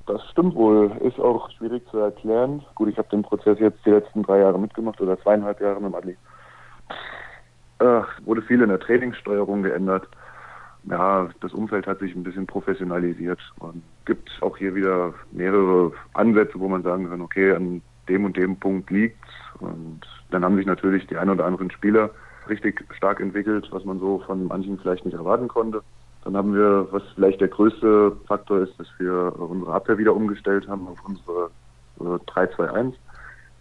Das 0.07 0.19
stimmt 0.31 0.55
wohl. 0.55 0.91
Ist 1.01 1.19
auch 1.19 1.47
schwierig 1.51 1.87
zu 1.91 1.99
erklären. 1.99 2.63
Gut, 2.73 2.89
ich 2.89 2.97
habe 2.97 3.09
den 3.09 3.21
Prozess 3.21 3.59
jetzt 3.59 3.85
die 3.85 3.91
letzten 3.91 4.23
drei 4.23 4.39
Jahre 4.39 4.57
mitgemacht 4.57 4.99
oder 4.99 5.21
zweieinhalb 5.21 5.61
Jahre 5.61 5.79
mit 5.79 5.91
dem 5.91 5.95
Adli. 5.95 6.17
Es 7.77 8.25
wurde 8.25 8.41
viel 8.41 8.63
in 8.63 8.69
der 8.69 8.79
Trainingssteuerung 8.79 9.61
geändert. 9.61 10.07
Ja, 10.85 11.29
das 11.39 11.53
Umfeld 11.53 11.87
hat 11.87 11.99
sich 11.99 12.13
ein 12.13 12.23
bisschen 12.23 12.45
professionalisiert 12.45 13.39
und 13.59 13.81
gibt 14.05 14.29
auch 14.41 14.57
hier 14.57 14.75
wieder 14.75 15.13
mehrere 15.31 15.93
Ansätze, 16.13 16.59
wo 16.59 16.67
man 16.67 16.83
sagen 16.83 17.09
kann, 17.09 17.21
okay, 17.21 17.53
an 17.53 17.81
dem 18.09 18.25
und 18.25 18.35
dem 18.35 18.57
Punkt 18.57 18.89
liegt's. 18.89 19.29
Und 19.59 20.01
dann 20.31 20.43
haben 20.43 20.57
sich 20.57 20.65
natürlich 20.65 21.07
die 21.07 21.17
ein 21.17 21.29
oder 21.29 21.45
anderen 21.45 21.71
Spieler 21.71 22.09
richtig 22.49 22.83
stark 22.95 23.21
entwickelt, 23.21 23.67
was 23.71 23.85
man 23.85 23.99
so 23.99 24.19
von 24.25 24.47
manchen 24.47 24.77
vielleicht 24.77 25.05
nicht 25.05 25.13
erwarten 25.13 25.47
konnte. 25.47 25.81
Dann 26.25 26.35
haben 26.35 26.53
wir, 26.53 26.87
was 26.91 27.03
vielleicht 27.15 27.39
der 27.39 27.47
größte 27.47 28.17
Faktor 28.27 28.59
ist, 28.59 28.77
dass 28.77 28.87
wir 28.97 29.33
unsere 29.37 29.73
Abwehr 29.73 29.97
wieder 29.97 30.13
umgestellt 30.15 30.67
haben 30.67 30.87
auf 30.87 30.99
unsere 31.05 31.49
3-2-1, 31.99 32.93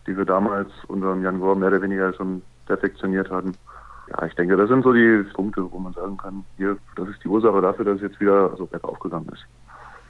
die 0.06 0.16
wir 0.16 0.24
damals 0.24 0.70
unter 0.88 1.16
Jan 1.16 1.38
Gore 1.38 1.56
mehr 1.56 1.68
oder 1.68 1.82
weniger 1.82 2.12
schon 2.14 2.42
perfektioniert 2.66 3.30
hatten. 3.30 3.52
Ja, 4.12 4.26
ich 4.26 4.34
denke, 4.34 4.56
das 4.56 4.68
sind 4.68 4.82
so 4.84 4.92
die 4.92 5.24
Punkte, 5.32 5.70
wo 5.70 5.78
man 5.78 5.92
sagen 5.94 6.16
kann, 6.16 6.44
hier, 6.56 6.76
das 6.96 7.08
ist 7.08 7.22
die 7.24 7.28
Ursache 7.28 7.60
dafür, 7.60 7.84
dass 7.84 7.96
es 7.96 8.02
jetzt 8.02 8.20
wieder 8.20 8.54
so 8.56 8.66
bergauf 8.66 8.98
gegangen 8.98 9.28
ist. 9.32 9.44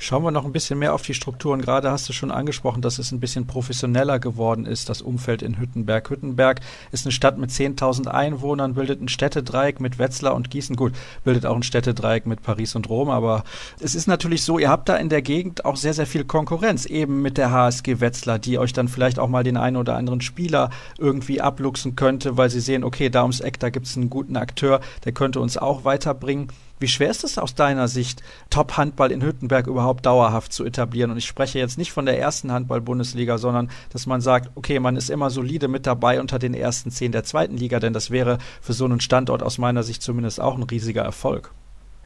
Schauen 0.03 0.25
wir 0.25 0.33
noch 0.33 0.45
ein 0.45 0.51
bisschen 0.51 0.81
mehr 0.81 0.95
auf 0.95 1.03
die 1.03 1.15
Strukturen. 1.15 1.63
Gerade 1.63 1.93
hast 1.93 2.09
du 2.09 2.13
schon 2.13 2.33
angesprochen, 2.33 2.83
dass 2.83 2.99
es 2.99 3.13
ein 3.13 3.21
bisschen 3.21 3.47
professioneller 3.47 4.19
geworden 4.19 4.67
ist, 4.67 4.89
das 4.89 5.01
Umfeld 5.01 5.43
in 5.43 5.61
Hüttenberg. 5.61 6.11
Hüttenberg 6.11 6.59
ist 6.91 7.07
eine 7.07 7.13
Stadt 7.13 7.39
mit 7.39 7.51
10.000 7.51 8.09
Einwohnern, 8.09 8.75
bildet 8.75 9.01
ein 9.01 9.07
Städtedreieck 9.07 9.79
mit 9.79 10.01
Wetzlar 10.01 10.35
und 10.35 10.51
Gießen. 10.51 10.75
Gut, 10.75 10.93
bildet 11.23 11.47
auch 11.47 11.55
ein 11.55 11.63
Städtedreieck 11.63 12.27
mit 12.27 12.43
Paris 12.43 12.75
und 12.75 12.89
Rom, 12.89 13.11
aber 13.11 13.45
es 13.79 13.95
ist 13.95 14.09
natürlich 14.09 14.43
so, 14.43 14.59
ihr 14.59 14.71
habt 14.71 14.89
da 14.89 14.97
in 14.97 15.09
der 15.09 15.23
Gegend 15.23 15.65
auch 15.65 15.77
sehr, 15.77 15.95
sehr 15.95 16.09
viel 16.09 16.25
Konkurrenz, 16.25 16.85
eben 16.85 17.23
mit 17.23 17.39
der 17.39 17.53
HSG 17.53 18.01
Wetzlar, 18.01 18.41
die 18.41 18.59
euch 18.59 18.73
dann 18.73 18.89
vielleicht 18.89 19.21
auch 19.21 19.29
mal 19.29 19.45
den 19.45 19.57
einen 19.57 19.77
oder 19.77 19.95
anderen 19.95 20.21
Spieler 20.21 20.71
irgendwie 20.99 21.41
abluchsen 21.41 21.95
könnte, 21.95 22.37
weil 22.37 22.51
sie 22.51 22.61
sehen, 22.61 22.83
okay, 22.83 23.09
da 23.09 23.23
ums 23.23 23.39
Eck, 23.39 23.61
da 23.61 23.71
gibt 23.71 23.87
es 23.87 23.97
einen 23.97 24.11
guten 24.11 24.37
Akteur, 24.37 24.81
der 25.05 25.13
könnte 25.13 25.39
uns 25.39 25.57
auch 25.57 25.85
weiterbringen. 25.85 26.49
Wie 26.83 26.89
schwer 26.89 27.11
ist 27.11 27.23
es 27.23 27.39
aus 27.39 27.55
deiner 27.55 27.87
Sicht, 27.87 28.25
Top-Handball 28.51 29.13
in 29.13 29.23
Hüttenberg 29.23 29.69
überhaupt 29.69 30.05
dauerhaft 30.05 30.53
zu 30.53 30.65
etablieren? 30.65 31.13
Und 31.13 31.17
ich 31.17 31.27
spreche 31.27 31.61
jetzt 31.61 31.79
nicht 31.79 31.93
von 31.93 32.07
der 32.07 32.19
ersten 32.19 32.51
Handball-Bundesliga, 32.51 33.39
sondern 33.39 33.71
dass 33.93 34.09
man 34.09 34.21
sagt, 34.21 34.51
okay, 34.57 34.81
man 34.81 34.97
ist 34.97 35.09
immer 35.09 35.31
solide 35.31 35.69
mit 35.69 35.87
dabei 35.87 36.21
unter 36.21 36.41
den 36.41 36.55
ersten 36.55 36.91
zehn 36.91 37.13
der 37.13 37.23
zweiten 37.23 37.57
Liga, 37.57 37.79
denn 37.79 37.93
das 37.93 38.11
wäre 38.11 38.39
für 38.61 38.73
so 38.73 38.85
einen 38.85 38.99
Standort 38.99 39.45
aus 39.45 39.59
meiner 39.59 39.85
Sicht 39.85 40.03
zumindest 40.03 40.41
auch 40.41 40.57
ein 40.57 40.65
riesiger 40.65 41.03
Erfolg. 41.03 41.53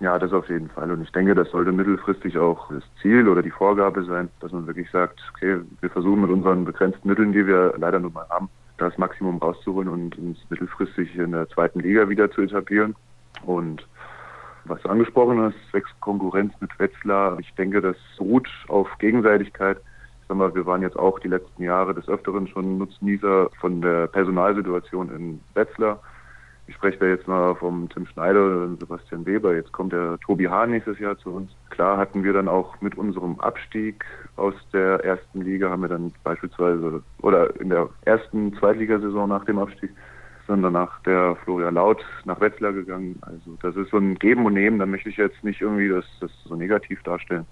Ja, 0.01 0.19
das 0.19 0.35
auf 0.35 0.47
jeden 0.51 0.69
Fall. 0.69 0.91
Und 0.91 1.01
ich 1.01 1.11
denke, 1.11 1.35
das 1.35 1.51
sollte 1.53 1.73
mittelfristig 1.73 2.37
auch 2.37 2.71
das 2.71 2.85
Ziel 3.01 3.31
oder 3.31 3.41
die 3.41 3.51
Vorgabe 3.51 4.05
sein, 4.05 4.29
dass 4.41 4.53
man 4.53 4.67
wirklich 4.67 4.91
sagt, 4.91 5.19
okay, 5.35 5.57
wir 5.81 5.89
versuchen 5.89 6.21
mit 6.21 6.31
unseren 6.31 6.67
begrenzten 6.67 7.09
Mitteln, 7.09 7.33
die 7.33 7.47
wir 7.47 7.73
leider 7.79 7.99
nur 7.99 8.11
mal 8.11 8.29
haben, 8.29 8.51
das 8.77 8.99
Maximum 8.99 9.39
rauszuholen 9.39 9.89
und 9.89 10.19
uns 10.19 10.39
mittelfristig 10.51 11.17
in 11.17 11.33
der 11.33 11.49
zweiten 11.49 11.81
Liga 11.81 12.11
wieder 12.11 12.31
zu 12.31 12.43
etablieren. 12.43 12.95
Und 13.47 13.87
was 14.69 14.83
du 14.83 14.89
angesprochen 14.89 15.41
hast, 15.41 15.57
zwecks 15.71 15.91
Konkurrenz 16.01 16.53
mit 16.61 16.79
Wetzlar, 16.79 17.39
ich 17.39 17.53
denke, 17.55 17.81
das 17.81 17.97
ruht 18.19 18.49
auf 18.69 18.89
Gegenseitigkeit. 18.99 19.79
Ich 20.21 20.29
sag 20.29 20.37
mal, 20.37 20.55
wir 20.55 20.67
waren 20.67 20.83
jetzt 20.83 20.99
auch 20.99 21.19
die 21.21 21.29
letzten 21.29 21.63
Jahre 21.63 21.95
des 21.95 22.09
Öfteren 22.09 22.49
schon 22.49 22.79
Nutznießer 22.79 23.51
von 23.61 23.81
der 23.81 24.09
Personalsituation 24.09 25.15
in 25.15 25.41
Wetzlar. 25.55 26.01
Ich 26.69 26.75
spreche 26.75 26.99
da 26.99 27.07
jetzt 27.07 27.29
mal 27.29 27.55
vom 27.55 27.89
Tim 27.91 28.07
Schneider 28.07 28.65
und 28.65 28.81
Sebastian 28.81 29.25
Weber. 29.25 29.55
Jetzt 29.55 29.73
kommt 29.73 29.93
der 29.93 30.19
Tobi 30.19 30.49
Hahn 30.49 30.73
nächstes 30.73 30.99
Jahr 30.99 31.17
zu 31.17 31.31
uns. 31.31 31.53
Klar 31.71 31.97
hatten 31.97 32.25
wir 32.25 32.33
dann 32.33 32.49
auch 32.49 32.81
mit 32.81 32.99
unserem 32.99 33.39
Abstieg 33.39 34.05
aus 34.35 34.55
der 34.73 35.05
ersten 35.05 35.43
Liga, 35.43 35.71
haben 35.71 35.83
wir 35.83 35.89
dann 35.89 36.13
beispielsweise, 36.25 37.05
oder 37.23 37.55
in 37.61 37.71
der 37.71 37.89
ersten 38.05 38.53
Zweitligasaison 38.57 39.29
nach 39.29 39.45
dem 39.45 39.61
Abstieg, 39.61 39.91
dann 40.47 40.63
danach 40.63 41.01
der 41.03 41.37
Florian 41.45 41.75
Laut 41.75 42.05
nach 42.25 42.41
Wetzlar 42.41 42.73
gegangen. 42.73 43.19
Also 43.23 43.57
das 43.63 43.77
ist 43.77 43.91
so 43.91 43.99
ein 43.99 44.15
Geben 44.17 44.47
und 44.47 44.55
Nehmen, 44.55 44.79
da 44.79 44.87
möchte 44.87 45.09
ich 45.09 45.17
jetzt 45.17 45.43
nicht 45.45 45.61
irgendwie 45.61 45.89
das, 45.89 46.05
das 46.21 46.31
so 46.45 46.57
negativ 46.57 47.03
darstellen. 47.03 47.47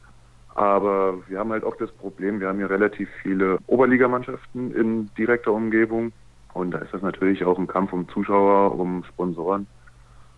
Aber 0.54 1.18
wir 1.28 1.38
haben 1.38 1.50
halt 1.50 1.64
auch 1.64 1.76
das 1.76 1.90
Problem, 1.92 2.40
wir 2.40 2.48
haben 2.48 2.58
hier 2.58 2.70
relativ 2.70 3.08
viele 3.22 3.58
Oberligamannschaften 3.66 4.74
in 4.74 5.10
direkter 5.16 5.52
Umgebung. 5.52 6.12
Und 6.52 6.70
da 6.70 6.78
ist 6.78 6.94
das 6.94 7.02
natürlich 7.02 7.44
auch 7.44 7.58
ein 7.58 7.66
Kampf 7.66 7.92
um 7.92 8.08
Zuschauer, 8.08 8.78
um 8.78 9.02
Sponsoren. 9.04 9.66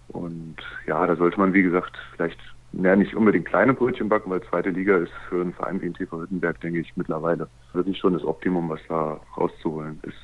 Und 0.09 0.57
ja, 0.87 1.07
da 1.07 1.17
sollte 1.17 1.39
man, 1.39 1.53
wie 1.53 1.63
gesagt, 1.63 1.99
vielleicht 2.15 2.39
ja, 2.73 2.97
nicht 2.97 3.15
unbedingt 3.15 3.47
kleine 3.47 3.75
Brötchen 3.75 4.09
backen, 4.09 4.31
weil 4.31 4.43
zweite 4.43 4.71
Liga 4.71 4.97
ist 4.97 5.13
für 5.29 5.41
einen 5.41 5.53
Verein 5.53 5.81
wie 5.81 5.87
in 5.87 5.95
TV 5.95 6.21
Hüttenberg, 6.21 6.61
denke 6.61 6.81
ich, 6.81 6.97
mittlerweile 6.97 7.49
wirklich 7.73 7.99
schon 7.99 8.15
das 8.15 8.25
Optimum, 8.25 8.69
was 8.69 8.81
da 8.89 9.21
rauszuholen 9.37 9.99
ist. 10.03 10.19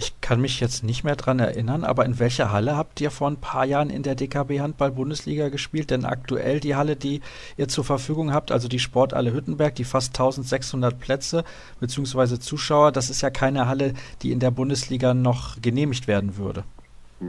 Ich 0.00 0.20
kann 0.20 0.40
mich 0.40 0.60
jetzt 0.60 0.84
nicht 0.84 1.02
mehr 1.02 1.16
dran 1.16 1.40
erinnern, 1.40 1.82
aber 1.82 2.04
in 2.04 2.20
welcher 2.20 2.52
Halle 2.52 2.76
habt 2.76 3.00
ihr 3.00 3.10
vor 3.10 3.28
ein 3.28 3.40
paar 3.40 3.64
Jahren 3.64 3.90
in 3.90 4.04
der 4.04 4.14
DKB 4.14 4.60
Handball 4.60 4.92
Bundesliga 4.92 5.48
gespielt? 5.48 5.90
Denn 5.90 6.04
aktuell 6.04 6.60
die 6.60 6.76
Halle, 6.76 6.94
die 6.94 7.20
ihr 7.56 7.66
zur 7.66 7.82
Verfügung 7.82 8.32
habt, 8.32 8.52
also 8.52 8.68
die 8.68 8.78
Sporthalle 8.78 9.34
Hüttenberg, 9.34 9.74
die 9.74 9.82
fast 9.82 10.16
1600 10.16 11.00
Plätze 11.00 11.42
bzw. 11.80 12.38
Zuschauer, 12.38 12.92
das 12.92 13.10
ist 13.10 13.22
ja 13.22 13.30
keine 13.30 13.66
Halle, 13.66 13.92
die 14.22 14.30
in 14.30 14.38
der 14.38 14.52
Bundesliga 14.52 15.14
noch 15.14 15.60
genehmigt 15.60 16.06
werden 16.06 16.36
würde. 16.36 16.62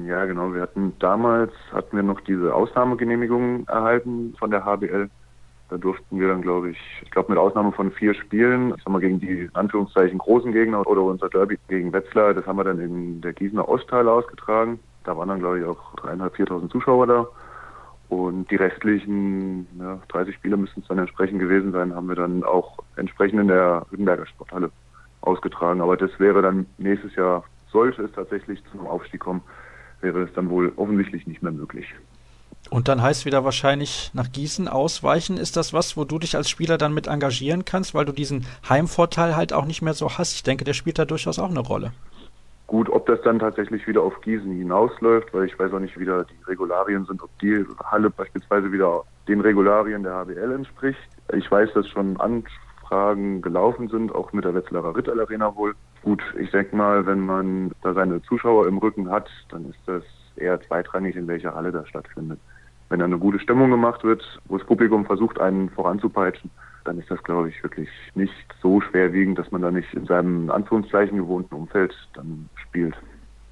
Ja, 0.05 0.26
genau. 0.26 0.53
Wir 0.53 0.61
hatten 0.61 0.93
damals 0.99 1.51
hatten 1.72 1.95
wir 1.95 2.03
noch 2.03 2.22
diese 2.22 2.53
Ausnahmegenehmigung 2.53 3.65
erhalten 3.67 4.36
von 4.38 4.51
der 4.51 4.63
HBL. 4.63 5.09
Da 5.70 5.78
durften 5.78 6.20
wir 6.20 6.28
dann, 6.28 6.41
glaube 6.41 6.72
ich, 6.72 6.80
ich 7.03 7.11
glaube 7.11 7.32
mit 7.32 7.38
Ausnahme 7.38 7.72
von 7.72 7.91
vier 7.91 8.15
Spielen, 8.15 8.74
ich 8.76 8.84
sag 8.84 8.89
mal 8.89 8.99
gegen 8.99 9.20
die 9.20 9.49
Anführungszeichen 9.53 10.17
großen 10.17 10.51
Gegner 10.51 10.86
oder 10.88 11.03
unser 11.03 11.30
Derby 11.30 11.59
gegen 11.67 11.93
Wetzlar, 11.93 12.34
das 12.34 12.45
haben 12.47 12.57
wir 12.57 12.63
dann 12.63 12.80
in 12.80 13.22
der 13.22 13.34
Gießener 13.34 13.70
Ostteile 13.70 14.11
ausgetragen. 14.11 14.80
Da 15.03 15.15
waren 15.15 15.30
dann, 15.30 15.39
glaube 15.39 15.59
ich, 15.59 15.65
auch 15.65 15.95
dreieinhalb, 15.95 16.36
viertausend 16.36 16.72
Zuschauer 16.72 17.07
da. 17.07 17.28
Und 18.09 18.49
die 18.49 18.55
restlichen 18.55 19.67
ja, 19.80 19.99
30 20.07 20.36
Spiele 20.36 20.57
müssten 20.57 20.82
es 20.82 20.88
dann 20.88 20.97
entsprechend 20.97 21.39
gewesen 21.39 21.72
sein, 21.72 21.93
haben 21.93 22.07
wir 22.07 22.15
dann 22.15 22.43
auch 22.43 22.80
entsprechend 22.95 23.39
in 23.39 23.47
der 23.47 23.86
Hüttenberger 23.91 24.26
Sporthalle 24.26 24.72
ausgetragen. 25.22 25.82
Aber 25.82 25.95
das 25.95 26.20
wäre 26.20 26.41
dann 26.41 26.65
nächstes 26.80 27.15
Jahr, 27.15 27.43
sollte 27.72 28.03
es 28.03 28.11
tatsächlich 28.13 28.63
zum 28.72 28.88
Aufstieg 28.88 29.22
kommen, 29.22 29.41
wäre 30.01 30.24
es 30.24 30.34
dann 30.34 30.49
wohl 30.49 30.74
offensichtlich 30.76 31.28
nicht 31.28 31.43
mehr 31.43 31.51
möglich. 31.51 31.93
Und 32.70 32.88
dann 32.88 33.01
heißt 33.01 33.26
wieder 33.26 33.43
wahrscheinlich 33.43 34.11
nach 34.13 34.32
Gießen 34.32 34.67
ausweichen. 34.67 35.38
Ist 35.38 35.57
das 35.57 35.74
was, 35.74 35.97
wo 35.97 36.03
du 36.03 36.20
dich 36.20 36.36
als 36.36 36.49
Spieler 36.49 36.78
dann 36.78 36.93
mit 36.93 37.07
engagieren 37.07 37.65
kannst, 37.65 37.95
weil 37.95 38.05
du 38.05 38.11
diesen 38.11 38.45
Heimvorteil 38.67 39.36
halt 39.36 39.53
auch 39.53 39.65
nicht 39.65 39.82
mehr 39.82 39.93
so 39.93 40.17
hast? 40.17 40.36
Ich 40.36 40.43
denke, 40.43 40.65
der 40.65 40.74
spielt 40.74 40.99
da 40.99 41.05
durchaus 41.05 41.39
auch 41.39 41.49
eine 41.49 41.61
Rolle. 41.61 41.91
Gut, 42.67 42.88
ob 42.89 43.07
das 43.07 43.20
dann 43.24 43.39
tatsächlich 43.39 43.88
wieder 43.88 44.03
auf 44.03 44.22
Gießen 44.22 44.51
hinausläuft, 44.51 45.34
weil 45.34 45.45
ich 45.45 45.57
weiß 45.57 45.74
auch 45.74 45.80
nicht, 45.80 45.99
wie 45.99 46.05
da 46.05 46.24
die 46.24 46.43
Regularien 46.47 47.05
sind, 47.05 47.24
ob 47.24 47.32
die 47.39 47.65
Halle 47.84 48.11
beispielsweise 48.11 48.72
wieder 48.72 49.03
den 49.28 49.41
Regularien 49.41 50.03
der 50.03 50.13
HBL 50.13 50.51
entspricht. 50.51 50.99
Ich 51.34 51.49
weiß, 51.49 51.74
dass 51.74 51.88
schon 51.88 52.17
Anfragen 52.20 53.41
gelaufen 53.41 53.88
sind, 53.88 54.13
auch 54.13 54.32
mit 54.34 54.45
der 54.45 54.53
Wetzlarer 54.53 54.95
Ritter 54.95 55.20
Arena 55.20 55.55
wohl. 55.55 55.74
Gut, 56.03 56.22
ich 56.39 56.51
denke 56.51 56.76
mal, 56.76 57.07
wenn 57.07 57.22
man 57.22 57.72
da 57.82 57.95
seine 57.95 58.22
Zuschauer 58.22 58.67
im 58.67 58.78
Rücken 58.78 59.09
hat, 59.09 59.28
dann 59.49 59.65
ist 59.65 59.80
das 59.88 60.03
eher 60.36 60.61
zweitrangig, 60.61 61.15
in 61.15 61.28
welcher 61.28 61.55
Halle 61.55 61.72
das 61.72 61.89
stattfindet 61.89 62.39
wenn 62.89 62.99
da 62.99 63.05
eine 63.05 63.17
gute 63.17 63.39
Stimmung 63.39 63.69
gemacht 63.69 64.03
wird, 64.03 64.23
wo 64.45 64.57
das 64.57 64.65
Publikum 64.67 65.05
versucht, 65.05 65.39
einen 65.39 65.69
voranzupeitschen, 65.69 66.49
dann 66.85 66.97
ist 66.97 67.09
das, 67.11 67.21
glaube 67.23 67.49
ich, 67.49 67.63
wirklich 67.63 67.89
nicht 68.15 68.33
so 68.61 68.81
schwerwiegend, 68.81 69.37
dass 69.37 69.51
man 69.51 69.61
da 69.61 69.71
nicht 69.71 69.93
in 69.93 70.05
seinem 70.05 70.49
Anführungszeichen 70.49 71.17
gewohnten 71.17 71.53
Umfeld 71.53 71.93
dann 72.13 72.49
spielt. 72.55 72.95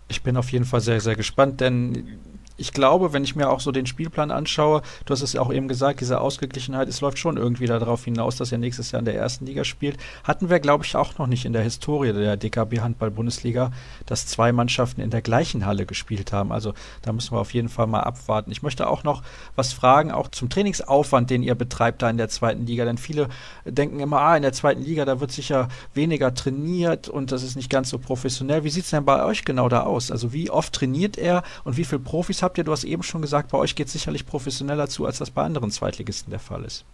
Ich 0.07 0.23
bin 0.23 0.37
auf 0.37 0.49
jeden 0.51 0.65
Fall 0.65 0.81
sehr, 0.81 0.99
sehr 1.01 1.15
gespannt, 1.15 1.61
denn 1.61 2.19
ich 2.57 2.73
glaube, 2.73 3.13
wenn 3.13 3.23
ich 3.23 3.35
mir 3.35 3.49
auch 3.49 3.59
so 3.59 3.71
den 3.71 3.85
Spielplan 3.85 4.31
anschaue, 4.31 4.81
du 5.05 5.13
hast 5.13 5.21
es 5.21 5.33
ja 5.33 5.41
auch 5.41 5.53
eben 5.53 5.67
gesagt, 5.67 6.01
diese 6.01 6.19
Ausgeglichenheit, 6.19 6.87
es 6.87 7.01
läuft 7.01 7.19
schon 7.19 7.37
irgendwie 7.37 7.67
darauf 7.67 8.03
hinaus, 8.03 8.35
dass 8.35 8.51
er 8.51 8.57
nächstes 8.57 8.91
Jahr 8.91 8.99
in 8.99 9.05
der 9.05 9.15
ersten 9.15 9.45
Liga 9.45 9.63
spielt. 9.63 9.97
Hatten 10.23 10.49
wir, 10.49 10.59
glaube 10.59 10.83
ich, 10.83 10.95
auch 10.95 11.17
noch 11.19 11.27
nicht 11.27 11.45
in 11.45 11.53
der 11.53 11.61
Historie 11.61 12.13
der 12.13 12.35
DKB 12.35 12.79
Handball 12.79 13.11
Bundesliga, 13.11 13.71
dass 14.07 14.25
zwei 14.25 14.51
Mannschaften 14.51 15.01
in 15.01 15.11
der 15.11 15.21
gleichen 15.21 15.65
Halle 15.65 15.85
gespielt 15.85 16.33
haben. 16.33 16.51
Also 16.51 16.73
da 17.03 17.13
müssen 17.13 17.33
wir 17.33 17.39
auf 17.39 17.53
jeden 17.53 17.69
Fall 17.69 17.87
mal 17.87 18.01
abwarten. 18.01 18.51
Ich 18.51 18.63
möchte 18.63 18.87
auch 18.87 19.03
noch 19.03 19.21
was 19.55 19.73
fragen, 19.73 20.11
auch 20.11 20.29
zum 20.29 20.49
Trainingsaufwand, 20.49 21.29
den 21.29 21.43
ihr 21.43 21.55
betreibt 21.55 22.01
da 22.01 22.09
in 22.09 22.17
der 22.17 22.29
zweiten 22.29 22.65
Liga. 22.65 22.85
Denn 22.85 22.97
viele 22.97 23.29
denken 23.65 23.99
immer, 23.99 24.21
ah, 24.21 24.35
in 24.35 24.41
der 24.41 24.53
zweiten 24.53 24.81
Liga, 24.81 25.05
da 25.05 25.19
wird 25.19 25.31
sicher 25.31 25.67
weniger 25.93 26.33
trainiert 26.33 27.07
und 27.07 27.31
das 27.31 27.43
ist 27.43 27.55
nicht 27.55 27.69
ganz 27.69 27.89
so 27.89 27.99
professionell. 27.99 28.63
Wie 28.63 28.69
sieht 28.69 28.85
es 28.85 28.89
denn 28.89 29.05
bei 29.05 29.23
euch 29.23 29.45
genau 29.45 29.69
da 29.69 29.81
aus? 29.81 30.11
Also 30.11 30.33
wie 30.33 30.49
oft 30.49 30.73
trainiert 30.73 31.17
er 31.17 31.43
und 31.63 31.77
wie 31.77 31.85
viele 31.85 31.99
Profis 31.99 32.41
habt 32.47 32.57
ihr? 32.57 32.63
Du 32.63 32.71
hast 32.71 32.83
eben 32.83 33.03
schon 33.03 33.21
gesagt, 33.21 33.51
bei 33.51 33.57
euch 33.57 33.75
geht 33.75 33.87
es 33.87 33.93
sicherlich 33.93 34.25
professioneller 34.25 34.87
zu, 34.87 35.05
als 35.05 35.19
das 35.19 35.29
bei 35.29 35.43
anderen 35.43 35.69
Zweitligisten 35.69 36.31
der 36.31 36.39
Fall 36.39 36.63
ist. 36.63 36.85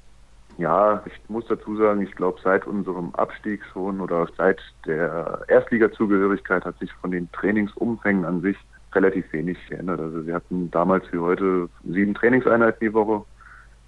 Ja, 0.57 1.01
ich 1.05 1.13
muss 1.29 1.45
dazu 1.47 1.75
sagen, 1.77 2.01
ich 2.01 2.11
glaube, 2.11 2.39
seit 2.43 2.67
unserem 2.67 3.13
Abstieg 3.15 3.61
schon 3.71 4.01
oder 4.01 4.27
seit 4.37 4.61
der 4.85 5.41
Erstliga-Zugehörigkeit 5.47 6.63
hat 6.65 6.77
sich 6.79 6.91
von 7.01 7.11
den 7.11 7.31
Trainingsumfängen 7.31 8.25
an 8.25 8.41
sich 8.41 8.57
relativ 8.93 9.31
wenig 9.33 9.57
geändert. 9.67 9.99
Also 9.99 10.25
wir 10.27 10.35
hatten 10.35 10.69
damals 10.69 11.05
wie 11.11 11.17
heute 11.17 11.69
sieben 11.83 12.13
Trainingseinheiten 12.13 12.87
die 12.87 12.93
Woche, 12.93 13.25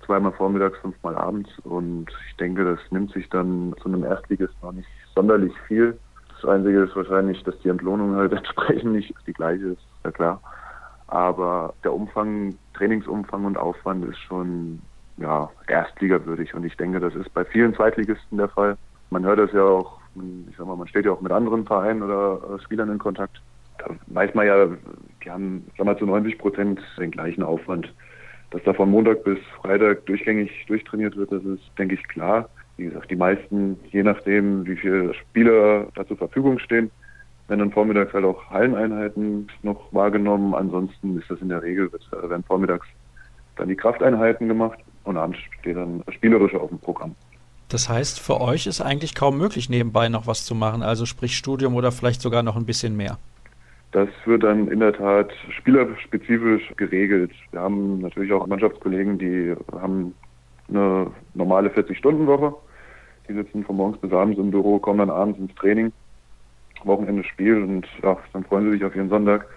zweimal 0.05 0.31
vormittags, 0.31 0.77
fünfmal 0.79 1.15
abends 1.15 1.49
und 1.63 2.07
ich 2.29 2.35
denke, 2.37 2.63
das 2.63 2.79
nimmt 2.91 3.11
sich 3.11 3.29
dann 3.29 3.75
zu 3.81 3.87
einem 3.87 4.03
Erstligist 4.03 4.55
noch 4.63 4.71
nicht 4.71 4.87
sonderlich 5.13 5.53
viel. 5.67 5.97
Das 6.41 6.49
Einzige 6.49 6.83
ist 6.83 6.95
wahrscheinlich, 6.95 7.43
dass 7.43 7.57
die 7.59 7.69
Entlohnung 7.69 8.15
halt 8.15 8.33
entsprechend 8.33 8.93
nicht 8.93 9.13
die 9.27 9.33
gleiche 9.33 9.65
ist, 9.67 9.81
ja 10.03 10.11
klar. 10.11 10.41
Aber 11.07 11.73
der 11.83 11.93
Umfang, 11.93 12.55
Trainingsumfang 12.73 13.45
und 13.45 13.57
Aufwand 13.57 14.05
ist 14.05 14.19
schon 14.19 14.81
ja, 15.17 15.49
erstligawürdig. 15.67 16.53
Und 16.53 16.65
ich 16.65 16.75
denke, 16.77 16.99
das 16.99 17.15
ist 17.15 17.33
bei 17.33 17.45
vielen 17.45 17.75
Zweitligisten 17.75 18.37
der 18.37 18.49
Fall. 18.49 18.77
Man 19.11 19.23
hört 19.23 19.39
das 19.39 19.51
ja 19.53 19.63
auch, 19.63 19.99
ich 20.49 20.57
sag 20.57 20.65
mal, 20.65 20.75
man 20.75 20.87
steht 20.87 21.05
ja 21.05 21.11
auch 21.11 21.21
mit 21.21 21.31
anderen 21.31 21.65
Vereinen 21.65 22.01
oder 22.01 22.39
äh, 22.55 22.59
Spielern 22.63 22.89
in 22.89 22.97
Kontakt. 22.97 23.41
Da 23.77 23.87
weiß 24.07 24.33
man 24.33 24.47
ja, 24.47 24.67
die 25.23 25.29
haben, 25.29 25.65
sag 25.77 25.85
mal, 25.85 25.97
zu 25.97 26.05
90 26.05 26.37
Prozent 26.37 26.81
den 26.97 27.11
gleichen 27.11 27.43
Aufwand. 27.43 27.93
Dass 28.51 28.63
da 28.63 28.73
von 28.73 28.89
Montag 28.89 29.23
bis 29.23 29.39
Freitag 29.61 30.05
durchgängig 30.05 30.51
durchtrainiert 30.67 31.15
wird, 31.17 31.31
das 31.31 31.43
ist, 31.43 31.63
denke 31.77 31.95
ich, 31.95 32.07
klar. 32.07 32.49
Wie 32.77 32.85
gesagt, 32.85 33.09
die 33.09 33.15
meisten, 33.15 33.77
je 33.91 34.03
nachdem, 34.03 34.65
wie 34.65 34.75
viele 34.75 35.13
Spieler 35.13 35.87
da 35.95 36.05
zur 36.05 36.17
Verfügung 36.17 36.59
stehen, 36.59 36.91
werden 37.47 37.59
dann 37.59 37.71
vormittags 37.71 38.13
halt 38.13 38.25
auch 38.25 38.49
Halleneinheiten 38.49 39.47
noch 39.63 39.93
wahrgenommen. 39.93 40.55
Ansonsten 40.55 41.17
ist 41.19 41.29
das 41.29 41.39
in 41.41 41.49
der 41.49 41.61
Regel, 41.61 41.89
äh, 42.11 42.29
werden 42.29 42.43
vormittags 42.43 42.87
dann 43.55 43.69
die 43.69 43.75
Krafteinheiten 43.75 44.47
gemacht 44.47 44.79
und 45.03 45.17
abends 45.17 45.37
steht 45.59 45.77
dann 45.77 46.03
Spielerische 46.09 46.59
auf 46.59 46.69
dem 46.69 46.79
Programm. 46.79 47.15
Das 47.69 47.89
heißt, 47.89 48.19
für 48.19 48.41
euch 48.41 48.67
ist 48.67 48.81
eigentlich 48.81 49.15
kaum 49.15 49.37
möglich, 49.37 49.69
nebenbei 49.69 50.09
noch 50.09 50.27
was 50.27 50.45
zu 50.45 50.55
machen, 50.55 50.83
also 50.83 51.05
sprich 51.05 51.35
Studium 51.35 51.75
oder 51.75 51.91
vielleicht 51.91 52.21
sogar 52.21 52.43
noch 52.43 52.55
ein 52.55 52.65
bisschen 52.65 52.95
mehr. 52.95 53.17
Das 53.91 54.09
wird 54.25 54.43
dann 54.43 54.67
in 54.67 54.81
der 54.81 54.93
Tat 54.93 55.31
spielerspezifisch 55.57 56.73
geregelt. 56.75 57.31
Wir 57.51 57.61
haben 57.61 57.99
natürlich 57.99 58.33
auch 58.33 58.45
Mannschaftskollegen, 58.45 59.17
die 59.17 59.55
haben 59.71 60.13
eine 60.67 61.07
normale 61.33 61.69
40-Stunden-Woche. 61.69 62.53
Die 63.27 63.33
sitzen 63.33 63.63
von 63.63 63.77
morgens 63.77 63.97
bis 63.99 64.11
abends 64.11 64.37
im 64.37 64.51
Büro, 64.51 64.79
kommen 64.79 64.99
dann 64.99 65.09
abends 65.09 65.39
ins 65.39 65.55
Training, 65.55 65.91
Wochenende 66.85 67.23
Spiel 67.23 67.61
und 67.61 67.87
ja, 68.03 68.17
dann 68.33 68.43
freuen 68.43 68.65
sie 68.65 68.71
sich 68.71 68.85
auf 68.85 68.95
ihren 68.95 69.09
Sonntag. 69.09 69.47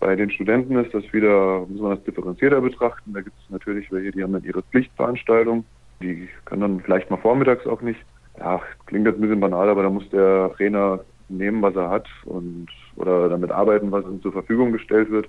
Bei 0.00 0.16
den 0.16 0.30
Studenten 0.30 0.76
ist 0.76 0.92
das 0.92 1.04
wieder, 1.12 1.64
muss 1.66 1.80
man 1.80 1.96
das 1.96 2.04
differenzierter 2.04 2.60
betrachten. 2.60 3.12
Da 3.12 3.20
gibt 3.20 3.36
es 3.42 3.50
natürlich 3.50 3.90
welche, 3.90 4.10
die 4.12 4.22
haben 4.22 4.32
dann 4.32 4.44
ihre 4.44 4.62
Pflichtveranstaltung. 4.62 5.64
Die 6.02 6.28
können 6.44 6.60
dann 6.60 6.80
vielleicht 6.80 7.10
mal 7.10 7.16
vormittags 7.16 7.66
auch 7.66 7.80
nicht. 7.80 8.00
Ja, 8.38 8.60
klingt 8.86 9.06
jetzt 9.06 9.16
ein 9.16 9.22
bisschen 9.22 9.40
banal, 9.40 9.68
aber 9.68 9.82
da 9.82 9.90
muss 9.90 10.08
der 10.10 10.52
Trainer 10.56 11.00
nehmen, 11.28 11.62
was 11.62 11.76
er 11.76 11.88
hat 11.88 12.06
und 12.24 12.66
oder 12.96 13.28
damit 13.28 13.50
arbeiten, 13.50 13.92
was 13.92 14.04
ihm 14.04 14.20
zur 14.20 14.32
Verfügung 14.32 14.72
gestellt 14.72 15.10
wird. 15.10 15.28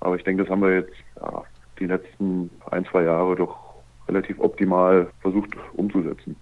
Aber 0.00 0.16
ich 0.16 0.24
denke, 0.24 0.44
das 0.44 0.50
haben 0.50 0.62
wir 0.62 0.74
jetzt 0.74 0.94
ja, 1.20 1.42
die 1.80 1.86
letzten 1.86 2.50
ein, 2.70 2.84
zwei 2.86 3.02
Jahre 3.02 3.34
doch 3.34 3.56
relativ 4.06 4.38
optimal 4.38 5.08
versucht 5.20 5.50
umzusetzen. 5.74 6.36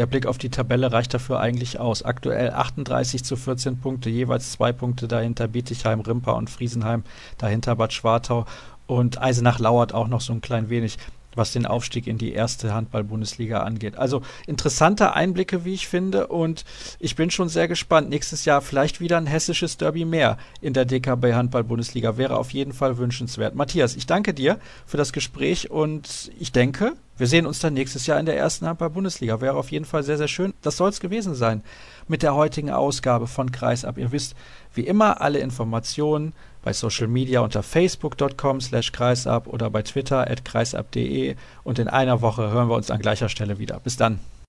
Der 0.00 0.06
Blick 0.06 0.24
auf 0.24 0.38
die 0.38 0.48
Tabelle 0.48 0.92
reicht 0.92 1.12
dafür 1.12 1.40
eigentlich 1.40 1.78
aus. 1.78 2.02
Aktuell 2.02 2.52
38 2.52 3.22
zu 3.22 3.36
14 3.36 3.80
Punkte, 3.80 4.08
jeweils 4.08 4.50
zwei 4.50 4.72
Punkte 4.72 5.08
dahinter. 5.08 5.46
Bietigheim, 5.46 6.00
Rimpa 6.00 6.32
und 6.32 6.48
Friesenheim, 6.48 7.04
dahinter 7.36 7.76
Bad 7.76 7.92
Schwartau. 7.92 8.46
Und 8.86 9.20
Eisenach 9.20 9.58
lauert 9.58 9.92
auch 9.92 10.08
noch 10.08 10.22
so 10.22 10.32
ein 10.32 10.40
klein 10.40 10.70
wenig 10.70 10.96
was 11.34 11.52
den 11.52 11.66
Aufstieg 11.66 12.06
in 12.06 12.18
die 12.18 12.32
erste 12.32 12.74
Handball-Bundesliga 12.74 13.62
angeht. 13.62 13.96
Also 13.96 14.22
interessante 14.46 15.14
Einblicke, 15.14 15.64
wie 15.64 15.74
ich 15.74 15.88
finde, 15.88 16.26
und 16.26 16.64
ich 16.98 17.16
bin 17.16 17.30
schon 17.30 17.48
sehr 17.48 17.68
gespannt. 17.68 18.08
Nächstes 18.08 18.44
Jahr 18.44 18.60
vielleicht 18.60 19.00
wieder 19.00 19.16
ein 19.16 19.26
hessisches 19.26 19.76
Derby 19.76 20.04
mehr 20.04 20.38
in 20.60 20.72
der 20.72 20.84
DKB 20.84 21.34
Handball-Bundesliga. 21.34 22.16
Wäre 22.16 22.36
auf 22.36 22.52
jeden 22.52 22.72
Fall 22.72 22.98
wünschenswert. 22.98 23.54
Matthias, 23.54 23.96
ich 23.96 24.06
danke 24.06 24.34
dir 24.34 24.58
für 24.86 24.96
das 24.96 25.12
Gespräch 25.12 25.70
und 25.70 26.30
ich 26.38 26.52
denke, 26.52 26.94
wir 27.16 27.26
sehen 27.26 27.46
uns 27.46 27.58
dann 27.58 27.74
nächstes 27.74 28.06
Jahr 28.06 28.18
in 28.18 28.26
der 28.26 28.36
ersten 28.36 28.66
Handball-Bundesliga. 28.66 29.40
Wäre 29.40 29.56
auf 29.56 29.70
jeden 29.70 29.84
Fall 29.84 30.02
sehr, 30.02 30.16
sehr 30.16 30.28
schön. 30.28 30.54
Das 30.62 30.78
soll 30.78 30.88
es 30.88 31.00
gewesen 31.00 31.34
sein 31.34 31.62
mit 32.08 32.22
der 32.22 32.34
heutigen 32.34 32.70
Ausgabe 32.70 33.26
von 33.26 33.52
Kreisab. 33.52 33.98
Ihr 33.98 34.10
wisst, 34.10 34.34
wie 34.74 34.86
immer, 34.86 35.20
alle 35.20 35.38
Informationen 35.38 36.32
bei 36.62 36.72
Social 36.72 37.08
Media 37.08 37.40
unter 37.40 37.62
facebook.com 37.62 38.60
slash 38.60 38.92
kreisab 38.92 39.46
oder 39.46 39.70
bei 39.70 39.82
Twitter 39.82 40.30
at 40.30 40.44
kreisab.de 40.44 41.36
und 41.64 41.78
in 41.78 41.88
einer 41.88 42.20
Woche 42.20 42.50
hören 42.50 42.68
wir 42.68 42.76
uns 42.76 42.90
an 42.90 43.00
gleicher 43.00 43.28
Stelle 43.28 43.58
wieder. 43.58 43.80
Bis 43.80 43.96
dann. 43.96 44.20